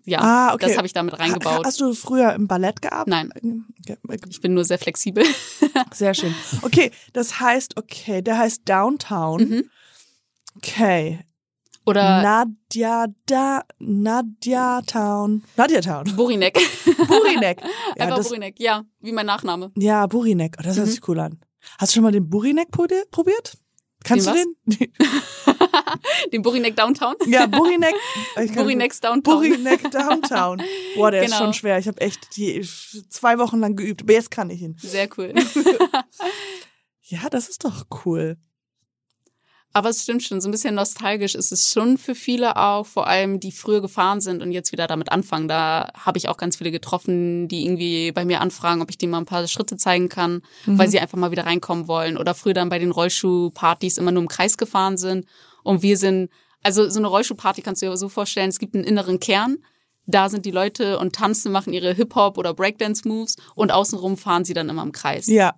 ja, 0.04 0.20
Ah, 0.20 0.54
okay. 0.54 0.66
das 0.68 0.76
habe 0.76 0.86
ich 0.86 0.92
damit 0.92 1.18
reingebaut. 1.18 1.66
Hast 1.66 1.80
du 1.80 1.92
früher 1.94 2.34
im 2.34 2.46
Ballett 2.46 2.82
gearbeitet? 2.82 3.42
Nein. 3.42 3.64
Ich 4.28 4.40
bin 4.40 4.54
nur 4.54 4.64
sehr 4.64 4.78
flexibel. 4.78 5.24
Sehr 5.92 6.14
schön. 6.14 6.34
Okay, 6.62 6.92
das 7.12 7.40
heißt, 7.40 7.76
okay, 7.76 8.22
der 8.22 8.38
heißt 8.38 8.62
Downtown. 8.68 9.40
Mhm. 9.48 9.70
Okay. 10.56 11.20
Oder 11.90 12.22
Nadja 12.22 13.06
da 13.26 13.62
Nadja 13.78 14.80
Town. 14.86 15.42
Nadja 15.56 15.80
Town. 15.80 16.04
Burinek. 16.16 16.54
Burinek. 17.08 17.60
Ja, 17.96 18.04
Einfach 18.04 18.16
das, 18.18 18.28
Burinek, 18.28 18.58
ja, 18.60 18.84
wie 19.00 19.12
mein 19.12 19.26
Nachname. 19.26 19.70
ja 19.76 20.06
Burinek. 20.06 20.56
Oh, 20.58 20.62
das 20.62 20.76
hört 20.76 20.86
Mhm. 20.86 20.90
sich 20.90 21.08
cool 21.08 21.20
an. 21.20 21.40
Hast 21.78 21.92
du 21.92 21.94
schon 21.96 22.02
mal 22.04 22.12
den 22.12 22.28
Burinek 22.30 22.68
probi- 22.70 23.08
probiert? 23.10 23.56
Kannst 24.02 24.26
Den 24.28 24.54
du 24.64 24.76
den? 24.76 24.92
Den 26.32 26.40
Burinek 26.42 26.74
Downtown. 26.76 27.16
ja, 27.26 27.46
Burinek. 27.46 27.94
Burinex 28.54 29.00
Downtown. 29.00 29.36
Burinek 29.40 29.90
Downtown. 29.90 30.62
Boah, 30.96 31.10
der 31.10 31.22
ist 31.24 31.32
Genau. 31.32 31.44
schon 31.44 31.52
schwer. 31.54 31.78
Ich 31.78 31.86
habe 31.86 32.00
echt 32.00 32.34
die, 32.36 32.62
zwei 33.10 33.38
Wochen 33.38 33.58
lang 33.60 33.76
geübt, 33.76 34.02
aber 34.02 34.12
jetzt 34.14 34.30
kann 34.30 34.48
ich 34.48 34.62
ihn. 34.62 34.76
Sehr 34.80 35.08
cool. 35.18 35.34
Ja, 37.02 37.28
das 37.28 37.48
ist 37.48 37.64
doch 37.64 37.84
cool. 38.06 38.38
Aber 39.72 39.88
es 39.90 40.02
stimmt 40.02 40.24
schon, 40.24 40.40
so 40.40 40.48
ein 40.48 40.50
bisschen 40.50 40.74
nostalgisch 40.74 41.36
ist 41.36 41.52
es 41.52 41.70
schon 41.70 41.96
für 41.96 42.16
viele 42.16 42.56
auch, 42.56 42.86
vor 42.86 43.06
allem 43.06 43.38
die 43.38 43.52
früher 43.52 43.80
gefahren 43.80 44.20
sind 44.20 44.42
und 44.42 44.50
jetzt 44.50 44.72
wieder 44.72 44.88
damit 44.88 45.12
anfangen. 45.12 45.46
Da 45.46 45.92
habe 45.94 46.18
ich 46.18 46.28
auch 46.28 46.36
ganz 46.36 46.56
viele 46.56 46.72
getroffen, 46.72 47.46
die 47.46 47.64
irgendwie 47.64 48.10
bei 48.10 48.24
mir 48.24 48.40
anfragen, 48.40 48.82
ob 48.82 48.90
ich 48.90 48.98
denen 48.98 49.12
mal 49.12 49.18
ein 49.18 49.26
paar 49.26 49.46
Schritte 49.46 49.76
zeigen 49.76 50.08
kann, 50.08 50.42
weil 50.66 50.88
sie 50.88 50.98
einfach 50.98 51.18
mal 51.18 51.30
wieder 51.30 51.46
reinkommen 51.46 51.86
wollen. 51.86 52.16
Oder 52.16 52.34
früher 52.34 52.54
dann 52.54 52.68
bei 52.68 52.80
den 52.80 52.90
Rollschuhpartys 52.90 53.98
immer 53.98 54.10
nur 54.10 54.22
im 54.22 54.28
Kreis 54.28 54.58
gefahren 54.58 54.96
sind. 54.96 55.26
Und 55.62 55.82
wir 55.82 55.96
sind, 55.96 56.30
also 56.64 56.88
so 56.88 56.98
eine 56.98 57.06
Rollschuhparty 57.06 57.62
kannst 57.62 57.80
du 57.82 57.86
dir 57.86 57.96
so 57.96 58.08
vorstellen, 58.08 58.48
es 58.48 58.58
gibt 58.58 58.74
einen 58.74 58.84
inneren 58.84 59.20
Kern. 59.20 59.58
Da 60.06 60.28
sind 60.28 60.46
die 60.46 60.50
Leute 60.50 60.98
und 60.98 61.14
tanzen, 61.14 61.52
machen 61.52 61.72
ihre 61.72 61.94
Hip-Hop 61.94 62.38
oder 62.38 62.54
Breakdance-Moves 62.54 63.36
und 63.54 63.70
außenrum 63.70 64.16
fahren 64.16 64.44
sie 64.44 64.54
dann 64.54 64.68
immer 64.68 64.82
im 64.82 64.90
Kreis. 64.90 65.28
Ja. 65.28 65.54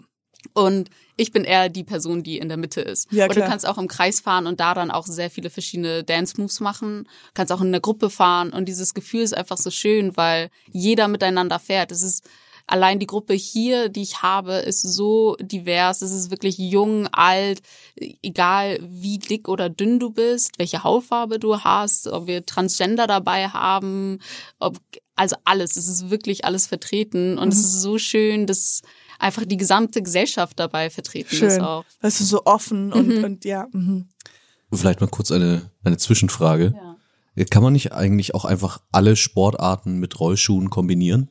Und 0.55 0.91
ich 1.17 1.33
bin 1.33 1.45
eher 1.45 1.69
die 1.69 1.85
Person, 1.85 2.23
die 2.23 2.39
in 2.39 2.49
der 2.49 2.57
Mitte 2.57 2.81
ist. 2.81 3.11
Ja, 3.13 3.25
und 3.25 3.31
du 3.31 3.37
klar. 3.37 3.49
kannst 3.49 3.67
auch 3.67 3.79
im 3.79 3.89
Kreis 3.89 4.21
fahren 4.21 4.47
und 4.47 4.61
da 4.61 4.75
dann 4.75 4.91
auch 4.91 5.07
sehr 5.07 5.31
viele 5.31 5.51
verschiedene 5.51 6.05
Dance-Moves 6.05 6.61
machen. 6.61 7.09
Kannst 7.35 7.53
auch 7.53 7.61
in 7.61 7.73
der 7.73 7.81
Gruppe 7.81 8.11
fahren 8.11 8.51
und 8.51 8.67
dieses 8.67 8.95
Gefühl 8.95 9.23
ist 9.23 9.37
einfach 9.37 9.59
so 9.59 9.71
schön, 9.71 10.17
weil 10.17 10.51
jeder 10.71 11.09
miteinander 11.09 11.59
fährt. 11.59 11.93
Es 11.93 12.03
ist 12.03 12.25
allein 12.67 12.99
die 12.99 13.07
Gruppe 13.07 13.35
hier, 13.35 13.89
die 13.89 14.03
ich 14.03 14.23
habe, 14.23 14.55
ist 14.55 14.83
so 14.83 15.37
divers. 15.41 16.01
Es 16.03 16.13
ist 16.13 16.31
wirklich 16.31 16.59
jung, 16.59 17.09
alt, 17.09 17.61
egal 18.23 18.79
wie 18.83 19.19
dick 19.19 19.49
oder 19.49 19.69
dünn 19.69 19.99
du 19.99 20.11
bist, 20.11 20.59
welche 20.59 20.83
Hautfarbe 20.85 21.39
du 21.39 21.61
hast, 21.61 22.09
ob 22.09 22.27
wir 22.27 22.47
Transgender 22.47 23.07
dabei 23.07 23.49
haben, 23.49 24.19
ob 24.59 24.79
also 25.15 25.37
alles. 25.45 25.77
Es 25.77 25.89
ist 25.89 26.11
wirklich 26.11 26.45
alles 26.47 26.67
vertreten 26.67 27.37
und 27.39 27.49
Mhm. 27.49 27.53
es 27.53 27.59
ist 27.59 27.83
so 27.83 27.99
schön, 27.99 28.47
dass 28.47 28.81
einfach 29.23 29.45
die 29.47 29.57
gesamte 29.57 30.03
Gesellschaft 30.03 30.59
dabei 30.59 30.91
vertreten 30.91 31.35
ist 31.35 31.39
Schön. 31.39 31.61
auch. 31.61 31.85
Weißt 32.01 32.21
du, 32.21 32.25
so 32.25 32.45
offen 32.45 32.93
und, 32.93 33.09
Mhm. 33.09 33.25
und 33.25 33.45
ja. 33.45 33.67
Mhm. 33.73 34.09
Vielleicht 34.73 35.01
mal 35.01 35.07
kurz 35.09 35.31
eine, 35.31 35.71
eine 35.85 35.97
Zwischenfrage. 35.99 36.75
Ja. 37.37 37.45
Kann 37.51 37.63
man 37.63 37.73
nicht 37.73 37.93
eigentlich 37.93 38.35
auch 38.35 38.45
einfach 38.45 38.81
alle 38.91 39.17
Sportarten 39.17 39.99
mit 39.99 40.19
Rollschuhen 40.21 40.71
kombinieren? 40.71 41.29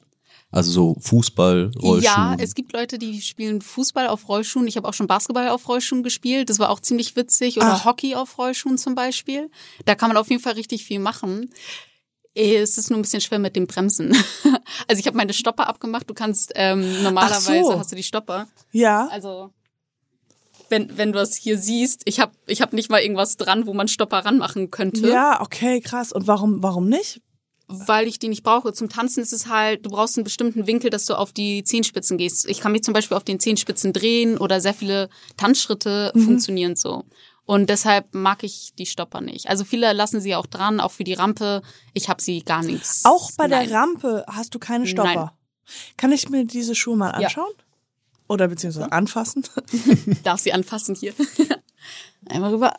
Also 0.54 0.70
so 0.72 0.98
Fußball, 1.00 1.72
Rollschuhen. 1.82 2.04
Ja, 2.04 2.36
es 2.38 2.56
gibt 2.56 2.74
Leute, 2.74 2.98
die 2.98 3.22
spielen 3.22 3.62
Fußball 3.62 4.08
auf 4.08 4.28
Rollschuhen. 4.28 4.68
Ich 4.68 4.76
habe 4.76 4.88
auch 4.88 4.94
schon 4.94 5.08
Basketball 5.08 5.48
auf 5.48 5.68
Rollschuhen 5.68 6.04
gespielt. 6.04 6.50
Das 6.50 6.60
war 6.60 6.70
auch 6.70 6.82
ziemlich 6.82 7.16
witzig. 7.16 7.56
Oder 7.58 7.74
Ach. 7.76 7.86
Hockey 7.86 8.16
auf 8.16 8.38
Rollschuhen 8.38 8.78
zum 8.78 8.94
Beispiel. 8.94 9.50
Da 9.86 9.96
kann 9.96 10.10
man 10.10 10.18
auf 10.18 10.30
jeden 10.30 10.42
Fall 10.42 10.54
richtig 10.54 10.84
viel 10.84 11.00
machen. 11.00 11.50
Es 12.34 12.78
ist 12.78 12.90
nur 12.90 13.00
ein 13.00 13.02
bisschen 13.02 13.22
schwer 13.22 13.40
mit 13.40 13.56
dem 13.56 13.68
Bremsen. 13.68 14.16
Also 14.88 15.00
ich 15.02 15.08
habe 15.08 15.18
meine 15.18 15.34
Stopper 15.34 15.68
abgemacht. 15.68 16.10
Du 16.10 16.14
kannst 16.14 16.54
ähm, 16.56 17.04
normalerweise 17.04 17.64
so. 17.64 17.78
hast 17.78 17.92
du 17.92 17.96
die 17.96 18.04
Stopper. 18.04 18.48
Ja. 18.72 19.08
Also 19.12 19.52
wenn 20.70 20.98
wenn 20.98 21.12
du 21.12 21.20
das 21.20 21.36
hier 21.36 21.58
siehst, 21.58 22.04
ich 22.06 22.20
habe 22.20 22.32
ich 22.48 22.62
hab 22.62 22.72
nicht 22.74 22.90
mal 22.90 23.02
irgendwas 23.02 23.36
dran, 23.36 23.66
wo 23.68 23.74
man 23.74 23.88
Stopper 23.90 24.20
ranmachen 24.20 24.72
könnte. 24.72 25.10
Ja, 25.10 25.42
okay, 25.42 25.82
krass. 25.82 26.12
Und 26.14 26.28
warum, 26.28 26.64
warum 26.64 26.88
nicht? 26.88 27.22
weil 27.74 28.06
ich 28.06 28.20
die 28.20 28.28
nicht 28.28 28.44
brauche. 28.44 28.74
Zum 28.74 28.90
Tanzen 28.90 29.22
ist 29.24 29.32
es 29.32 29.48
halt, 29.48 29.86
du 29.86 29.92
brauchst 29.92 30.18
einen 30.18 30.26
bestimmten 30.26 30.68
Winkel, 30.68 30.90
dass 30.90 31.06
du 31.06 31.14
auf 31.16 31.32
die 31.32 31.64
Zehenspitzen 31.64 32.18
gehst. 32.18 32.46
Ich 32.50 32.60
kann 32.60 32.74
mich 32.74 32.84
zum 32.84 32.94
Beispiel 32.94 33.16
auf 33.16 33.24
den 33.24 33.40
Zehenspitzen 33.40 33.94
drehen 33.94 34.38
oder 34.38 34.60
sehr 34.60 34.74
viele 34.74 35.08
Tanzschritte 35.38 36.12
Mhm. 36.14 36.22
funktionieren 36.22 36.76
so. 36.76 37.06
Und 37.46 37.70
deshalb 37.70 38.14
mag 38.14 38.44
ich 38.44 38.74
die 38.78 38.86
Stopper 38.86 39.20
nicht. 39.22 39.48
Also 39.50 39.64
viele 39.66 39.92
lassen 39.94 40.22
sie 40.22 40.36
auch 40.36 40.46
dran, 40.46 40.80
auch 40.80 40.92
für 40.92 41.04
die 41.04 41.14
Rampe. 41.14 41.62
Ich 41.94 42.08
habe 42.08 42.22
sie 42.22 42.42
gar 42.44 42.64
nichts. 42.64 43.04
Auch 43.04 43.32
bei 43.38 43.48
Nein. 43.48 43.68
der 43.68 43.78
Rampe 43.78 44.26
hast 44.28 44.54
du 44.56 44.60
keine 44.60 44.86
Stopper. 44.88 45.14
Nein. 45.16 45.30
Kann 45.98 46.12
ich 46.12 46.30
mir 46.30 46.46
diese 46.46 46.76
Schuhe 46.76 46.96
mal 46.98 47.20
Ja. 47.20 47.28
anschauen? 47.28 47.52
Oder 48.28 48.48
beziehungsweise 48.48 48.92
anfassen? 48.92 49.44
Darf 50.24 50.40
sie 50.40 50.54
anfassen 50.54 50.96
hier. 50.96 51.14
Einmal 52.30 52.54
rüber. 52.54 52.74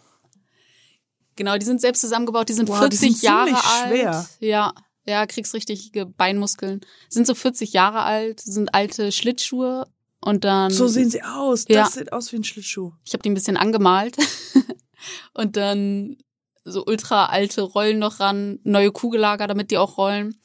Genau, 1.37 1.57
die 1.59 1.67
sind 1.67 1.81
selbst 1.81 2.01
zusammengebaut, 2.01 2.49
die 2.49 2.53
sind 2.55 2.69
die 2.69 2.73
40 2.73 2.99
sind 2.99 3.23
Jahre 3.23 3.47
ziemlich 3.49 3.65
alt. 3.65 3.89
schwer. 3.89 4.27
Ja, 4.41 4.73
ja, 5.07 5.27
kriegst 5.27 5.55
richtige 5.55 6.07
Beinmuskeln. 6.07 6.81
Sind 7.09 7.27
so 7.27 7.35
40 7.35 7.73
Jahre 7.73 8.03
alt, 8.03 8.41
sind 8.41 8.75
alte 8.75 9.11
Schlittschuhe 9.13 9.87
und 10.25 10.45
dann 10.45 10.71
So 10.71 10.89
sehen 10.89 11.11
sie 11.11 11.23
aus. 11.23 11.65
Das 11.67 11.75
Ja. 11.77 11.87
sieht 11.87 12.13
aus 12.13 12.33
wie 12.33 12.37
ein 12.37 12.45
Schlittschuh. 12.45 12.93
Ich 13.05 13.13
habe 13.13 13.23
die 13.23 13.31
ein 13.31 13.35
bisschen 13.35 13.57
angemalt 13.57 14.17
und 15.35 15.57
dann 15.57 16.17
so 16.65 16.85
ultra 16.87 17.27
alte 17.27 17.63
Rollen 17.63 17.99
noch 17.99 18.21
ran, 18.21 18.61
neue 18.63 18.93
Kugellager, 18.93 19.47
damit 19.47 19.71
die 19.71 19.79
auch 19.79 19.99
rollen. 19.99 20.37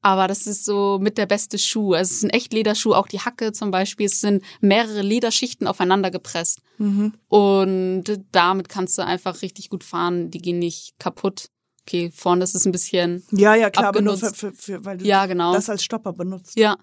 Aber 0.00 0.28
das 0.28 0.46
ist 0.46 0.64
so 0.64 0.98
mit 1.00 1.18
der 1.18 1.26
beste 1.26 1.58
Schuh. 1.58 1.94
Also 1.94 2.10
es 2.10 2.16
ist 2.18 2.22
ein 2.24 2.30
echt 2.30 2.52
Lederschuh, 2.52 2.92
auch 2.94 3.08
die 3.08 3.18
Hacke 3.20 3.52
zum 3.52 3.70
Beispiel. 3.72 4.06
Es 4.06 4.20
sind 4.20 4.44
mehrere 4.60 5.02
Lederschichten 5.02 5.66
aufeinander 5.66 6.10
gepresst. 6.12 6.60
Mhm. 6.78 7.14
Und 7.26 8.04
damit 8.30 8.68
kannst 8.68 8.96
du 8.96 9.04
einfach 9.04 9.42
richtig 9.42 9.70
gut 9.70 9.82
fahren. 9.82 10.30
Die 10.30 10.38
gehen 10.38 10.60
nicht 10.60 10.94
kaputt. 11.00 11.48
Okay, 11.82 12.12
vorne 12.14 12.44
ist 12.44 12.54
es 12.54 12.64
ein 12.66 12.70
bisschen. 12.72 13.24
Ja, 13.32 13.54
ja, 13.54 13.70
klar, 13.70 13.86
aber 13.88 14.02
nur 14.02 14.18
für, 14.18 14.26
Abgenutzt. 14.28 14.56
für, 14.60 14.72
für, 14.76 14.84
weil 14.84 14.98
du 14.98 15.04
Ja, 15.06 15.26
genau. 15.26 15.52
das 15.54 15.68
als 15.70 15.82
Stopper 15.82 16.12
benutzt. 16.12 16.56
Ja, 16.58 16.76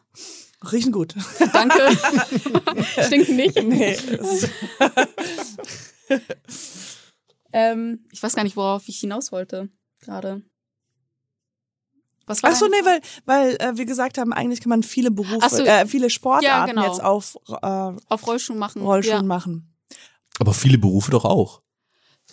Riechen 0.71 0.91
gut. 0.91 1.13
danke. 1.53 1.97
Stinken 3.05 3.35
nicht. 3.35 3.63
nee. 3.63 3.97
Ähm, 7.51 8.05
ich 8.11 8.21
weiß 8.21 8.35
gar 8.35 8.43
nicht, 8.43 8.55
worauf 8.57 8.87
ich 8.87 8.99
hinaus 8.99 9.31
wollte 9.31 9.69
gerade. 10.01 10.41
Was 12.27 12.41
war 12.43 12.51
Ach 12.51 12.55
so, 12.55 12.67
nee, 12.67 12.83
weil, 12.83 13.01
weil 13.25 13.55
äh, 13.59 13.77
wir 13.77 13.85
gesagt 13.85 14.17
haben, 14.17 14.33
eigentlich 14.33 14.59
kann 14.59 14.69
man 14.71 14.81
viele 14.83 15.11
Berufe, 15.11 15.37
Ach 15.41 15.49
so. 15.49 15.63
äh, 15.63 15.85
viele 15.85 16.09
Sportarten 16.09 16.45
Ja, 16.45 16.65
genau. 16.65 16.87
jetzt 16.87 17.01
auf 17.03 17.37
äh, 17.47 17.55
auf 18.09 18.27
Rollschuhen 18.27 18.57
machen. 18.59 18.81
Rollschuhen 18.81 19.15
Ja. 19.17 19.23
machen. 19.23 19.75
Aber 20.39 20.53
viele 20.53 20.77
Berufe 20.77 21.11
doch 21.11 21.23
auch. 21.25 21.61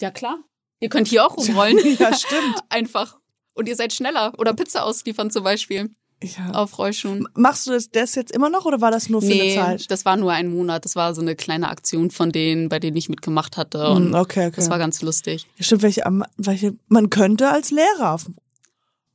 ja, 0.00 0.10
klar. 0.10 0.38
Ihr 0.80 0.88
könnt 0.88 1.06
hier 1.08 1.24
auch 1.24 1.36
rumrollen. 1.36 1.78
ja, 1.98 2.12
stimmt. 2.16 2.60
Einfach. 2.70 3.18
Und 3.54 3.68
ihr 3.68 3.76
seid 3.76 3.92
schneller. 3.92 4.32
Oder 4.38 4.54
Pizza 4.54 4.82
ausliefern 4.84 5.30
zum 5.30 5.44
Beispiel. 5.44 5.94
Ja. 6.22 6.50
Auf 6.52 6.78
Rollschuhen. 6.78 7.26
Machst 7.34 7.66
du 7.66 7.70
das, 7.72 7.90
das 7.90 8.14
jetzt 8.14 8.32
immer 8.32 8.50
noch 8.50 8.64
oder 8.64 8.80
war 8.80 8.90
das 8.90 9.08
nur 9.08 9.20
für 9.20 9.28
Nee, 9.28 9.58
eine 9.58 9.78
Zeit? 9.78 9.90
das 9.90 10.04
war 10.04 10.16
nur 10.16 10.32
ein 10.32 10.48
Monat. 10.50 10.84
Das 10.84 10.96
war 10.96 11.14
so 11.14 11.20
eine 11.20 11.36
kleine 11.36 11.68
Aktion 11.68 12.10
von 12.10 12.30
denen, 12.32 12.68
bei 12.68 12.78
denen 12.78 12.96
ich 12.96 13.08
mitgemacht 13.08 13.56
hatte. 13.56 13.88
Und 13.90 14.08
Hm, 14.08 14.14
okay, 14.14 14.46
okay. 14.46 14.56
das 14.56 14.70
war 14.70 14.78
ganz 14.78 15.02
lustig. 15.02 15.46
Ja, 15.56 15.64
Stimmt, 15.64 15.82
welche, 15.82 16.02
welche, 16.36 16.74
man 16.88 17.10
könnte 17.10 17.48
als 17.50 17.70
Lehrer 17.70 18.12
auf 18.14 18.26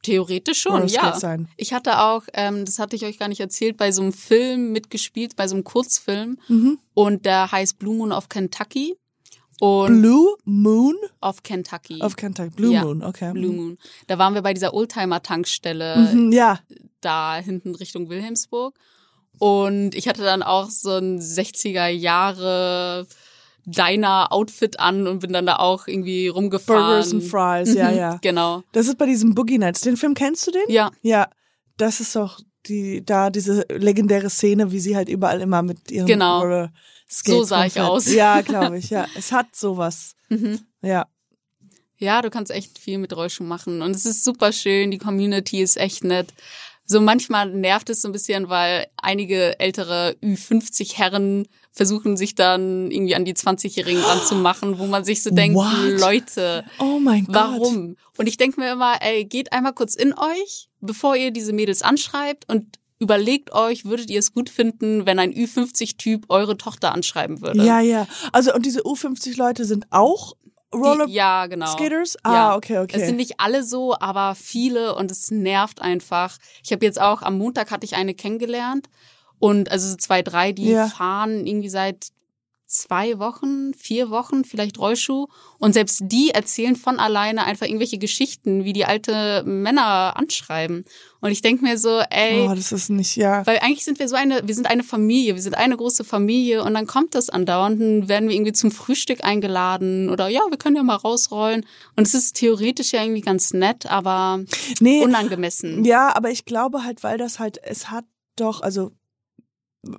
Theoretisch 0.04 0.62
schon, 0.62 0.74
Rollerskates 0.74 1.22
ja. 1.22 1.30
sein. 1.30 1.48
Ich 1.58 1.74
hatte 1.74 2.00
auch, 2.00 2.24
ähm, 2.34 2.64
das 2.66 2.80
hatte 2.80 2.96
ich 2.96 3.04
euch 3.06 3.18
gar 3.20 3.28
nicht 3.28 3.42
erzählt, 3.42 3.78
bei 3.78 3.92
so 3.92 4.02
einem 4.04 4.14
Film 4.14 4.72
mitgespielt, 4.72 5.36
bei 5.36 5.48
so 5.48 5.56
einem 5.56 5.64
Kurzfilm. 5.64 6.38
Mhm. 6.48 6.80
Und 6.94 7.26
der 7.26 7.52
heißt 7.52 7.78
Blue 7.80 7.96
Moon 7.96 8.12
of 8.14 8.30
Kentucky. 8.30 8.96
Und 9.60 10.02
Blue 10.02 10.36
Moon 10.46 10.96
auf 11.20 11.42
Kentucky. 11.44 12.02
auf 12.02 12.16
Kentucky. 12.16 12.52
Blue 12.52 12.74
Ja, 12.74 12.84
Moon, 12.86 13.04
okay. 13.04 13.32
Blue 13.34 13.52
Moon. 13.54 13.78
Da 14.08 14.18
waren 14.20 14.34
wir 14.36 14.42
bei 14.44 14.54
dieser 14.54 14.74
Oldtimer-Tankstelle 14.74 16.10
Mhm, 16.14 16.32
ja, 16.32 16.60
da 17.02 17.36
hinten 17.38 17.74
Richtung 17.76 18.10
Wilhelmsburg. 18.10 18.76
Und 19.40 19.94
ich 19.96 20.08
hatte 20.08 20.24
dann 20.24 20.42
auch 20.44 20.70
so 20.70 20.92
ein 20.98 21.20
60er 21.20 21.88
Jahre 21.88 23.08
Diner-Outfit 23.66 24.80
an 24.80 25.08
und 25.08 25.20
bin 25.20 25.34
dann 25.34 25.46
da 25.46 25.58
auch 25.58 25.88
irgendwie 25.88 26.28
rumgefahren. 26.28 26.84
Burgers 27.04 27.12
and 27.14 27.24
Fries, 27.24 27.74
ja, 27.76 27.92
Mhm, 27.92 27.98
ja. 27.98 28.18
Genau. 28.22 28.64
Das 28.72 28.88
ist 28.88 28.98
bei 28.98 29.06
diesem 29.06 29.36
Boogie 29.36 29.58
Nights. 29.58 29.82
Den 29.82 29.98
Film 29.98 30.14
kennst 30.14 30.48
du 30.48 30.52
den? 30.52 30.64
Ja, 30.70 30.92
Ja, 31.02 31.28
das 31.78 32.00
ist 32.00 32.16
doch 32.16 32.40
die, 32.68 33.04
da 33.06 33.30
diese 33.30 33.66
legendäre 33.70 34.30
Szene, 34.30 34.72
wie 34.72 34.80
sie 34.80 34.96
halt 34.96 35.10
überall 35.10 35.42
immer 35.42 35.62
mit 35.62 35.92
ihren 35.92 36.06
Genau. 36.08 36.68
Roller 37.28 37.38
So 37.40 37.44
sah 37.44 37.66
ich 37.66 37.80
aus. 37.80 38.12
Ja, 38.12 38.42
glaube 38.42 38.78
ich, 38.78 38.90
ja. 38.90 39.08
Es 39.16 39.32
hat 39.32 39.56
sowas. 39.56 40.14
Mhm. 40.30 40.60
Ja. 40.82 41.08
Ja, 42.00 42.22
du 42.22 42.30
kannst 42.30 42.52
echt 42.52 42.78
viel 42.80 42.98
mit 42.98 43.16
Rollschuhen 43.16 43.48
machen. 43.48 43.82
Und 43.82 43.96
es 43.96 44.06
ist 44.06 44.26
super 44.26 44.52
schön, 44.52 44.92
die 44.92 44.98
Community 44.98 45.62
ist 45.62 45.78
echt 45.78 46.04
nett. 46.04 46.34
So 46.86 47.00
manchmal 47.00 47.50
nervt 47.50 47.90
es 47.90 48.02
so 48.02 48.10
ein 48.10 48.12
bisschen, 48.12 48.50
weil 48.50 48.88
einige 48.98 49.58
ältere 49.60 50.18
Ü50 50.22 50.96
Herren 50.98 51.48
versuchen 51.72 52.18
sich 52.18 52.36
dann 52.36 52.92
irgendwie 52.92 53.16
an 53.16 53.24
die 53.24 53.36
20-Jährigen 53.36 54.02
ranzumachen, 54.02 54.80
wo 54.80 54.86
man 54.86 55.04
sich 55.06 55.24
so 55.24 55.30
denkt, 55.30 55.56
What? 55.58 56.00
Leute, 56.02 56.66
Oh 56.80 57.00
mein 57.00 57.26
Gott. 57.26 57.36
warum? 57.36 57.96
Und 58.18 58.28
ich 58.28 58.36
denke 58.38 58.60
mir 58.60 58.72
immer, 58.74 59.02
ey, 59.02 59.24
geht 59.26 59.54
einmal 59.54 59.74
kurz 59.74 59.96
in 59.96 60.14
euch, 60.14 60.70
bevor 60.82 61.16
ihr 61.16 61.32
diese 61.32 61.54
Mädels 61.54 61.82
anschreibt 61.84 62.50
und 62.50 62.80
überlegt 63.00 63.52
euch, 63.54 63.86
würdet 63.86 64.10
ihr 64.10 64.20
es 64.20 64.34
gut 64.34 64.50
finden, 64.50 65.06
wenn 65.06 65.20
ein 65.20 65.34
Ü50-Typ 65.34 66.26
eure 66.30 66.58
Tochter 66.58 66.94
anschreiben 66.94 67.42
würde? 67.42 67.64
Ja, 67.64 67.80
ja. 67.80 68.08
Also, 68.32 68.54
und 68.54 68.66
diese 68.66 68.82
U50-Leute 68.84 69.66
sind 69.66 69.86
auch 69.92 70.34
Roller 70.74 71.06
Die, 71.08 71.14
ja, 71.14 71.46
genau. 71.48 71.68
Skaters? 71.68 72.18
Ah, 72.24 72.34
Ja. 72.34 72.56
okay, 72.56 72.80
okay. 72.80 72.98
Es 73.00 73.06
sind 73.06 73.16
nicht 73.16 73.40
alle 73.40 73.64
so, 73.64 73.96
aber 73.98 74.36
viele 74.36 74.96
und 74.96 75.12
es 75.12 75.32
nervt 75.32 75.82
einfach. 75.82 76.38
Ich 76.64 76.72
habe 76.74 76.84
jetzt 76.86 77.00
auch 77.00 77.22
am 77.22 77.38
Montag 77.38 77.72
hatte 77.72 77.86
ich 77.86 77.96
eine 77.96 78.14
kennengelernt 78.14 78.90
und 79.40 79.72
also 79.72 79.88
so 79.88 79.96
zwei, 79.96 80.22
drei, 80.22 80.52
die 80.52 80.72
Ja. 80.72 80.88
fahren 80.88 81.48
irgendwie 81.48 81.70
seit 81.70 82.10
zwei 82.68 83.18
Wochen, 83.18 83.74
vier 83.74 84.10
Wochen 84.10 84.44
vielleicht 84.44 84.78
Rollschuh 84.78 85.28
und 85.58 85.74
selbst 85.74 86.02
die 86.04 86.32
erzählen 86.32 86.76
von 86.76 87.00
alleine 87.00 87.46
einfach 87.46 87.66
irgendwelche 87.66 87.98
Geschichten, 87.98 88.66
wie 88.66 88.74
die 88.74 88.84
alte 88.84 89.44
Männer 89.46 90.18
anschreiben. 90.18 90.84
Und 91.22 91.32
ich 91.32 91.42
denk 91.42 91.62
mir 91.62 91.78
so, 91.78 92.02
ey, 92.10 92.46
oh, 92.48 92.54
das 92.54 92.74
ist 92.74 92.90
nicht, 92.90 93.16
ja. 93.16 93.46
weil 93.48 93.60
eigentlich 93.60 93.86
sind 93.86 94.00
wir 94.00 94.08
so 94.10 94.16
eine, 94.16 94.46
wir 94.46 94.54
sind 94.54 94.70
eine 94.70 94.84
Familie, 94.84 95.36
wir 95.36 95.42
sind 95.42 95.56
eine 95.56 95.78
große 95.78 96.04
Familie 96.04 96.64
und 96.64 96.74
dann 96.74 96.86
kommt 96.86 97.16
das 97.16 97.30
andauernd, 97.30 97.82
dann 97.82 98.08
werden 98.10 98.28
wir 98.28 98.36
irgendwie 98.36 98.54
zum 98.54 98.72
Frühstück 98.72 99.24
eingeladen 99.24 100.10
oder 100.10 100.28
ja, 100.28 100.42
wir 100.50 100.58
können 100.58 100.76
ja 100.76 100.84
mal 100.84 100.96
rausrollen. 100.96 101.66
Und 101.96 102.06
es 102.06 102.14
ist 102.14 102.36
theoretisch 102.36 102.92
ja 102.92 103.02
irgendwie 103.02 103.22
ganz 103.22 103.54
nett, 103.54 103.86
aber 103.86 104.44
Nee, 104.82 105.04
unangemessen. 105.04 105.86
Ja, 105.86 106.16
aber 106.16 106.32
ich 106.32 106.44
glaube 106.44 106.84
halt, 106.84 107.02
weil 107.04 107.18
das 107.18 107.40
halt, 107.40 107.60
es 107.64 107.90
hat 107.90 108.06
doch, 108.36 108.62
also 108.62 108.92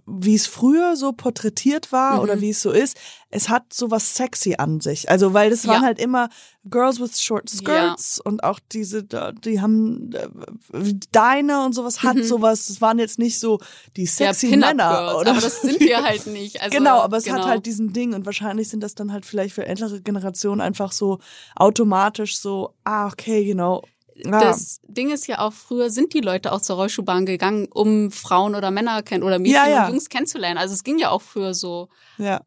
wie 0.07 0.35
es 0.35 0.47
früher 0.47 0.97
so 0.97 1.12
porträtiert 1.12 1.93
war 1.93 2.17
Mhm. 2.17 2.21
oder 2.21 2.41
wie 2.41 2.51
es 2.51 2.61
so 2.61 2.71
ist, 2.71 2.97
es 3.31 3.49
hat 3.49 3.73
so 3.73 3.91
was 3.91 4.14
sexy 4.14 4.57
an 4.59 4.81
sich. 4.81 5.09
Also 5.11 5.33
weil 5.35 5.51
das 5.51 5.67
waren 5.67 5.83
Ja. 5.83 5.87
halt 5.87 5.99
immer 5.99 6.29
Girls 6.64 7.01
with 7.01 7.21
short 7.23 7.49
skirts 7.49 8.21
und 8.21 8.43
auch 8.45 8.59
diese, 8.73 9.03
die 9.05 9.61
haben 9.61 10.11
Deine 11.12 11.64
und 11.64 11.75
sowas 11.75 12.03
hat 12.03 12.17
Mhm. 12.17 12.23
sowas. 12.25 12.67
Das 12.67 12.81
waren 12.81 12.99
jetzt 12.99 13.19
nicht 13.19 13.38
so 13.41 13.61
die 13.97 14.05
Ja, 14.05 14.11
sexy 14.11 14.49
Pin-Up 14.51 14.71
Männer. 14.77 14.88
Girls, 14.91 15.14
oder? 15.21 15.31
aber 15.33 15.41
das 15.41 15.62
sind 15.62 15.81
wir 15.81 16.03
halt 16.03 16.27
nicht. 16.27 16.61
Also, 16.61 16.77
genau, 16.77 17.01
aber 17.01 17.17
es 17.17 17.25
genau. 17.25 17.38
hat 17.38 17.47
halt 17.47 17.67
diesen 17.67 17.93
Ding 17.93 18.14
und 18.14 18.27
wahrscheinlich 18.27 18.69
sind 18.69 18.83
das 18.83 18.95
dann 18.95 19.12
halt 19.12 19.25
vielleicht 19.25 19.55
für 19.55 19.64
ältere 19.67 20.01
Generationen 20.03 20.61
einfach 20.61 20.93
so 20.93 21.19
automatisch 21.57 22.38
so, 22.38 22.75
ah, 22.85 23.07
okay, 23.07 23.45
genau. 23.45 23.83
Ja. 24.25 24.41
Das 24.41 24.81
Ding 24.87 25.11
ist 25.11 25.27
ja 25.27 25.39
auch, 25.41 25.53
früher 25.53 25.91
sind 25.91 26.13
die 26.15 26.21
Leute 26.21 26.53
auch 26.53 26.61
zur 26.61 26.77
Rollschuhbahn 26.77 27.27
gegangen, 27.27 27.69
um 27.73 28.11
Frauen 28.11 28.55
oder 28.55 28.71
Männer 28.71 29.03
kennen 29.03 29.23
oder 29.23 29.39
Mädchen 29.39 29.55
Ja, 29.55 29.69
ja. 29.69 29.85
und 29.87 29.93
Jungs 29.93 30.09
kennenzulernen. 30.09 30.59
Also 30.59 30.75
es 30.75 30.85
ging 30.85 30.99
ja 30.99 31.11
auch 31.11 31.23
früher 31.23 31.55
so. 31.55 31.89
ja. 32.19 32.41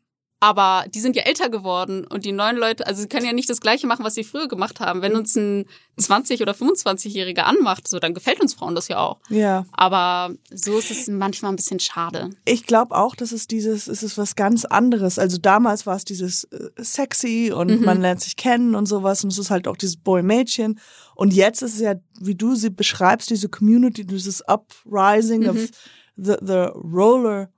Aber 0.43 0.85
die 0.89 0.99
sind 0.99 1.15
ja 1.15 1.21
älter 1.23 1.49
geworden 1.49 2.05
und 2.05 2.25
die 2.25 2.31
neuen 2.31 2.57
Leute, 2.57 2.85
also 2.87 3.01
sie 3.03 3.07
können 3.07 3.25
ja 3.27 3.31
nicht 3.31 3.49
das 3.49 3.61
Gleiche 3.61 3.85
machen, 3.85 4.03
was 4.03 4.15
sie 4.15 4.23
früher 4.23 4.47
gemacht 4.47 4.79
haben. 4.79 5.01
Wenn 5.03 5.15
uns 5.15 5.35
ein 5.35 5.65
20- 5.99 6.41
oder 6.41 6.53
25-Jähriger 6.53 7.43
anmacht, 7.43 7.87
so, 7.87 7.99
dann 7.99 8.15
gefällt 8.15 8.41
uns 8.41 8.55
Frauen 8.55 8.73
das 8.73 8.87
ja 8.87 8.97
auch. 8.97 9.19
Ja. 9.29 9.65
Aber 9.71 10.33
so 10.51 10.79
ist 10.79 10.89
es 10.89 11.07
manchmal 11.07 11.51
ein 11.53 11.55
bisschen 11.57 11.79
schade. 11.79 12.31
Ich 12.43 12.65
glaube 12.65 12.95
auch, 12.95 13.15
dass 13.15 13.31
es 13.31 13.47
dieses, 13.47 13.87
es 13.87 14.01
ist 14.01 14.17
was 14.17 14.35
ganz 14.35 14.65
anderes. 14.65 15.19
Also 15.19 15.37
damals 15.37 15.85
war 15.85 15.95
es 15.95 16.05
dieses 16.05 16.45
äh, 16.45 16.69
sexy 16.79 17.53
und 17.55 17.69
Mhm. 17.69 17.85
man 17.85 18.01
lernt 18.01 18.21
sich 18.21 18.35
kennen 18.35 18.73
und 18.73 18.87
sowas 18.87 19.23
und 19.23 19.31
es 19.31 19.37
ist 19.37 19.51
halt 19.51 19.67
auch 19.67 19.77
dieses 19.77 19.97
Boy-Mädchen. 19.97 20.79
Und 21.15 21.33
jetzt 21.33 21.61
ist 21.61 21.75
es 21.75 21.81
ja, 21.81 21.93
wie 22.19 22.33
du 22.35 22.55
sie 22.55 22.71
beschreibst, 22.71 23.29
diese 23.29 23.47
Community, 23.47 24.05
dieses 24.07 24.41
Uprising 24.47 25.47
of 25.47 25.55
Mhm. 25.55 25.69
the, 26.17 26.33
the 26.41 26.69
Roller 26.73 27.49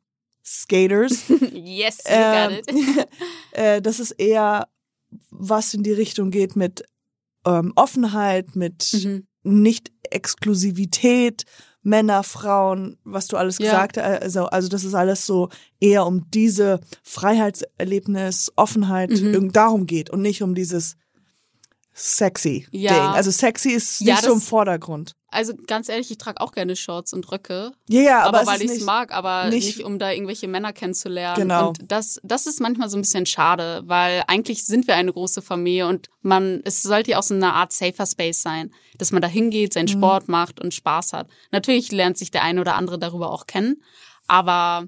Skaters. 0.45 1.23
Yes, 1.53 1.97
you 2.05 2.13
Ähm, 2.13 2.61
got 2.65 2.75
it. 2.75 3.07
äh, 3.51 3.81
dass 3.81 3.99
es 3.99 4.11
eher 4.11 4.67
was 5.29 5.73
in 5.73 5.83
die 5.83 5.93
Richtung 5.93 6.31
geht 6.31 6.55
mit 6.55 6.83
ähm, 7.45 7.73
Offenheit, 7.75 8.55
mit 8.55 8.89
Mhm. 8.93 9.27
Nicht-Exklusivität, 9.43 11.43
Männer, 11.81 12.23
Frauen, 12.23 12.97
was 13.03 13.27
du 13.27 13.35
alles 13.37 13.57
Ja. 13.57 13.71
gesagt 13.71 13.97
hast. 13.97 14.21
Also, 14.21 14.45
also 14.45 14.69
das 14.69 14.83
ist 14.85 14.93
alles 14.93 15.25
so 15.25 15.49
eher 15.81 16.05
um 16.05 16.29
diese 16.31 16.79
Freiheitserlebnis, 17.03 18.51
Offenheit, 18.55 19.09
Mhm. 19.11 19.33
irgend 19.33 19.55
darum 19.55 19.85
geht 19.85 20.09
und 20.09 20.21
nicht 20.21 20.41
um 20.41 20.55
dieses 20.55 20.95
sexy 21.93 22.67
Ja. 22.71 22.93
Ding. 22.93 23.15
Also 23.15 23.31
sexy 23.31 23.69
ist 23.71 23.99
Ja, 24.01 24.15
nicht 24.15 24.25
so 24.25 24.31
im 24.31 24.39
das- 24.39 24.47
Vordergrund. 24.47 25.15
Also 25.33 25.53
ganz 25.67 25.89
ehrlich, 25.89 26.09
ich 26.11 26.17
trage 26.17 26.39
auch 26.41 26.51
gerne 26.51 26.75
Shorts 26.75 27.11
und 27.13 27.29
Röcke. 27.31 27.71
Ja, 27.89 28.01
ja, 28.01 28.23
aber, 28.23 28.39
aber, 28.41 28.47
weil 28.51 28.61
ich 28.61 28.71
es 28.71 28.81
mag, 28.83 29.11
aber 29.13 29.49
nicht- 29.49 29.77
nicht, 29.77 29.85
um 29.85 29.99
da 29.99 30.11
irgendwelche 30.11 30.47
Männer 30.47 30.71
kennenzulernen. 30.73 31.35
Genau. 31.41 31.69
Und 31.69 31.79
das, 31.91 32.19
das 32.23 32.45
ist 32.47 32.59
manchmal 32.61 32.89
so 32.89 32.97
ein 32.97 33.01
bisschen 33.01 33.25
schade, 33.25 33.81
weil 33.85 34.23
eigentlich 34.27 34.65
sind 34.65 34.87
wir 34.87 34.95
eine 34.95 35.11
große 35.11 35.41
Familie 35.41 35.87
und 35.87 36.07
man, 36.21 36.61
es 36.63 36.81
sollte 36.83 37.11
ja 37.11 37.19
auch 37.19 37.23
so 37.23 37.33
eine 37.33 37.53
Art 37.53 37.71
safer 37.73 38.05
Space 38.05 38.41
sein, 38.41 38.71
dass 38.97 39.11
man 39.11 39.21
da 39.21 39.27
hingeht, 39.27 39.73
seinen 39.73 39.85
Mhm. 39.85 39.97
Sport 39.99 40.27
macht 40.29 40.61
und 40.61 40.73
Spaß 40.73 41.13
hat. 41.13 41.27
Natürlich 41.51 41.91
lernt 41.91 42.17
sich 42.17 42.31
der 42.31 42.43
eine 42.43 42.61
oder 42.61 42.75
andere 42.75 42.99
darüber 42.99 43.31
auch 43.31 43.47
kennen, 43.47 43.83
aber 44.27 44.87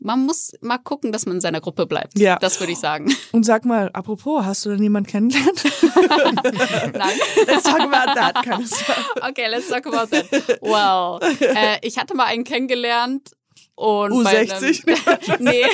man 0.00 0.24
muss 0.24 0.52
mal 0.60 0.78
gucken, 0.78 1.12
dass 1.12 1.26
man 1.26 1.36
in 1.36 1.40
seiner 1.40 1.60
Gruppe 1.60 1.86
bleibt. 1.86 2.18
Ja. 2.18 2.36
Das 2.38 2.58
würde 2.58 2.72
ich 2.72 2.78
sagen. 2.78 3.14
Und 3.32 3.44
sag 3.44 3.64
mal, 3.64 3.90
apropos, 3.92 4.44
hast 4.44 4.64
du 4.64 4.70
denn 4.70 4.82
jemanden 4.82 5.10
kennengelernt? 5.10 5.62
Nein. 6.94 7.18
Let's 7.46 7.62
talk 7.62 7.80
about 7.80 8.14
that 8.14 8.42
kind 8.42 8.62
of 8.62 8.66
stuff. 8.66 9.14
Okay, 9.28 9.46
let's 9.48 9.68
talk 9.68 9.86
about 9.86 10.10
that. 10.10 10.60
Well, 10.62 11.20
äh, 11.40 11.78
ich 11.82 11.98
hatte 11.98 12.14
mal 12.14 12.24
einen 12.24 12.44
kennengelernt 12.44 13.30
und 13.74 14.24
bei 14.24 14.42
U60? 14.42 14.86
einem, 14.86 15.44
nee, 15.44 15.64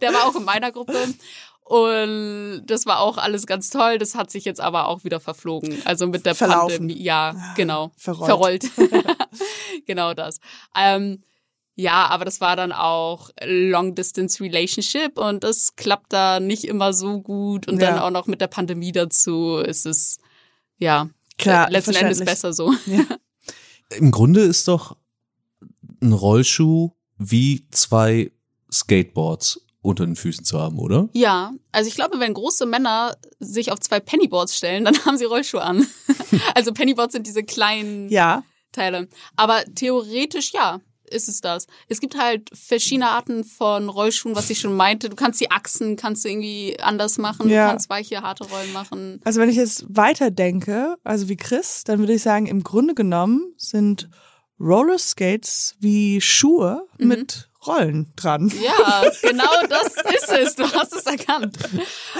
der 0.00 0.12
war 0.12 0.26
auch 0.26 0.34
in 0.34 0.44
meiner 0.44 0.72
Gruppe 0.72 0.96
und 1.62 2.62
das 2.66 2.86
war 2.86 3.00
auch 3.00 3.16
alles 3.16 3.46
ganz 3.46 3.70
toll. 3.70 3.98
Das 3.98 4.16
hat 4.16 4.30
sich 4.30 4.44
jetzt 4.44 4.60
aber 4.60 4.88
auch 4.88 5.04
wieder 5.04 5.20
verflogen. 5.20 5.80
Also 5.84 6.06
mit 6.06 6.26
der 6.26 6.34
Verlaufen. 6.34 6.78
Pandemie. 6.78 7.00
Ja, 7.02 7.34
genau. 7.54 7.92
Verrollt. 7.96 8.64
Verrollt. 8.64 9.06
genau 9.86 10.14
das. 10.14 10.40
Ähm, 10.76 11.22
ja, 11.80 12.06
aber 12.08 12.24
das 12.24 12.40
war 12.40 12.56
dann 12.56 12.72
auch 12.72 13.30
Long 13.42 13.94
Distance 13.94 14.42
Relationship 14.42 15.18
und 15.18 15.42
das 15.44 15.74
klappt 15.76 16.12
da 16.12 16.38
nicht 16.40 16.64
immer 16.64 16.92
so 16.92 17.20
gut 17.20 17.66
und 17.68 17.80
dann 17.80 17.96
Ja. 17.96 18.06
auch 18.06 18.10
noch 18.10 18.26
mit 18.26 18.40
der 18.40 18.48
Pandemie 18.48 18.92
dazu 18.92 19.56
ist 19.56 19.86
es 19.86 20.18
ja 20.78 21.08
Klar, 21.38 21.70
letzten 21.70 21.94
Endes 21.94 22.22
besser 22.24 22.52
so. 22.52 22.74
Im 23.90 24.10
Grunde 24.10 24.42
ist 24.42 24.68
doch 24.68 24.96
ein 26.02 26.12
Rollschuh 26.12 26.90
wie 27.16 27.66
zwei 27.70 28.30
Skateboards 28.72 29.60
unter 29.82 30.04
den 30.04 30.16
Füßen 30.16 30.44
zu 30.44 30.58
haben, 30.60 30.78
oder? 30.78 31.08
Ja, 31.14 31.52
also 31.72 31.88
ich 31.88 31.94
glaube, 31.94 32.20
wenn 32.20 32.34
große 32.34 32.66
Männer 32.66 33.16
sich 33.38 33.72
auf 33.72 33.80
zwei 33.80 33.98
Pennyboards 34.00 34.54
stellen, 34.56 34.84
dann 34.84 34.94
haben 35.06 35.16
sie 35.16 35.24
Rollschuhe 35.24 35.62
an. 35.62 35.86
also 36.54 36.72
Pennyboards 36.72 37.14
sind 37.14 37.26
diese 37.26 37.42
kleinen 37.42 38.10
Ja, 38.10 38.42
Teile. 38.72 39.08
Aber 39.36 39.64
theoretisch 39.74 40.52
ja, 40.52 40.80
ist 41.10 41.28
es 41.28 41.40
das. 41.40 41.66
Es 41.88 42.00
gibt 42.00 42.16
halt 42.18 42.48
verschiedene 42.52 43.08
Arten 43.10 43.44
von 43.44 43.88
Rollschuhen, 43.88 44.34
was 44.36 44.48
ich 44.50 44.60
schon 44.60 44.74
meinte. 44.76 45.08
Du 45.08 45.16
kannst 45.16 45.40
die 45.40 45.50
Achsen, 45.50 45.96
kannst 45.96 46.24
du 46.24 46.28
irgendwie 46.28 46.78
anders 46.80 47.18
machen, 47.18 47.48
Ja. 47.48 47.64
du 47.66 47.70
kannst 47.72 47.90
weiche, 47.90 48.22
harte 48.22 48.44
Rollen 48.44 48.72
machen. 48.72 49.20
also 49.24 49.40
wenn 49.40 49.48
ich 49.48 49.56
jetzt 49.56 49.84
weiterdenke, 49.88 50.96
also 51.04 51.28
wie 51.28 51.36
Chris, 51.36 51.84
dann 51.84 51.98
würde 51.98 52.14
ich 52.14 52.22
sagen, 52.22 52.46
im 52.46 52.62
Grunde 52.62 52.94
genommen 52.94 53.54
sind 53.56 54.08
Rollerskates 54.58 55.74
wie 55.80 56.20
Schuhe 56.20 56.86
Mhm. 56.98 57.08
mit 57.08 57.50
Rollen 57.66 58.12
dran. 58.16 58.50
Ja, 58.62 59.04
genau 59.22 59.50
das 59.68 59.94
ist 60.14 60.28
es. 60.30 60.54
Du 60.56 60.64
hast 60.72 60.94
es 60.94 61.04
erkannt. 61.04 61.58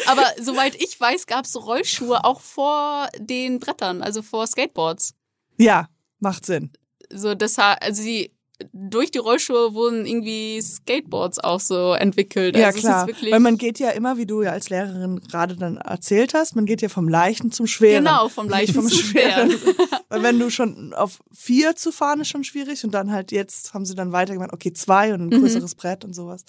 Aber 0.07 0.25
soweit 0.41 0.75
ich 0.75 1.01
weiß, 1.01 1.27
gab 1.27 1.47
es 1.47 1.57
Rollschuhe 1.57 2.25
auch 2.25 2.41
vor 2.41 3.09
den 3.19 3.59
Brettern, 3.59 4.03
also 4.03 4.21
vor 4.23 4.47
Skateboards. 4.47 5.15
Ja, 5.57 5.89
macht 6.19 6.45
Sinn. 6.45 6.73
so 7.13 7.35
deshalb, 7.35 7.79
also 7.83 8.03
sie 8.03 8.33
durch 8.73 9.11
die 9.11 9.19
Rollschuhe 9.19 9.75
wurden 9.75 10.07
irgendwie 10.07 10.61
Skateboards 10.61 11.39
auch 11.39 11.61
so 11.61 11.93
entwickelt. 11.95 12.57
Ja, 12.57 12.67
also 12.69 12.79
klar. 12.81 13.03
Ist 13.03 13.09
wirklich, 13.15 13.33
Weil 13.33 13.41
man 13.41 13.57
geht 13.57 13.79
ja 13.79 13.91
immer, 13.91 14.17
wie 14.17 14.27
du 14.27 14.43
ja 14.43 14.51
als 14.53 14.69
Lehrerin 14.71 15.21
gerade 15.21 15.57
dann 15.57 15.77
erzählt 15.79 16.35
hast, 16.35 16.57
man 16.57 16.67
geht 16.67 16.83
ja 16.83 16.89
vom 16.89 17.09
Leichten 17.09 17.53
zum 17.53 17.67
Schweren. 17.67 18.05
genau 18.05 18.29
vom 18.29 18.49
leichten 18.49 18.75
vom 18.75 18.89
zum 18.89 18.99
Schweren. 18.99 19.51
schweren. 19.51 19.77
Weil 20.09 20.23
wenn 20.23 20.39
du 20.39 20.51
schon 20.51 20.93
auf 20.95 21.21
vier 21.33 21.77
zu 21.77 21.93
fahren, 21.93 22.21
ist 22.21 22.29
schon 22.29 22.45
schwierig. 22.45 22.85
Und 22.85 22.93
dann 22.93 23.11
halt 23.13 23.33
jetzt 23.33 23.73
haben 23.75 23.85
sie 23.87 23.95
dann 23.95 24.13
weitergemacht, 24.13 24.53
okay, 24.53 24.73
zwei 24.73 25.15
und 25.15 25.21
ein 25.23 25.27
Mhm. 25.29 25.41
größeres 25.43 25.75
Brett 25.75 26.05
und 26.05 26.15
sowas. 26.15 26.45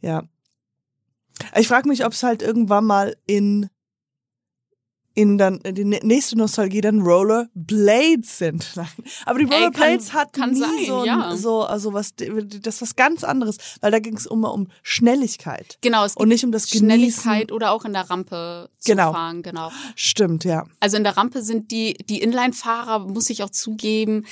Ja. 0.00 0.22
Ich 1.56 1.66
frage 1.68 1.88
mich, 1.88 2.04
ob 2.04 2.12
es 2.12 2.22
halt 2.22 2.42
irgendwann 2.42 2.84
mal 2.84 3.16
in 3.26 3.68
in 5.16 5.38
dann 5.38 5.58
in 5.58 5.74
die 5.76 5.84
nächste 5.84 6.36
Nostalgie 6.36 6.80
dann 6.80 7.00
Rollerblades 7.02 8.38
sind. 8.38 8.66
Aber 9.26 9.38
die 9.38 9.44
Rollerblades 9.44 10.10
kann- 10.10 10.20
hat 10.20 10.32
kann 10.32 10.50
nie 10.50 10.58
sein, 10.60 10.70
so, 10.86 11.00
ein, 11.00 11.06
ja. 11.06 11.36
so 11.36 11.62
also 11.62 11.92
was 11.92 12.14
das 12.16 12.74
ist 12.76 12.82
was 12.82 12.96
ganz 12.96 13.22
anderes, 13.24 13.58
weil 13.80 13.90
da 13.92 14.00
ging 14.00 14.16
es 14.16 14.26
immer 14.26 14.52
um 14.52 14.68
Schnelligkeit 14.82 15.78
Genau, 15.82 16.04
es 16.04 16.16
und 16.16 16.28
nicht 16.28 16.44
um 16.44 16.50
das 16.52 16.66
Genießen. 16.66 16.88
Schnelligkeit 16.88 17.52
oder 17.52 17.70
auch 17.70 17.84
in 17.84 17.92
der 17.92 18.10
Rampe 18.10 18.70
zu 18.78 18.90
Genau. 18.92 19.12
fahren, 19.12 19.42
genau. 19.42 19.70
Stimmt, 19.94 20.44
ja. 20.44 20.66
Also 20.80 20.96
in 20.96 21.04
der 21.04 21.16
Rampe 21.16 21.42
sind 21.42 21.70
die, 21.70 21.94
die 22.08 22.20
Inline-Fahrer, 22.20 23.00
muss 23.00 23.30
ich 23.30 23.42
auch 23.42 23.50
zugeben, 23.50 24.26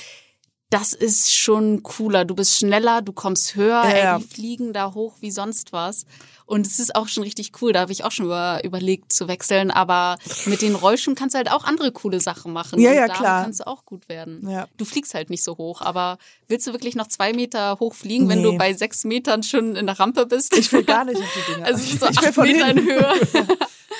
das 0.69 0.93
ist 0.93 1.33
schon 1.35 1.83
cooler. 1.83 2.25
Du 2.25 2.33
bist 2.33 2.57
schneller, 2.57 3.01
du 3.03 3.13
kommst 3.13 3.55
höher, 3.55 3.83
Ja, 3.87 4.15
ey, 4.15 4.21
die 4.21 4.27
fliegen 4.27 4.73
da 4.73 4.93
hoch 4.95 5.17
wie 5.21 5.29
sonst 5.31 5.71
was. 5.71 6.05
Und 6.45 6.67
es 6.67 6.79
ist 6.79 6.95
auch 6.95 7.07
schon 7.07 7.23
richtig 7.23 7.51
cool. 7.61 7.71
Da 7.73 7.79
habe 7.81 7.91
ich 7.91 8.03
auch 8.03 8.11
schon 8.11 8.25
über, 8.25 8.61
überlegt 8.63 9.13
zu 9.13 9.27
wechseln. 9.27 9.71
Aber 9.71 10.17
mit 10.45 10.61
den 10.61 10.75
Rollschuhen 10.75 11.15
kannst 11.15 11.33
du 11.33 11.37
halt 11.37 11.51
auch 11.51 11.63
andere 11.63 11.91
coole 11.91 12.19
Sachen 12.19 12.51
machen. 12.53 12.79
Ja, 12.79 12.89
Und 12.91 12.95
ja, 12.97 13.07
klar. 13.07 13.43
kannst 13.43 13.61
du 13.61 13.67
auch 13.67 13.85
gut 13.85 14.09
werden. 14.09 14.47
Ja. 14.49 14.67
Du 14.77 14.85
fliegst 14.85 15.13
halt 15.13 15.29
nicht 15.29 15.43
so 15.43 15.57
hoch. 15.57 15.81
Aber 15.81 16.17
willst 16.47 16.67
du 16.67 16.71
wirklich 16.73 16.95
noch 16.95 17.07
zwei 17.07 17.33
Meter 17.33 17.77
hoch 17.79 17.93
fliegen, 17.93 18.27
wenn 18.29 18.39
Nee. 18.41 18.51
du 18.51 18.57
bei 18.57 18.73
sechs 18.73 19.03
Metern 19.03 19.43
schon 19.43 19.75
in 19.75 19.85
der 19.85 19.99
Rampe 19.99 20.25
bist? 20.25 20.55
Ich 20.57 20.71
will 20.73 20.83
gar 20.83 21.05
nicht 21.05 21.17
auf 21.21 21.33
die 21.47 21.53
Dinger. 21.53 21.65
Also 21.65 21.79
so 21.79 22.07
ich 22.07 22.21
will 22.21 22.27
acht 22.27 22.33
von 22.35 22.47
Meter 22.47 22.69
in 22.71 22.77
hinten. 22.77 22.91
Höhe. 22.91 23.13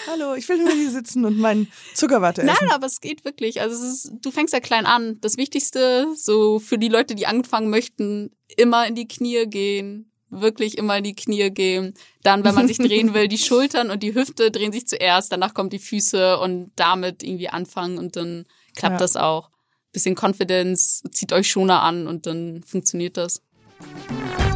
Hallo, 0.07 0.33
ich 0.35 0.49
will 0.49 0.57
nur 0.57 0.73
hier 0.73 0.89
sitzen 0.91 1.23
und 1.23 1.37
meinen 1.37 1.71
Zuckerwatte 1.93 2.41
essen. 2.41 2.53
Nein, 2.59 2.71
aber 2.71 2.87
es 2.87 2.99
geht 2.99 3.23
wirklich. 3.25 3.61
Also 3.61 3.85
ist, 3.85 4.11
du 4.21 4.31
fängst 4.31 4.53
ja 4.53 4.59
klein 4.59 4.85
an. 4.85 5.17
Das 5.21 5.37
Wichtigste, 5.37 6.07
so 6.15 6.59
für 6.59 6.77
die 6.77 6.89
Leute, 6.89 7.15
die 7.15 7.25
anfangen 7.27 7.69
möchten, 7.69 8.31
immer 8.57 8.85
in 8.87 8.95
die 8.95 9.07
Knie 9.07 9.45
gehen. 9.47 10.11
Wirklich 10.41 10.77
immer 10.77 10.97
in 10.97 11.03
die 11.03 11.15
Knie 11.15 11.49
gehen. 11.51 11.93
Dann, 12.23 12.43
wenn 12.43 12.55
man 12.55 12.67
sich 12.67 12.77
drehen 12.77 13.13
will, 13.13 13.27
die 13.27 13.37
Schultern 13.37 13.89
und 13.91 14.03
die 14.03 14.13
Hüfte 14.15 14.51
drehen 14.51 14.71
sich 14.71 14.87
zuerst, 14.87 15.31
danach 15.31 15.53
kommen 15.53 15.69
die 15.69 15.79
Füße 15.79 16.39
und 16.39 16.71
damit 16.75 17.23
irgendwie 17.23 17.49
anfangen 17.49 17.97
und 17.97 18.15
dann 18.15 18.45
klappt 18.75 18.93
Ja. 18.93 18.97
das 18.99 19.15
auch. 19.15 19.49
Bisschen 19.91 20.15
Confidence, 20.19 21.03
zieht 21.11 21.33
euch 21.33 21.49
Schoner 21.51 21.81
an 21.83 22.07
und 22.07 22.25
dann 22.25 22.63
funktioniert 22.65 23.15
das. 23.17 23.41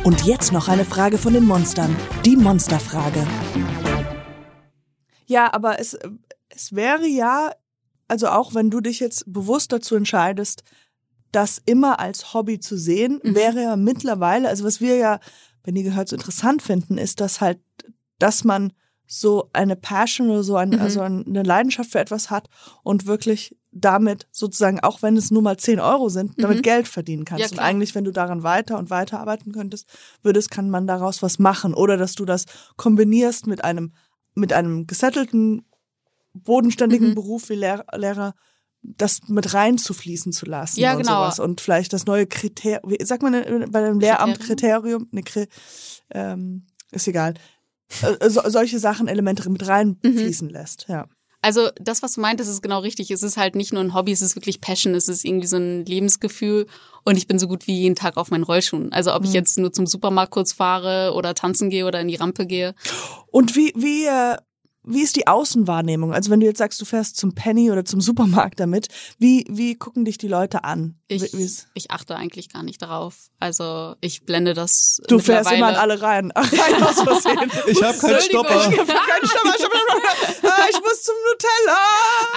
Und 0.03 0.25
jetzt 0.25 0.51
noch 0.51 0.67
eine 0.67 0.85
Frage 0.85 1.17
von 1.17 1.33
den 1.33 1.45
Monstern. 1.45 1.95
Die 2.25 2.35
Monsterfrage. 2.35 3.25
Ja, 5.25 5.53
aber 5.53 5.79
es, 5.79 5.97
es 6.49 6.73
wäre 6.73 7.05
ja, 7.07 7.51
also 8.07 8.29
auch 8.29 8.53
wenn 8.55 8.69
du 8.69 8.79
dich 8.79 8.99
jetzt 8.99 9.25
bewusst 9.31 9.71
dazu 9.71 9.95
entscheidest, 9.95 10.63
das 11.33 11.61
immer 11.65 11.99
als 11.99 12.33
Hobby 12.33 12.59
zu 12.59 12.77
sehen, 12.77 13.19
Mhm. 13.21 13.35
wäre 13.35 13.61
ja 13.63 13.75
mittlerweile, 13.75 14.47
also 14.47 14.63
was 14.63 14.79
wir 14.79 14.95
ja, 14.95 15.19
wenn 15.67 15.75
ihr 15.75 15.83
gehört, 15.83 16.07
so 16.07 16.15
interessant 16.15 16.61
finden, 16.61 16.97
ist, 16.97 17.19
dass 17.19 17.41
halt, 17.41 17.59
dass 18.19 18.45
man 18.45 18.71
so 19.05 19.49
eine 19.51 19.75
Passion 19.75 20.29
oder 20.29 20.41
so 20.43 20.55
ein, 20.55 20.69
Mhm. 20.69 20.79
also 20.79 21.01
eine 21.01 21.43
Leidenschaft 21.43 21.91
für 21.91 21.99
etwas 21.99 22.29
hat 22.31 22.47
und 22.83 23.05
wirklich 23.05 23.57
damit 23.71 24.27
sozusagen, 24.31 24.79
auch 24.79 25.01
wenn 25.01 25.17
es 25.17 25.29
nur 25.29 25.41
mal 25.41 25.57
10 25.57 25.81
Euro 25.81 26.07
sind, 26.07 26.41
damit 26.41 26.59
Mhm. 26.59 26.61
Geld 26.61 26.87
verdienen 26.87 27.25
kannst. 27.25 27.51
Ja, 27.51 27.51
und 27.51 27.59
eigentlich, 27.59 27.95
wenn 27.95 28.05
du 28.05 28.11
daran 28.11 28.43
weiter 28.43 28.77
und 28.79 28.89
weiter 28.89 29.19
arbeiten 29.19 29.51
könntest, 29.51 29.87
würdest, 30.23 30.51
kann 30.51 30.69
man 30.69 30.87
daraus 30.87 31.21
was 31.21 31.37
machen. 31.37 31.73
Oder 31.73 31.97
dass 31.97 32.15
du 32.15 32.23
das 32.23 32.45
kombinierst 32.77 33.45
mit 33.45 33.61
einem, 33.65 33.93
mit 34.35 34.53
einem 34.53 34.87
gesettelten, 34.87 35.65
bodenständigen 36.33 37.09
Mhm. 37.09 37.15
Beruf 37.15 37.49
wie 37.49 37.55
Lehr 37.55 37.85
Lehrer, 37.93 38.35
das 38.81 39.19
mit 39.27 39.53
reinzufließen 39.53 40.31
zu 40.31 40.45
lassen 40.45 40.79
Ja, 40.79 40.93
und 40.93 40.99
genau. 40.99 41.23
sowas. 41.23 41.39
Und 41.39 41.61
vielleicht 41.61 41.93
das 41.93 42.05
neue 42.05 42.27
Kriterium, 42.27 42.91
wie 42.91 43.03
sagt 43.03 43.23
man 43.23 43.33
äh, 43.33 43.65
bei 43.69 43.79
einem 43.79 43.99
Lehramt 43.99 44.39
Kriterium? 44.39 45.07
Ne, 45.11 45.23
Kri 45.23 45.47
ähm, 46.11 46.65
ist 46.91 47.07
egal. 47.07 47.33
äh, 48.19 48.29
so, 48.29 48.41
solche 48.47 48.79
Sachen, 48.79 49.07
Elemente 49.07 49.49
mit 49.49 49.67
reinfließen 49.67 50.49
lässt. 50.49 50.85
Ja. 50.87 51.07
Also 51.41 51.69
das, 51.79 52.01
was 52.01 52.13
du 52.13 52.21
meintest, 52.21 52.49
ist 52.49 52.63
genau 52.63 52.79
richtig. 52.79 53.11
Es 53.11 53.23
ist 53.23 53.37
halt 53.37 53.55
nicht 53.55 53.71
nur 53.71 53.83
ein 53.83 53.93
Hobby, 53.93 54.11
es 54.11 54.21
ist 54.21 54.35
wirklich 54.35 54.59
Passion, 54.59 54.95
es 54.95 55.07
ist 55.07 55.23
irgendwie 55.23 55.47
so 55.47 55.57
ein 55.57 55.85
Lebensgefühl 55.85 56.65
und 57.03 57.15
ich 57.17 57.27
bin 57.27 57.37
so 57.39 57.47
gut 57.47 57.67
wie 57.67 57.79
jeden 57.79 57.95
Tag 57.95 58.17
auf 58.17 58.31
meinen 58.31 58.43
Rollschuhen. 58.43 58.91
Also 58.91 59.13
ob 59.13 59.23
ich 59.23 59.33
jetzt 59.33 59.57
nur 59.57 59.71
zum 59.71 59.85
Supermarkt 59.85 60.31
kurz 60.31 60.51
fahre 60.51 61.13
oder 61.13 61.35
tanzen 61.35 61.69
gehe 61.69 61.85
oder 61.85 62.01
in 62.01 62.07
die 62.07 62.15
Rampe 62.15 62.47
gehe. 62.47 62.73
Und 63.27 63.55
wie, 63.55 63.71
wie, 63.75 64.05
äh, 64.05 64.37
wie 64.87 65.01
ist 65.03 65.15
die 65.15 65.27
Außenwahrnehmung? 65.27 66.13
Also 66.13 66.31
wenn 66.31 66.39
du 66.39 66.45
jetzt 66.45 66.57
sagst, 66.57 66.79
du 66.81 66.85
fährst 66.85 67.17
zum 67.17 67.35
Penny 67.35 67.71
oder 67.71 67.85
zum 67.85 68.01
Supermarkt 68.01 68.59
damit, 68.59 68.87
wie, 69.19 69.45
wie 69.49 69.75
gucken 69.75 70.05
dich 70.05 70.17
die 70.17 70.27
Leute 70.27 70.63
an? 70.63 70.95
Ich, 71.07 71.21
Wie- 71.33 71.37
wie's- 71.37 71.67
ich 71.73 71.91
achte 71.91 72.15
eigentlich 72.15 72.51
gar 72.51 72.63
nicht 72.63 72.81
darauf. 72.81 73.27
Also 73.39 73.95
ich 74.01 74.25
blende 74.25 74.53
das 74.53 74.97
Du 75.07 75.19
fährst 75.19 75.51
immer 75.51 75.67
an 75.67 75.75
alle 75.75 76.01
rein. 76.01 76.31
rein 76.35 76.83
aus 76.83 77.01
Versehen. 77.01 77.51
Ich 77.67 77.81
habe 77.83 77.97
keinen. 77.97 78.21
Stopper. 78.21 78.49
Kein 78.59 78.73
Stopper, 78.73 79.53
Stopper. 79.57 79.77
Ah, 80.49 80.65
ich 80.71 80.79
muss 80.81 81.03
zum 81.03 81.15
Nutella. 81.29 81.77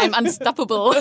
I'm 0.02 0.18
unstoppable. 0.18 0.92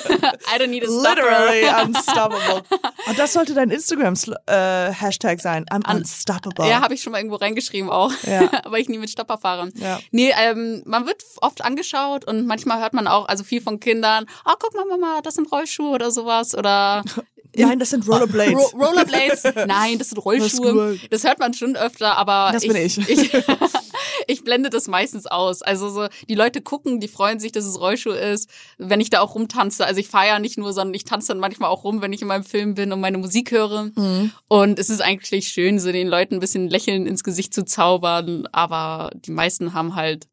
I 0.54 0.58
don't 0.60 0.68
need 0.68 0.84
a 0.84 0.88
stopper. 0.88 1.16
Literally 1.16 1.86
unstoppable. 1.86 2.62
Und 3.10 3.20
das 3.20 3.34
sollte 3.34 3.53
dein 3.53 3.70
Instagram-Hashtag 3.72 5.39
sein. 5.41 5.66
I'm 5.66 5.89
unstoppable. 5.89 6.68
Ja, 6.68 6.82
habe 6.82 6.93
ich 6.93 7.01
schon 7.01 7.12
mal 7.12 7.20
irgendwo 7.20 7.36
reingeschrieben 7.38 7.89
auch, 7.89 8.12
Ja. 8.24 8.49
weil 8.66 8.82
ich 8.82 8.89
nie 8.89 8.97
mit 8.97 9.10
Stopper 9.10 9.38
fahre. 9.38 9.72
Ja. 9.76 9.99
Nee, 10.12 10.34
ähm, 10.39 10.82
man 10.86 11.05
wird 11.05 11.24
oft 11.41 11.64
angeschaut 11.64 12.26
und 12.26 12.45
manchmal 12.45 12.80
hört 12.82 12.93
man 12.93 13.07
auch, 13.07 13.28
also 13.28 13.43
viel 13.43 13.62
von 13.62 13.80
Kindern, 13.80 14.26
oh, 14.45 14.53
guck 14.60 14.74
mal, 14.76 14.86
Mama, 14.86 15.22
das 15.22 15.36
sind 15.36 15.51
Rollschuhe 15.51 15.89
oder 15.89 16.12
sowas 16.12 16.55
oder 16.55 17.03
Nein, 17.55 17.80
das 17.80 17.89
sind 17.89 18.07
Rollerblades. 18.07 18.74
Ro 18.74 18.86
Rollerblades. 18.86 19.43
Nein, 19.66 19.97
das 19.97 20.10
sind 20.10 20.20
Rollschuhe. 20.20 20.91
gut. 20.97 21.12
Das 21.12 21.24
hört 21.24 21.39
man 21.39 21.53
schon 21.55 21.76
öfter, 21.76 22.16
aber 22.16 22.51
Das 22.53 22.62
bin 22.66 22.76
ich. 22.76 22.97
Ich, 23.10 23.32
ich 24.30 24.44
blende 24.44 24.70
das 24.70 24.88
meistens 24.88 25.26
aus. 25.26 25.64
Also 25.64 25.90
so, 25.90 26.08
die 26.28 26.36
Leute 26.36 26.62
gucken, 26.62 27.00
die 27.00 27.08
freuen 27.08 27.40
sich, 27.40 27.52
dass 27.52 27.66
es 27.66 27.80
Rollschuh 27.80 28.12
ist, 28.12 28.50
wenn 28.78 29.02
ich 29.02 29.10
da 29.10 29.22
auch 29.22 29.34
rumtanze. 29.34 29.86
Also 29.86 30.00
ich 30.00 30.08
fahre 30.08 30.28
ja 30.28 30.40
nicht 30.40 30.58
nur, 30.58 30.72
sondern 30.72 30.94
ich 30.94 31.04
tanze 31.04 31.30
dann 31.30 31.40
manchmal 31.40 31.70
auch 31.70 31.84
rum, 31.84 32.02
wenn 32.02 32.14
ich 32.14 32.22
in 32.22 32.28
meinem 32.28 32.44
Film 32.44 32.76
bin 32.76 32.92
und 32.92 33.02
meine 33.02 33.18
Musik 33.18 33.52
höre. 33.52 33.86
Mhm. 33.96 34.32
Und 34.48 34.78
es 34.78 34.92
ist 34.92 35.02
eigentlich 35.02 35.48
schön, 35.48 35.80
so 35.80 35.92
den 35.92 36.08
Leuten 36.08 36.36
ein 36.36 36.40
bisschen 36.40 36.70
Lächeln 36.70 37.08
ins 37.08 37.24
Gesicht 37.24 37.56
zu 37.56 37.66
zaubern. 37.66 38.48
Aber 38.52 39.10
die 39.16 39.32
meisten 39.32 39.74
haben 39.74 39.96
halt, 39.96 40.28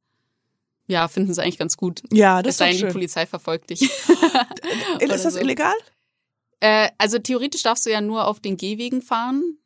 ja, 0.86 1.08
finden 1.08 1.30
es 1.30 1.38
eigentlich 1.38 1.58
ganz 1.58 1.78
gut. 1.78 2.02
ja, 2.12 2.42
das 2.42 2.50
Es 2.50 2.54
ist 2.54 2.58
sei 2.58 2.72
denn, 2.72 2.88
die. 2.88 2.92
Polizei 2.92 3.24
verfolgt 3.24 3.70
dich. 3.70 3.82
Ist 5.00 5.24
das 5.24 5.34
so. 5.34 5.40
illegal? 5.40 5.74
Äh, 6.60 6.90
also 6.98 7.18
theoretisch 7.18 7.62
darfst 7.62 7.86
du 7.86 7.90
ja 7.90 8.00
nur 8.02 8.26
auf 8.26 8.40
den 8.40 8.58
Gehwegen 8.58 9.00
fahren. 9.00 9.58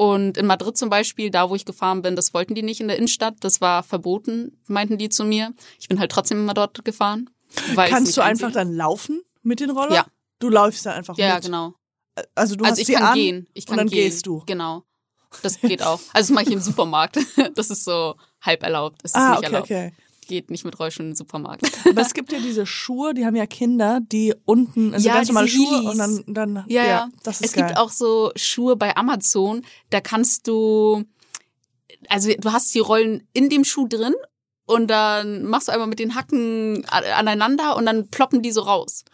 Und 0.00 0.36
in 0.38 0.46
Madrid 0.46 0.76
zum 0.78 0.90
Beispiel, 0.90 1.28
da 1.30 1.50
wo 1.50 1.56
ich 1.56 1.64
gefahren 1.64 2.02
bin, 2.02 2.14
das 2.14 2.32
wollten 2.32 2.54
die 2.54 2.62
nicht 2.62 2.80
in 2.80 2.86
der 2.86 2.96
Innenstadt. 2.98 3.34
Das 3.40 3.60
war 3.60 3.82
verboten, 3.82 4.56
meinten 4.68 4.96
die 4.96 5.08
zu 5.08 5.24
mir. 5.24 5.52
Ich 5.80 5.88
bin 5.88 5.98
halt 5.98 6.12
trotzdem 6.12 6.38
immer 6.38 6.54
dort 6.54 6.84
gefahren. 6.84 7.28
Kannst 7.74 8.16
du 8.16 8.20
einfach 8.20 8.52
dann 8.52 8.72
laufen 8.72 9.22
mit 9.42 9.58
den 9.58 9.70
Rollern? 9.70 9.92
Ja. 9.94 10.06
Du 10.38 10.50
läufst 10.50 10.86
dann 10.86 10.94
einfach 10.94 11.18
Ja, 11.18 11.34
mit. 11.34 11.44
genau. 11.46 11.74
Also 12.36 12.54
du 12.54 12.62
also 12.64 12.72
hast 12.74 12.78
ich 12.78 12.86
sie 12.86 12.92
kann 12.92 13.02
an 13.02 13.14
gehen. 13.14 13.48
Ich 13.54 13.66
kann 13.66 13.72
und 13.72 13.78
dann 13.78 13.88
gehen. 13.88 14.04
gehst 14.08 14.24
du. 14.24 14.44
Genau. 14.46 14.84
Das 15.42 15.60
geht 15.60 15.82
auch. 15.82 16.00
Also 16.12 16.28
das 16.28 16.30
mache 16.30 16.44
ich 16.44 16.52
im 16.52 16.60
Supermarkt. 16.60 17.18
Das 17.56 17.68
ist 17.70 17.82
so 17.84 18.14
halb 18.40 18.62
erlaubt. 18.62 19.00
Das 19.02 19.10
ist 19.10 19.16
Ah, 19.16 19.30
nicht 19.30 19.38
okay, 19.38 19.46
erlaubt. 19.46 19.64
okay. 19.64 19.92
Geht 20.28 20.50
nicht 20.50 20.64
mit 20.64 20.78
Rollschuhen 20.78 21.06
in 21.06 21.10
den 21.12 21.16
Supermarkt. 21.16 21.62
Aber 21.88 22.00
es 22.02 22.14
gibt 22.14 22.30
ja 22.32 22.38
diese 22.38 22.64
Schuhe, 22.66 23.14
die 23.14 23.24
haben 23.26 23.34
ja 23.34 23.46
Kinder, 23.46 23.98
die 24.00 24.34
unten, 24.44 24.94
also 24.94 25.08
Ja, 25.08 25.14
ganz 25.14 25.28
normale 25.28 25.48
Schuhe 25.48 25.78
Heelys. 25.80 25.90
und 25.90 25.98
dann, 25.98 26.24
dann 26.54 26.64
Ja, 26.68 26.84
ja. 26.86 27.08
das 27.24 27.40
ist 27.40 27.46
es 27.48 27.52
geil. 27.54 27.66
gibt 27.66 27.78
auch 27.78 27.90
so 27.90 28.30
Schuhe 28.36 28.76
bei 28.76 28.96
Amazon, 28.96 29.62
da 29.90 30.00
kannst 30.00 30.46
du, 30.46 31.02
also 32.08 32.30
du 32.38 32.52
hast 32.52 32.74
die 32.74 32.78
Rollen 32.80 33.26
in 33.32 33.48
dem 33.48 33.64
Schuh 33.64 33.88
drin 33.88 34.14
und 34.66 34.88
dann 34.88 35.44
machst 35.46 35.68
du 35.68 35.72
einmal 35.72 35.88
mit 35.88 35.98
den 35.98 36.14
Hacken 36.14 36.84
aneinander 36.90 37.74
und 37.76 37.86
dann 37.86 38.08
ploppen 38.08 38.42
die 38.42 38.52
so 38.52 38.60
raus. 38.60 39.04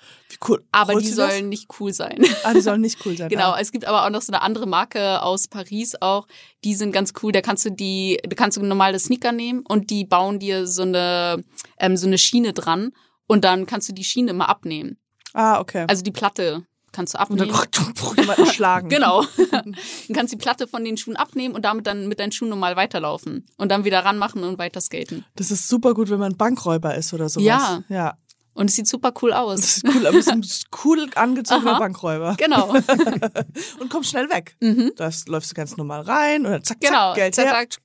Cool. 0.46 0.64
Aber 0.72 0.94
Holst 0.94 1.08
die 1.08 1.12
sollen 1.12 1.48
nicht 1.48 1.68
cool 1.80 1.92
sein. 1.92 2.22
Ah, 2.42 2.52
die 2.52 2.60
sollen 2.60 2.80
nicht 2.80 3.04
cool 3.06 3.16
sein. 3.16 3.28
Genau, 3.34 3.52
Ah. 3.52 3.58
es 3.60 3.72
gibt 3.72 3.84
aber 3.86 4.04
auch 4.04 4.10
noch 4.10 4.22
so 4.22 4.32
eine 4.32 4.42
andere 4.42 4.66
Marke 4.66 5.22
aus 5.22 5.48
Paris 5.48 5.94
auch, 6.00 6.26
die 6.64 6.74
sind 6.74 6.92
ganz 6.92 7.12
cool. 7.22 7.32
Da 7.32 7.40
kannst 7.40 7.64
du 7.64 7.70
die, 7.70 8.18
du 8.28 8.36
kannst 8.36 8.56
du 8.56 8.62
normale 8.62 8.98
Sneaker 8.98 9.32
nehmen 9.32 9.62
und 9.68 9.90
die 9.90 10.04
bauen 10.04 10.38
dir 10.38 10.66
so 10.66 10.82
eine, 10.82 11.42
ähm, 11.78 11.96
so 11.96 12.06
eine 12.06 12.18
Schiene 12.18 12.52
dran 12.52 12.92
und 13.26 13.44
dann 13.44 13.66
kannst 13.66 13.88
du 13.88 13.92
die 13.92 14.04
Schiene 14.04 14.30
immer 14.30 14.48
abnehmen. 14.48 14.98
Ah, 15.32 15.58
okay. 15.60 15.84
Also 15.88 16.02
die 16.02 16.12
Platte 16.12 16.64
kannst 16.92 17.14
du 17.14 17.18
und 17.28 17.40
dann 17.40 17.50
abnehmen. 17.50 18.46
schlagen. 18.52 18.88
Genau. 18.88 19.24
Du 19.36 20.12
kannst 20.14 20.32
die 20.32 20.36
Platte 20.36 20.68
von 20.68 20.84
den 20.84 20.96
Schuhen 20.96 21.16
abnehmen 21.16 21.54
und 21.54 21.64
damit 21.64 21.86
dann 21.86 22.06
mit 22.06 22.20
deinen 22.20 22.32
Schuhen 22.32 22.50
normal 22.50 22.76
weiterlaufen 22.76 23.46
und 23.56 23.70
dann 23.70 23.84
wieder 23.84 24.04
ranmachen 24.04 24.44
und 24.44 24.58
weiter 24.58 24.80
skaten. 24.80 25.24
Das 25.36 25.50
ist 25.50 25.68
super 25.68 25.94
gut, 25.94 26.10
wenn 26.10 26.20
man 26.20 26.36
Bankräuber 26.36 26.94
ist 26.94 27.12
oder 27.12 27.28
sowas. 27.28 27.44
Ja. 27.46 27.82
Ja. 27.88 28.18
Und 28.54 28.70
es 28.70 28.76
sieht 28.76 28.86
super 28.86 29.12
cool 29.20 29.30
Das 29.30 29.38
aus. 29.40 29.58
ist 29.60 29.84
cool, 29.88 30.06
aber 30.06 30.16
es 30.18 30.26
ist 30.28 30.32
ein 30.32 30.46
cool 30.84 31.10
angezogener 31.16 31.72
Aha. 31.72 31.78
Bankräuber. 31.80 32.36
Genau. 32.38 32.68
Und 33.80 33.90
kommst 33.90 34.10
schnell 34.10 34.30
weg. 34.30 34.56
Mhm. 34.60 34.92
Da 34.96 35.10
läufst 35.26 35.50
du 35.50 35.54
ganz 35.54 35.76
normal 35.76 36.02
rein 36.02 36.46
und 36.46 36.52
dann 36.52 36.62
zack, 36.64 36.80
Genau. 36.80 37.10
zack, 37.10 37.14
Geld 37.16 37.34
Zack, 37.34 37.46
her. 37.46 37.66
zack. 37.68 37.80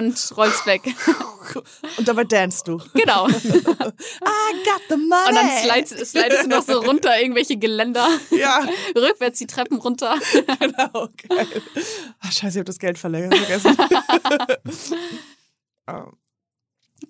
Und 0.00 0.36
rollst 0.36 0.66
weg. 0.66 0.82
Und 1.98 2.08
dabei 2.08 2.24
danst 2.24 2.66
du. 2.66 2.78
Genau. 2.94 3.24
Und 3.26 3.34
I 3.44 4.64
got 4.64 4.82
the 4.88 4.96
money. 4.96 5.34
dann 5.34 5.48
slidest, 5.62 6.06
slidest 6.10 6.44
du 6.44 6.48
noch 6.48 6.62
so 6.64 6.80
runter 6.80 7.20
irgendwelche 7.20 7.56
Geländer. 7.56 8.08
Ja, 8.30 8.66
Rückwärts 8.96 9.38
die 9.38 9.46
Treppen 9.46 9.78
runter. 9.78 10.16
genau. 10.58 11.08
Geil. 11.28 11.62
Ach, 12.20 12.32
scheiße, 12.32 12.58
ich 12.58 12.60
hab 12.60 12.66
das 12.66 12.78
Geld 12.78 12.98
verle- 12.98 13.34
vergessen. 13.34 13.76
Oh. 15.86 16.12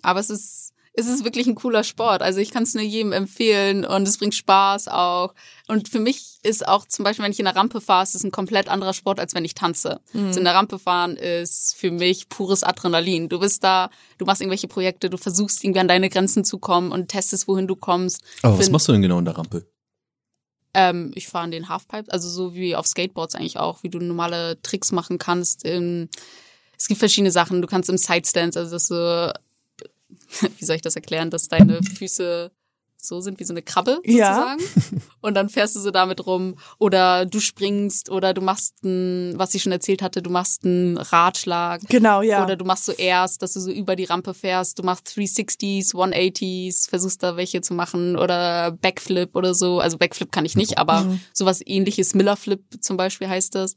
Aber 0.02 0.20
es 0.20 0.30
ist, 0.30 0.72
es 0.94 1.06
ist 1.06 1.24
wirklich 1.24 1.46
ein 1.46 1.54
cooler 1.54 1.84
Sport. 1.84 2.20
Also 2.22 2.38
ich 2.40 2.50
kann 2.50 2.64
es 2.64 2.74
nur 2.74 2.82
jedem 2.82 3.12
empfehlen 3.12 3.84
und 3.86 4.06
es 4.06 4.18
bringt 4.18 4.34
Spaß 4.34 4.88
auch. 4.88 5.34
Und 5.68 5.88
für 5.88 5.98
mich 6.00 6.38
ist 6.42 6.68
auch 6.68 6.84
zum 6.86 7.04
Beispiel, 7.04 7.24
wenn 7.24 7.32
ich 7.32 7.38
in 7.38 7.46
der 7.46 7.56
Rampe 7.56 7.80
fahre, 7.80 8.02
ist 8.02 8.14
es 8.14 8.24
ein 8.24 8.30
komplett 8.30 8.68
anderer 8.68 8.92
Sport, 8.92 9.18
als 9.18 9.34
wenn 9.34 9.44
ich 9.44 9.54
tanze. 9.54 10.00
Also 10.12 10.38
in 10.38 10.44
der 10.44 10.54
Rampe 10.54 10.78
fahren 10.78 11.16
ist 11.16 11.74
für 11.76 11.90
mich 11.90 12.28
pures 12.28 12.62
Adrenalin. 12.62 13.28
Du 13.30 13.38
bist 13.38 13.64
da, 13.64 13.88
du 14.18 14.26
machst 14.26 14.42
irgendwelche 14.42 14.68
Projekte, 14.68 15.08
du 15.08 15.16
versuchst 15.16 15.64
irgendwie 15.64 15.80
an 15.80 15.88
deine 15.88 16.10
Grenzen 16.10 16.44
zu 16.44 16.58
kommen 16.58 16.92
und 16.92 17.08
testest, 17.08 17.48
wohin 17.48 17.66
du 17.66 17.76
kommst. 17.76 18.22
Aber 18.42 18.58
was 18.58 18.66
Bin- 18.66 18.72
machst 18.72 18.88
du 18.88 18.92
denn 18.92 19.02
genau 19.02 19.18
in 19.18 19.24
der 19.24 19.38
Rampe? 19.38 19.66
Ähm, 20.74 21.12
ich 21.14 21.28
fahre 21.28 21.44
an 21.44 21.50
den 21.50 21.68
Halfpipes, 21.68 22.08
also 22.10 22.28
so 22.28 22.54
wie 22.54 22.74
auf 22.76 22.86
Skateboards 22.86 23.34
eigentlich 23.34 23.58
auch, 23.58 23.82
wie 23.82 23.90
du 23.90 23.98
normale 23.98 24.60
Tricks 24.62 24.90
machen 24.90 25.18
kannst. 25.18 25.64
Es 25.66 26.88
gibt 26.88 26.98
verschiedene 26.98 27.30
Sachen. 27.30 27.60
Du 27.62 27.68
kannst 27.68 27.88
im 27.90 27.98
Sidestance, 27.98 28.58
also 28.58 28.72
dass 28.72 28.88
du, 28.88 29.32
wie 30.58 30.64
soll 30.64 30.76
ich 30.76 30.82
das 30.82 30.96
erklären, 30.96 31.30
dass 31.30 31.48
deine 31.48 31.82
Füße 31.82 32.50
so 33.04 33.20
sind 33.20 33.40
wie 33.40 33.44
so 33.44 33.52
eine 33.52 33.62
Krabbe 33.62 34.00
Ja. 34.04 34.56
sozusagen. 34.56 35.02
Und 35.20 35.34
dann 35.34 35.48
fährst 35.48 35.74
du 35.74 35.80
so 35.80 35.90
damit 35.90 36.24
rum. 36.24 36.54
Oder 36.78 37.26
du 37.26 37.40
springst 37.40 38.10
oder 38.10 38.32
du 38.32 38.40
machst 38.40 38.84
ein, 38.84 39.36
was 39.36 39.54
ich 39.54 39.62
schon 39.64 39.72
erzählt 39.72 40.02
hatte, 40.02 40.22
du 40.22 40.30
machst 40.30 40.64
einen 40.64 40.96
Ratschlag. 40.98 41.80
Genau, 41.88 42.22
ja. 42.22 42.44
Oder 42.44 42.54
du 42.54 42.64
machst 42.64 42.84
so 42.84 42.92
erst, 42.92 43.42
dass 43.42 43.54
du 43.54 43.60
so 43.60 43.72
über 43.72 43.96
die 43.96 44.04
Rampe 44.04 44.34
fährst, 44.34 44.78
du 44.78 44.84
machst 44.84 45.08
360s, 45.08 45.94
180s, 45.94 46.88
versuchst 46.88 47.24
da 47.24 47.36
welche 47.36 47.60
zu 47.60 47.74
machen 47.74 48.16
oder 48.16 48.70
Backflip 48.70 49.34
oder 49.34 49.52
so. 49.54 49.80
Also 49.80 49.98
Backflip 49.98 50.30
kann 50.30 50.44
ich 50.44 50.54
nicht, 50.54 50.78
aber 50.78 51.02
Mhm. 51.02 51.20
sowas 51.32 51.60
ähnliches, 51.64 52.14
Millerflip 52.14 52.62
zum 52.80 52.96
Beispiel 52.96 53.28
heißt 53.28 53.56
das. 53.56 53.74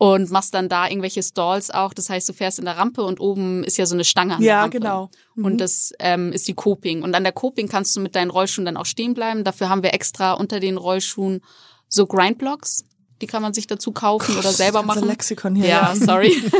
Und 0.00 0.30
machst 0.30 0.54
dann 0.54 0.68
da 0.68 0.86
irgendwelche 0.86 1.24
Stalls 1.24 1.72
auch. 1.72 1.92
Das 1.92 2.08
heißt, 2.08 2.28
du 2.28 2.32
fährst 2.32 2.60
in 2.60 2.66
der 2.66 2.76
Rampe 2.76 3.02
und 3.02 3.18
oben 3.18 3.64
ist 3.64 3.78
ja 3.78 3.86
so 3.86 3.96
eine 3.96 4.04
Stange 4.04 4.36
an 4.36 4.40
der 4.40 4.48
ja, 4.48 4.60
Rampe. 4.62 4.78
genau. 4.78 5.10
Und 5.34 5.60
das 5.60 5.92
ähm, 5.98 6.32
ist 6.32 6.46
die 6.46 6.54
Coping. 6.54 7.02
Und 7.02 7.16
an 7.16 7.24
der 7.24 7.32
Coping 7.32 7.68
kannst 7.68 7.96
du 7.96 8.00
mit 8.00 8.14
deinen 8.14 8.30
Rollschuhen 8.30 8.64
dann 8.64 8.76
auch 8.76 8.86
stehen 8.86 9.14
bleiben. 9.14 9.42
Dafür 9.42 9.68
haben 9.68 9.82
wir 9.82 9.94
extra 9.94 10.34
unter 10.34 10.60
den 10.60 10.76
Rollschuhen 10.76 11.40
so 11.88 12.06
Grindblocks. 12.06 12.84
Die 13.20 13.26
kann 13.26 13.42
man 13.42 13.52
sich 13.52 13.66
dazu 13.66 13.90
kaufen 13.92 14.36
oder 14.38 14.52
selber 14.52 14.82
machen. 14.82 15.06
Lexikon 15.06 15.54
hier. 15.54 15.68
Ja, 15.68 15.94
sorry. 15.96 16.34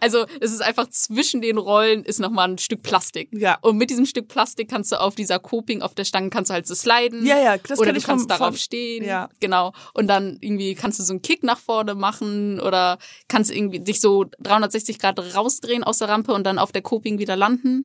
Also 0.00 0.26
es 0.40 0.52
ist 0.52 0.60
einfach 0.60 0.88
zwischen 0.90 1.40
den 1.40 1.56
Rollen 1.56 2.04
ist 2.04 2.18
nochmal 2.18 2.48
ein 2.48 2.58
Stück 2.58 2.82
Plastik. 2.82 3.28
Ja. 3.32 3.58
Und 3.62 3.76
mit 3.78 3.90
diesem 3.90 4.06
Stück 4.06 4.28
Plastik 4.28 4.68
kannst 4.68 4.90
du 4.92 5.00
auf 5.00 5.14
dieser 5.14 5.38
Coping, 5.38 5.82
auf 5.82 5.94
der 5.94 6.04
Stange 6.04 6.30
kannst 6.30 6.50
du 6.50 6.54
halt 6.54 6.66
so 6.66 6.74
sliden. 6.74 7.24
Ja, 7.24 7.38
ja, 7.38 7.56
das 7.58 7.78
oder 7.78 7.92
du 7.92 7.98
ich 7.98 8.04
vom- 8.04 8.16
kannst 8.16 8.30
darauf 8.30 8.48
vom- 8.48 8.56
stehen. 8.56 9.04
ja. 9.04 9.28
Genau. 9.40 9.72
Und 9.94 10.08
dann 10.08 10.36
irgendwie 10.40 10.74
kannst 10.74 10.98
du 10.98 11.04
so 11.04 11.12
einen 11.12 11.22
Kick 11.22 11.42
nach 11.42 11.58
vorne 11.58 11.94
machen 11.94 12.60
oder 12.60 12.98
kannst 13.28 13.50
irgendwie 13.50 13.80
dich 13.80 14.00
so 14.00 14.26
360 14.40 14.98
Grad 14.98 15.18
rausdrehen 15.34 15.84
aus 15.84 15.98
der 15.98 16.08
Rampe 16.08 16.32
und 16.32 16.44
dann 16.44 16.58
auf 16.58 16.72
der 16.72 16.82
Coping 16.82 17.18
wieder 17.18 17.36
landen 17.36 17.84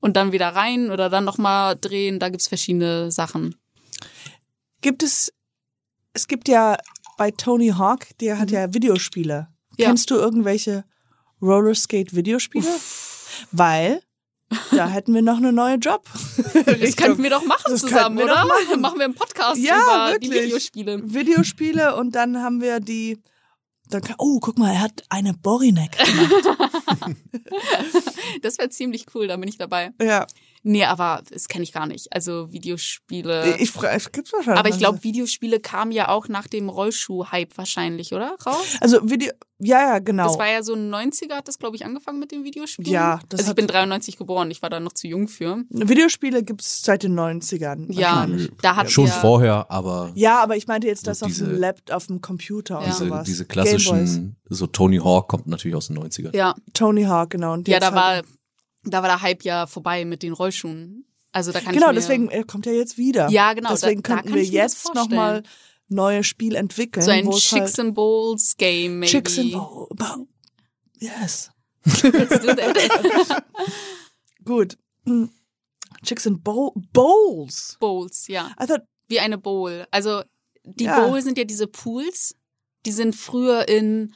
und 0.00 0.16
dann 0.16 0.32
wieder 0.32 0.48
rein 0.48 0.90
oder 0.90 1.08
dann 1.10 1.24
nochmal 1.24 1.76
drehen. 1.78 2.18
Da 2.18 2.30
gibt's 2.30 2.48
verschiedene 2.48 3.10
Sachen. 3.12 3.54
Gibt 4.80 5.02
es, 5.02 5.32
es 6.14 6.26
gibt 6.26 6.48
ja 6.48 6.76
bei 7.16 7.30
Tony 7.30 7.68
Hawk, 7.68 8.06
der 8.20 8.38
hat 8.38 8.50
ja 8.50 8.72
Videospiele. 8.72 9.48
Mhm. 9.48 9.74
Ja. 9.78 9.86
Kennst 9.88 10.10
du 10.10 10.14
irgendwelche 10.16 10.84
Rollerskate-Videospiele? 11.42 12.68
Weil 13.52 14.02
da 14.70 14.88
hätten 14.92 15.14
wir 15.14 15.22
noch 15.22 15.38
eine 15.38 15.52
neue 15.52 15.76
Job. 15.76 16.04
Das 16.54 16.96
könnten 16.96 17.22
wir 17.22 17.30
doch 17.30 17.44
machen 17.44 17.64
Das 17.68 17.80
zusammen, 17.80 18.18
wir 18.18 18.24
oder? 18.26 18.44
machen. 18.46 18.80
Machen 18.80 18.98
wir 18.98 19.04
einen 19.06 19.14
Podcast 19.14 19.60
Ja, 19.60 20.10
über 20.10 20.18
die 20.18 20.30
wirklich. 20.30 20.44
Videospiele. 20.46 21.00
Videospiele 21.04 21.96
und 21.96 22.14
dann 22.14 22.40
haben 22.40 22.60
wir 22.60 22.80
die 22.80 23.18
dann 23.90 24.00
kann, 24.00 24.16
oh, 24.18 24.38
guck 24.40 24.56
mal, 24.58 24.72
er 24.72 24.80
hat 24.80 25.02
eine 25.10 25.34
Borinek 25.34 25.92
gemacht. 25.98 26.58
Das 28.42 28.58
wäre 28.58 28.68
ziemlich 28.70 29.06
cool, 29.14 29.26
da 29.28 29.36
bin 29.36 29.48
ich 29.48 29.58
dabei. 29.58 29.92
ja, 30.00 30.26
Nee, 30.66 30.84
aber 30.86 31.22
das 31.30 31.46
kenne 31.48 31.62
ich 31.62 31.72
gar 31.72 31.86
nicht. 31.86 32.10
Also 32.12 32.50
Videospiele. 32.50 33.56
ich 33.58 33.70
frage, 33.70 33.94
es 33.96 34.10
gibt's 34.12 34.32
wahrscheinlich. 34.32 34.58
aber 34.58 34.68
ich 34.70 34.78
glaube. 34.78 35.04
Videospiele 35.04 35.60
kamen 35.60 35.92
ja 35.92 36.08
auch 36.08 36.28
nach 36.28 36.46
dem 36.46 36.70
Rollschuh-Hype 36.70 37.56
wahrscheinlich, 37.58 38.14
oder? 38.14 38.34
Raus? 38.46 38.64
also 38.80 38.98
Video, 39.10 39.30
ja, 39.58 39.80
ja, 39.80 39.98
genau. 39.98 40.24
Das 40.26 40.38
war 40.38 40.48
ja 40.50 40.62
so 40.62 40.72
90er, 40.74 41.34
hat 41.34 41.48
das, 41.48 41.58
glaube 41.58 41.76
ich, 41.76 41.84
angefangen 41.84 42.18
mit 42.18 42.32
den 42.32 42.44
Videospielen. 42.44 42.90
Ja, 42.90 43.20
das 43.28 43.40
also 43.40 43.50
ich 43.52 43.56
bin 43.56 43.66
93 43.66 44.16
geboren, 44.16 44.50
ich 44.50 44.62
war 44.62 44.70
da 44.70 44.80
noch 44.80 44.94
zu 44.94 45.06
jung 45.06 45.28
für. 45.28 45.64
Videospiele 45.68 46.42
gibt's 46.42 46.82
seit 46.82 47.02
den 47.02 47.14
90ern. 47.18 47.92
Ja, 47.92 48.26
da 48.62 48.76
hat 48.76 48.90
Schon 48.90 49.06
ja, 49.08 49.12
vorher, 49.12 49.70
aber 49.70 50.12
Ja, 50.14 50.42
aber 50.42 50.56
ich 50.56 50.66
meinte 50.66 50.86
jetzt 50.86 51.06
das 51.06 51.22
auf 51.22 51.28
diese- 51.28 51.44
dem 51.46 51.58
Laptop, 51.58 51.94
auf 51.94 52.06
dem 52.06 52.22
Computer 52.22 52.78
und 52.78 52.84
Ja. 52.86 52.90
diese, 52.92 53.04
sowas. 53.04 53.24
diese 53.26 53.44
klassischen, 53.44 54.36
so 54.48 54.66
Tony 54.66 54.96
Hawk 54.98 55.28
kommt 55.28 55.46
natürlich 55.46 55.76
aus 55.76 55.88
den 55.88 55.98
90ern. 55.98 56.34
Ja, 56.34 56.54
Tony 56.72 57.04
Hawk, 57.04 57.30
genau. 57.30 57.52
Und 57.52 57.68
ja, 57.68 57.80
da 57.80 57.94
war, 57.94 58.06
halt- 58.06 58.24
da 58.84 59.02
war 59.02 59.08
der 59.08 59.22
Hype 59.22 59.42
ja 59.44 59.66
vorbei 59.66 60.04
mit 60.04 60.22
den 60.22 60.32
Rollschuhen. 60.32 61.06
Also 61.32 61.50
da 61.52 61.60
kann 61.60 61.74
Genau, 61.74 61.86
ich 61.88 61.94
mir, 61.94 62.00
deswegen 62.00 62.28
er 62.30 62.44
kommt 62.44 62.66
er 62.66 62.74
jetzt 62.74 62.96
wieder. 62.96 63.28
Ja, 63.28 63.52
genau, 63.54 63.70
da- 63.70 63.74
Deswegen 63.74 64.02
da 64.02 64.14
könnten 64.14 64.28
kann 64.28 64.36
wir 64.36 64.44
jetzt 64.44 64.94
nochmal 64.94 65.42
neue 65.88 66.22
Spiel 66.24 66.54
entwickeln. 66.54 67.02
so 67.04 67.10
ein 67.10 67.28
es 67.28 67.38
Chicks 67.40 67.60
halt 67.76 67.80
and 67.80 67.94
Bowls 67.94 68.56
Game, 68.56 69.00
maybe. 69.00 69.10
Chicks 69.10 69.38
and 69.38 69.52
Bowl. 69.52 69.88
Bowl. 69.94 70.28
Yes. 70.98 71.50
Let's 71.84 72.40
do 72.40 72.54
that. 72.54 73.44
Gut. 74.44 74.78
Chicks 76.04 76.26
and 76.26 76.42
Bowl 76.44 76.72
Bowls. 76.92 77.76
Bowls, 77.80 78.26
ja. 78.28 78.50
I 78.60 78.66
thought, 78.66 78.82
Wie 79.08 79.20
eine 79.20 79.36
Bowl. 79.38 79.86
Also 79.90 80.22
die 80.64 80.84
Ja. 80.84 81.00
Bowl 81.06 81.20
sind 81.20 81.36
ja 81.36 81.44
diese 81.44 81.66
Pools, 81.66 82.34
die 82.86 82.92
sind 82.92 83.14
früher 83.14 83.68
in, 83.68 84.14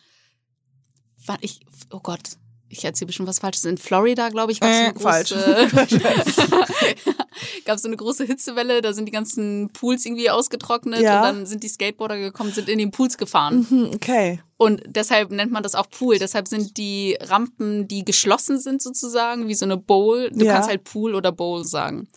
war 1.26 1.36
ich, 1.42 1.60
oh 1.90 2.00
Gott, 2.00 2.38
ich 2.70 2.84
erzähle 2.84 3.06
bestimmt 3.06 3.28
was 3.28 3.38
Falsches. 3.38 3.64
In 3.64 3.78
Florida, 3.78 4.28
glaube 4.28 4.52
ich, 4.52 4.60
gab 4.60 4.70
es 4.70 4.76
Äh, 4.76 4.84
eine 4.90 5.00
falsch. 5.00 5.30
große, 5.30 5.68
gab 7.64 7.78
so 7.78 7.88
eine 7.88 7.96
große 7.96 8.24
Hitzewelle, 8.24 8.82
da 8.82 8.92
sind 8.92 9.06
die 9.06 9.12
ganzen 9.12 9.70
Pools 9.72 10.04
irgendwie 10.04 10.30
ausgetrocknet 10.30 11.00
Ja. 11.02 11.16
und 11.18 11.22
dann 11.22 11.46
sind 11.46 11.62
die 11.62 11.68
Skateboarder 11.68 12.18
gekommen, 12.18 12.52
sind 12.52 12.68
in 12.68 12.78
den 12.78 12.90
Pools 12.90 13.16
gefahren. 13.18 13.66
hm, 13.68 13.90
okay. 13.94 14.40
Und 14.56 14.82
deshalb 14.86 15.30
nennt 15.30 15.52
man 15.52 15.62
das 15.62 15.74
auch 15.76 15.88
Pool. 15.88 16.18
Deshalb 16.18 16.48
sind 16.48 16.76
die 16.78 17.16
Rampen, 17.20 17.86
die 17.86 18.04
geschlossen 18.04 18.58
sind 18.58 18.82
sozusagen, 18.82 19.46
wie 19.46 19.54
so 19.54 19.64
eine 19.64 19.76
Bowl. 19.76 20.30
Du 20.32 20.44
Ja. 20.44 20.54
kannst 20.54 20.68
halt 20.68 20.82
Pool 20.84 21.14
oder 21.14 21.30
Bowl 21.30 21.64
sagen. 21.64 22.08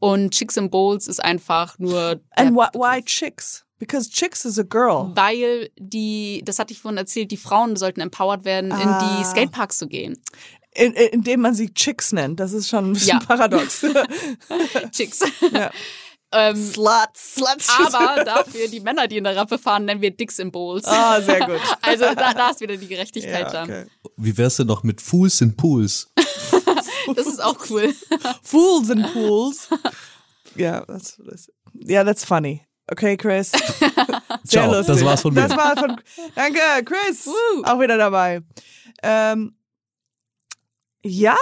Und 0.00 0.32
Chicks 0.34 0.58
and 0.58 0.70
Bowls 0.72 1.06
ist 1.06 1.22
einfach 1.22 1.78
nur 1.78 2.20
And 2.32 2.54
why, 2.56 2.66
why 2.74 3.02
Chicks? 3.02 3.63
Because 3.78 4.08
Chicks 4.10 4.44
is 4.44 4.58
a 4.58 4.62
girl. 4.62 5.12
weil 5.14 5.70
die, 5.78 6.42
das 6.44 6.58
hatte 6.58 6.72
ich 6.72 6.80
vorhin 6.80 6.96
erzählt, 6.98 7.30
die 7.30 7.36
Frauen 7.36 7.76
sollten 7.76 8.00
empowered 8.00 8.44
werden, 8.44 8.70
in 8.70 8.88
Ah. 8.88 9.18
die 9.18 9.24
Skateparks 9.24 9.78
zu 9.78 9.88
gehen. 9.88 10.16
In, 10.76 10.92
in, 10.92 11.08
indem 11.08 11.40
man 11.40 11.54
sie 11.54 11.72
Chicks 11.74 12.12
nennt. 12.12 12.40
Das 12.40 12.52
ist 12.52 12.68
schon 12.68 12.90
ein 12.90 12.92
bisschen 12.94 13.18
Ja. 13.20 13.24
paradox. 13.26 13.84
Chicks. 14.92 15.20
ja. 15.52 15.70
ähm, 16.32 16.56
Sluts, 16.56 17.34
Sluts. 17.34 17.68
aber 17.94 18.24
dafür 18.24 18.68
die 18.68 18.80
Männer, 18.80 19.06
die 19.06 19.18
in 19.18 19.24
der 19.24 19.36
Rampe 19.36 19.58
fahren, 19.58 19.84
nennen 19.84 20.00
wir 20.00 20.10
Dicks 20.10 20.38
in 20.38 20.50
Bowls. 20.50 20.84
Ah, 20.86 21.20
sehr 21.20 21.46
gut. 21.46 21.60
Also 21.82 22.04
da, 22.14 22.34
da 22.34 22.50
ist 22.50 22.60
wieder 22.60 22.76
die 22.76 22.88
Gerechtigkeit 22.88 23.46
Ja, 23.46 23.50
da. 23.50 23.62
okay. 23.64 23.84
Wie 24.16 24.36
wär's 24.36 24.56
denn 24.56 24.66
noch 24.66 24.82
mit 24.82 25.00
Fools 25.00 25.40
in 25.40 25.56
Pools? 25.56 26.08
Das 27.14 27.26
ist 27.26 27.42
auch 27.42 27.58
cool. 27.70 27.94
Fools 28.42 28.88
in 28.88 29.02
pools. 29.12 29.68
Ja, 30.56 30.84
that's, 30.86 31.18
that's, 31.28 31.52
yeah, 31.86 32.02
that's 32.04 32.24
funny. 32.24 32.62
Okay, 32.86 33.16
Chris. 33.16 33.50
Sehr 34.42 34.62
Ciao, 34.62 34.72
lustig. 34.72 34.94
das 34.96 35.04
war's 35.04 35.22
von 35.22 35.34
mir. 35.34 35.48
Das 35.48 35.56
war 35.56 35.76
von, 35.76 36.00
danke, 36.34 36.60
Chris. 36.84 37.26
Woo. 37.26 37.62
Auch 37.64 37.80
wieder 37.80 37.96
dabei. 37.96 38.42
Ähm, 39.02 39.56
ja, 41.02 41.36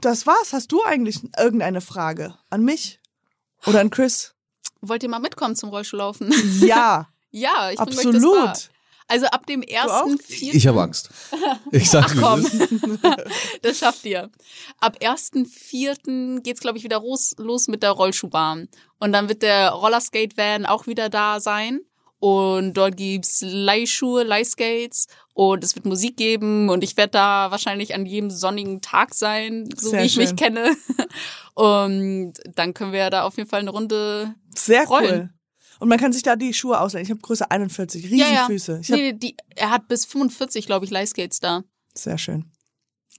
das 0.00 0.26
war's. 0.26 0.52
Hast 0.52 0.72
du 0.72 0.82
eigentlich 0.84 1.20
irgendeine 1.38 1.80
Frage 1.80 2.34
an 2.50 2.64
mich 2.64 3.00
oder 3.66 3.80
an 3.80 3.90
Chris? 3.90 4.34
Wollt 4.80 5.02
ihr 5.02 5.08
mal 5.08 5.18
mitkommen 5.18 5.56
zum 5.56 5.70
Rollschuhlaufen? 5.70 6.32
Ja, 6.60 7.08
ja, 7.30 7.70
ich 7.70 7.78
bring 7.78 7.98
euch 7.98 8.14
das 8.14 8.22
wahr. 8.22 8.56
Also 9.08 9.26
ab 9.26 9.46
dem 9.46 9.62
ersten 9.62 10.18
vierten. 10.18 10.56
Ich 10.56 10.66
habe 10.66 10.82
Angst. 10.82 11.08
Ich 11.72 11.88
sag's 11.90 12.14
wie 12.14 12.20
Komm. 12.20 12.46
Das 13.62 13.78
schafft 13.78 14.04
ihr. 14.04 14.30
Ab 14.80 14.98
1.4. 15.00 16.40
geht's, 16.42 16.60
glaube 16.60 16.78
ich, 16.78 16.84
wieder 16.84 17.00
los, 17.00 17.34
los 17.38 17.68
mit 17.68 17.82
der 17.82 17.90
Rollschuhbahn. 17.92 18.68
Und 18.98 19.12
dann 19.12 19.28
wird 19.28 19.42
der 19.42 19.70
Rollerskate-Van 19.70 20.66
auch 20.66 20.86
wieder 20.86 21.08
da 21.08 21.40
sein. 21.40 21.80
Und 22.20 22.74
dort 22.74 22.96
gibt's 22.96 23.42
Leihschuhe, 23.46 24.24
Leihskates 24.24 25.06
und 25.34 25.62
es 25.62 25.76
wird 25.76 25.86
Musik 25.86 26.16
geben 26.16 26.68
und 26.68 26.82
ich 26.82 26.96
werde 26.96 27.12
da 27.12 27.52
wahrscheinlich 27.52 27.94
an 27.94 28.06
jedem 28.06 28.28
sonnigen 28.28 28.80
Tag 28.80 29.14
sein, 29.14 29.68
so 29.76 29.90
Sehr 29.90 30.02
wie 30.02 30.06
ich 30.06 30.16
mich 30.16 30.30
schön. 30.30 30.36
kenne. 30.36 30.76
Und 31.54 32.34
dann 32.54 32.74
können 32.74 32.92
wir 32.92 33.10
da 33.10 33.22
auf 33.22 33.36
jeden 33.36 33.48
Fall 33.48 33.60
eine 33.60 33.70
Runde 33.70 34.34
Sehr 34.54 34.86
Rollen. 34.86 35.20
cool. 35.20 35.30
Und 35.80 35.88
man 35.88 35.98
kann 35.98 36.12
sich 36.12 36.22
da 36.22 36.36
die 36.36 36.52
Schuhe 36.54 36.80
ausleihen. 36.80 37.04
Ich 37.04 37.10
habe 37.10 37.20
Größe 37.20 37.50
41, 37.50 38.04
riesen 38.04 38.18
ja, 38.18 38.30
ja. 38.30 38.46
Füße. 38.46 38.80
Ich 38.82 38.90
hab, 38.90 38.98
Nee, 38.98 39.12
die, 39.12 39.36
er 39.54 39.70
hat 39.70 39.88
bis 39.88 40.04
45, 40.04 40.66
glaube 40.66 40.84
ich, 40.84 40.90
Leihskates 40.90 41.40
da. 41.40 41.62
Sehr 41.94 42.18
schön. 42.18 42.50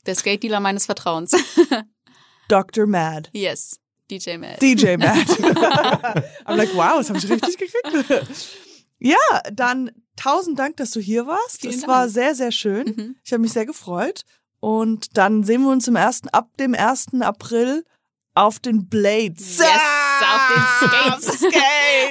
Der 0.05 0.15
Skate-Dealer 0.15 0.59
meines 0.59 0.85
Vertrauens. 0.85 1.31
Dr. 2.47 2.87
Mad. 2.87 3.29
yes, 3.33 3.79
DJ 4.09 4.37
Matt. 4.37 4.61
DJ 4.61 4.97
Mad. 4.97 5.19
I'm 6.45 6.55
like, 6.55 6.73
wow, 6.73 6.97
das 6.97 7.09
habe 7.09 7.19
ich 7.19 7.29
richtig 7.29 7.57
gekriegt. 7.57 8.57
ja, 8.97 9.17
dann 9.53 9.91
tausend 10.15 10.57
Dank, 10.57 10.77
dass 10.77 10.91
du 10.91 10.99
hier 10.99 11.27
warst. 11.27 11.61
Vielen 11.61 11.73
es 11.75 11.81
Dank. 11.81 11.91
war 11.91 12.09
sehr, 12.09 12.33
sehr 12.35 12.51
schön. 12.51 12.87
Mhm. 12.87 13.15
Ich 13.23 13.31
habe 13.31 13.41
mich 13.41 13.53
sehr 13.53 13.65
gefreut. 13.65 14.23
Und 14.59 15.15
dann 15.17 15.43
sehen 15.43 15.61
wir 15.61 15.69
uns 15.69 15.87
im 15.87 15.95
ersten, 15.95 16.27
ab 16.29 16.49
dem 16.57 16.73
1. 16.73 17.21
April 17.21 17.85
auf 18.35 18.59
den 18.59 18.87
Blades. 18.87 19.57
Yes, 19.57 19.67
auf 20.21 20.53
den 20.53 20.89
Skates. 20.89 21.39
Skates. 21.39 21.61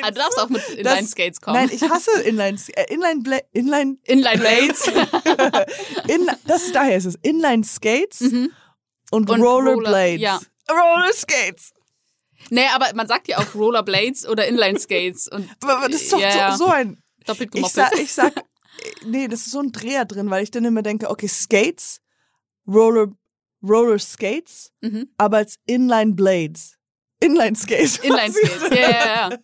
Ah, 0.02 0.10
du 0.10 0.14
darfst 0.16 0.38
auch 0.40 0.48
mit 0.48 0.68
Inline-Skates 0.70 1.40
kommen. 1.40 1.56
Nein, 1.56 1.70
ich 1.72 1.82
hasse 1.82 2.10
Inline, 2.22 2.58
äh, 2.74 2.92
Inline, 2.92 3.20
Bla 3.22 3.38
Inline, 3.52 3.96
Inline-Blades. 4.04 4.88
in, 6.08 6.26
das 6.46 6.64
ist, 6.64 6.74
daher 6.74 6.96
ist 6.96 7.04
es, 7.06 7.14
Inline 7.22 7.64
Skates 7.64 8.20
und, 8.22 8.50
Und 9.10 9.30
Rollerblades. 9.30 9.86
Roller- 9.88 10.06
ja. 10.16 10.40
Roller 10.70 11.12
Skates. 11.14 11.72
nee, 12.50 12.66
aber 12.74 12.86
man 12.94 13.06
sagt 13.08 13.28
ja 13.28 13.38
auch 13.38 13.54
Rollerblades 13.54 14.26
oder 14.28 14.46
Inline-Skates. 14.46 15.28
Und 15.28 15.48
Aber 15.62 15.88
das 15.88 16.02
ist 16.02 16.12
doch 16.12 16.20
ja. 16.20 16.56
so, 16.56 16.66
so 16.66 16.70
ein, 16.70 17.02
doppelt 17.26 17.48
ich 17.54 17.62
gemoppelt. 17.62 17.74
sag, 17.74 17.98
ich 17.98 18.12
sag, 18.12 18.32
nee, 19.04 19.28
das 19.28 19.40
ist 19.46 19.52
so 19.52 19.60
ein 19.60 19.72
Dreher 19.72 20.04
drin, 20.04 20.28
weil 20.30 20.42
ich 20.42 20.50
dann 20.50 20.64
immer 20.64 20.82
denke, 20.82 21.08
okay, 21.10 21.28
Skates, 21.28 22.00
Roller, 22.66 23.06
Roller 23.62 23.98
Skates, 23.98 24.72
Mhm. 24.80 25.08
aber 25.16 25.38
als 25.38 25.56
Inline 25.66 26.14
Blades. 26.14 26.76
Inline 27.20 27.56
Skates. 27.56 27.98
Inline-Skates. 28.02 28.70
Ja, 28.70 28.90
ja, 28.90 29.30
ja. 29.30 29.38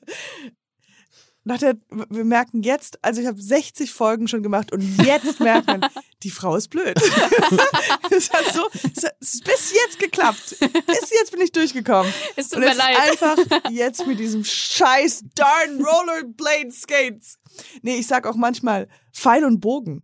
Nach 1.46 1.58
der, 1.58 1.76
wir 2.08 2.24
merken 2.24 2.62
jetzt, 2.62 2.98
also 3.04 3.20
ich 3.20 3.26
habe 3.26 3.38
60 3.42 3.92
Folgen 3.92 4.28
schon 4.28 4.42
gemacht 4.42 4.72
und 4.72 4.80
jetzt 5.04 5.40
merkt 5.40 5.66
man, 5.66 5.84
die 6.22 6.30
Frau 6.30 6.56
ist 6.56 6.68
blöd. 6.68 6.94
es 8.10 8.32
hat 8.32 8.54
so, 8.54 8.66
es 8.96 9.04
hat 9.04 9.18
bis 9.20 9.74
jetzt 9.74 9.98
geklappt. 9.98 10.56
Bis 10.58 11.10
jetzt 11.10 11.32
bin 11.32 11.42
ich 11.42 11.52
durchgekommen. 11.52 12.10
Es 12.36 12.48
tut 12.48 12.58
und 12.60 12.64
mir 12.64 12.74
leid. 12.74 12.96
ist 13.12 13.22
einfach 13.22 13.70
jetzt 13.70 14.06
mit 14.06 14.18
diesem 14.18 14.42
scheiß 14.42 15.24
darn 15.34 15.84
Rollerblade 15.84 16.70
Skates. 16.72 17.38
Nee, 17.82 17.96
ich 17.96 18.06
sag 18.06 18.26
auch 18.26 18.36
manchmal 18.36 18.88
Pfeil 19.12 19.44
und 19.44 19.60
Bogen. 19.60 20.02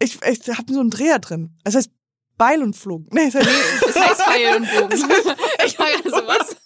Ich, 0.00 0.18
ich 0.22 0.48
habe 0.48 0.72
so 0.72 0.80
einen 0.80 0.90
Dreher 0.90 1.20
drin. 1.20 1.56
Das 1.62 1.76
heißt 1.76 1.90
Beil 2.36 2.62
und 2.62 2.74
Flug. 2.74 3.12
Nee, 3.12 3.30
das 3.30 3.44
heißt, 3.44 3.48
Das 3.86 3.96
heißt 3.96 4.22
Pfeil 4.28 4.56
und 4.56 4.68
Bogen. 4.72 5.10
Ich 5.64 5.78
mag 5.78 5.88
also 6.04 6.26
was. 6.26 6.56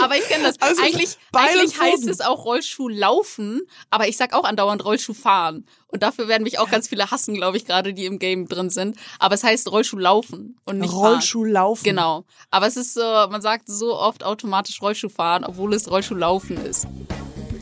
Aber 0.00 0.16
ich 0.16 0.24
kenne 0.28 0.44
das. 0.44 0.60
Also, 0.60 0.82
eigentlich 0.82 1.16
Beil 1.32 1.48
eigentlich 1.58 1.80
heißt 1.80 2.06
es 2.08 2.20
auch 2.20 2.44
Rollschuh 2.44 2.88
laufen, 2.88 3.62
aber 3.90 4.06
ich 4.08 4.16
sag 4.16 4.34
auch 4.34 4.44
andauernd 4.44 4.84
Rollschuh 4.84 5.14
fahren. 5.14 5.66
Und 5.88 6.02
dafür 6.02 6.28
werden 6.28 6.44
mich 6.44 6.58
auch 6.58 6.70
ganz 6.70 6.88
viele 6.88 7.10
hassen, 7.10 7.34
glaube 7.34 7.56
ich, 7.56 7.64
gerade 7.64 7.92
die 7.92 8.06
im 8.06 8.18
Game 8.18 8.46
drin 8.48 8.70
sind. 8.70 8.96
Aber 9.18 9.34
es 9.34 9.42
heißt 9.44 9.70
Rollschuh 9.70 9.98
laufen 9.98 10.56
und 10.64 10.78
nicht 10.78 10.90
fahren. 10.92 11.14
Rollschuh 11.14 11.44
laufen. 11.44 11.84
Genau. 11.84 12.24
Aber 12.50 12.66
es 12.66 12.76
ist 12.76 12.94
so, 12.94 13.00
man 13.02 13.42
sagt 13.42 13.68
so 13.68 13.96
oft 13.98 14.24
automatisch 14.24 14.80
Rollschuh 14.80 15.08
fahren, 15.08 15.44
obwohl 15.44 15.74
es 15.74 15.90
Rollschuh 15.90 16.14
laufen 16.14 16.64
ist. 16.64 16.86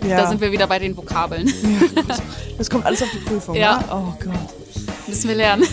Ja. 0.06 0.16
Da 0.22 0.28
sind 0.28 0.40
wir 0.40 0.52
wieder 0.52 0.66
bei 0.66 0.78
den 0.78 0.96
Vokabeln. 0.96 1.46
ja. 1.48 2.16
Das 2.56 2.68
kommt 2.70 2.86
alles 2.86 3.02
auf 3.02 3.10
die 3.10 3.18
Prüfung. 3.18 3.54
Ja. 3.54 3.78
Ne? 3.78 3.84
Oh 3.90 4.14
Gott. 4.24 4.69
Müssen 5.10 5.28
wir 5.28 5.36
lernen. 5.36 5.66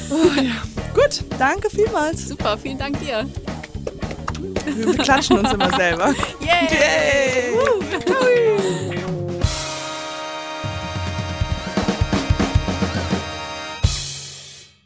Gut, 0.95 1.23
danke 1.37 1.69
vielmals. 1.69 2.27
Super, 2.27 2.57
vielen 2.57 2.79
Dank 2.79 2.99
dir. 2.99 3.29
Wir 4.65 4.97
klatschen 4.97 5.37
uns 5.37 5.53
immer 5.53 5.71
selber. 5.75 6.07
Yay! 6.41 6.67
Yay. 6.71 7.57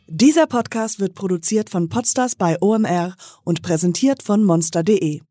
Dieser 0.07 0.47
Podcast 0.47 0.99
wird 0.99 1.15
produziert 1.15 1.69
von 1.69 1.87
Podstars 1.87 2.35
bei 2.35 2.57
OMR 2.61 3.15
und 3.45 3.61
präsentiert 3.61 4.21
von 4.21 4.43
monster.de. 4.43 5.21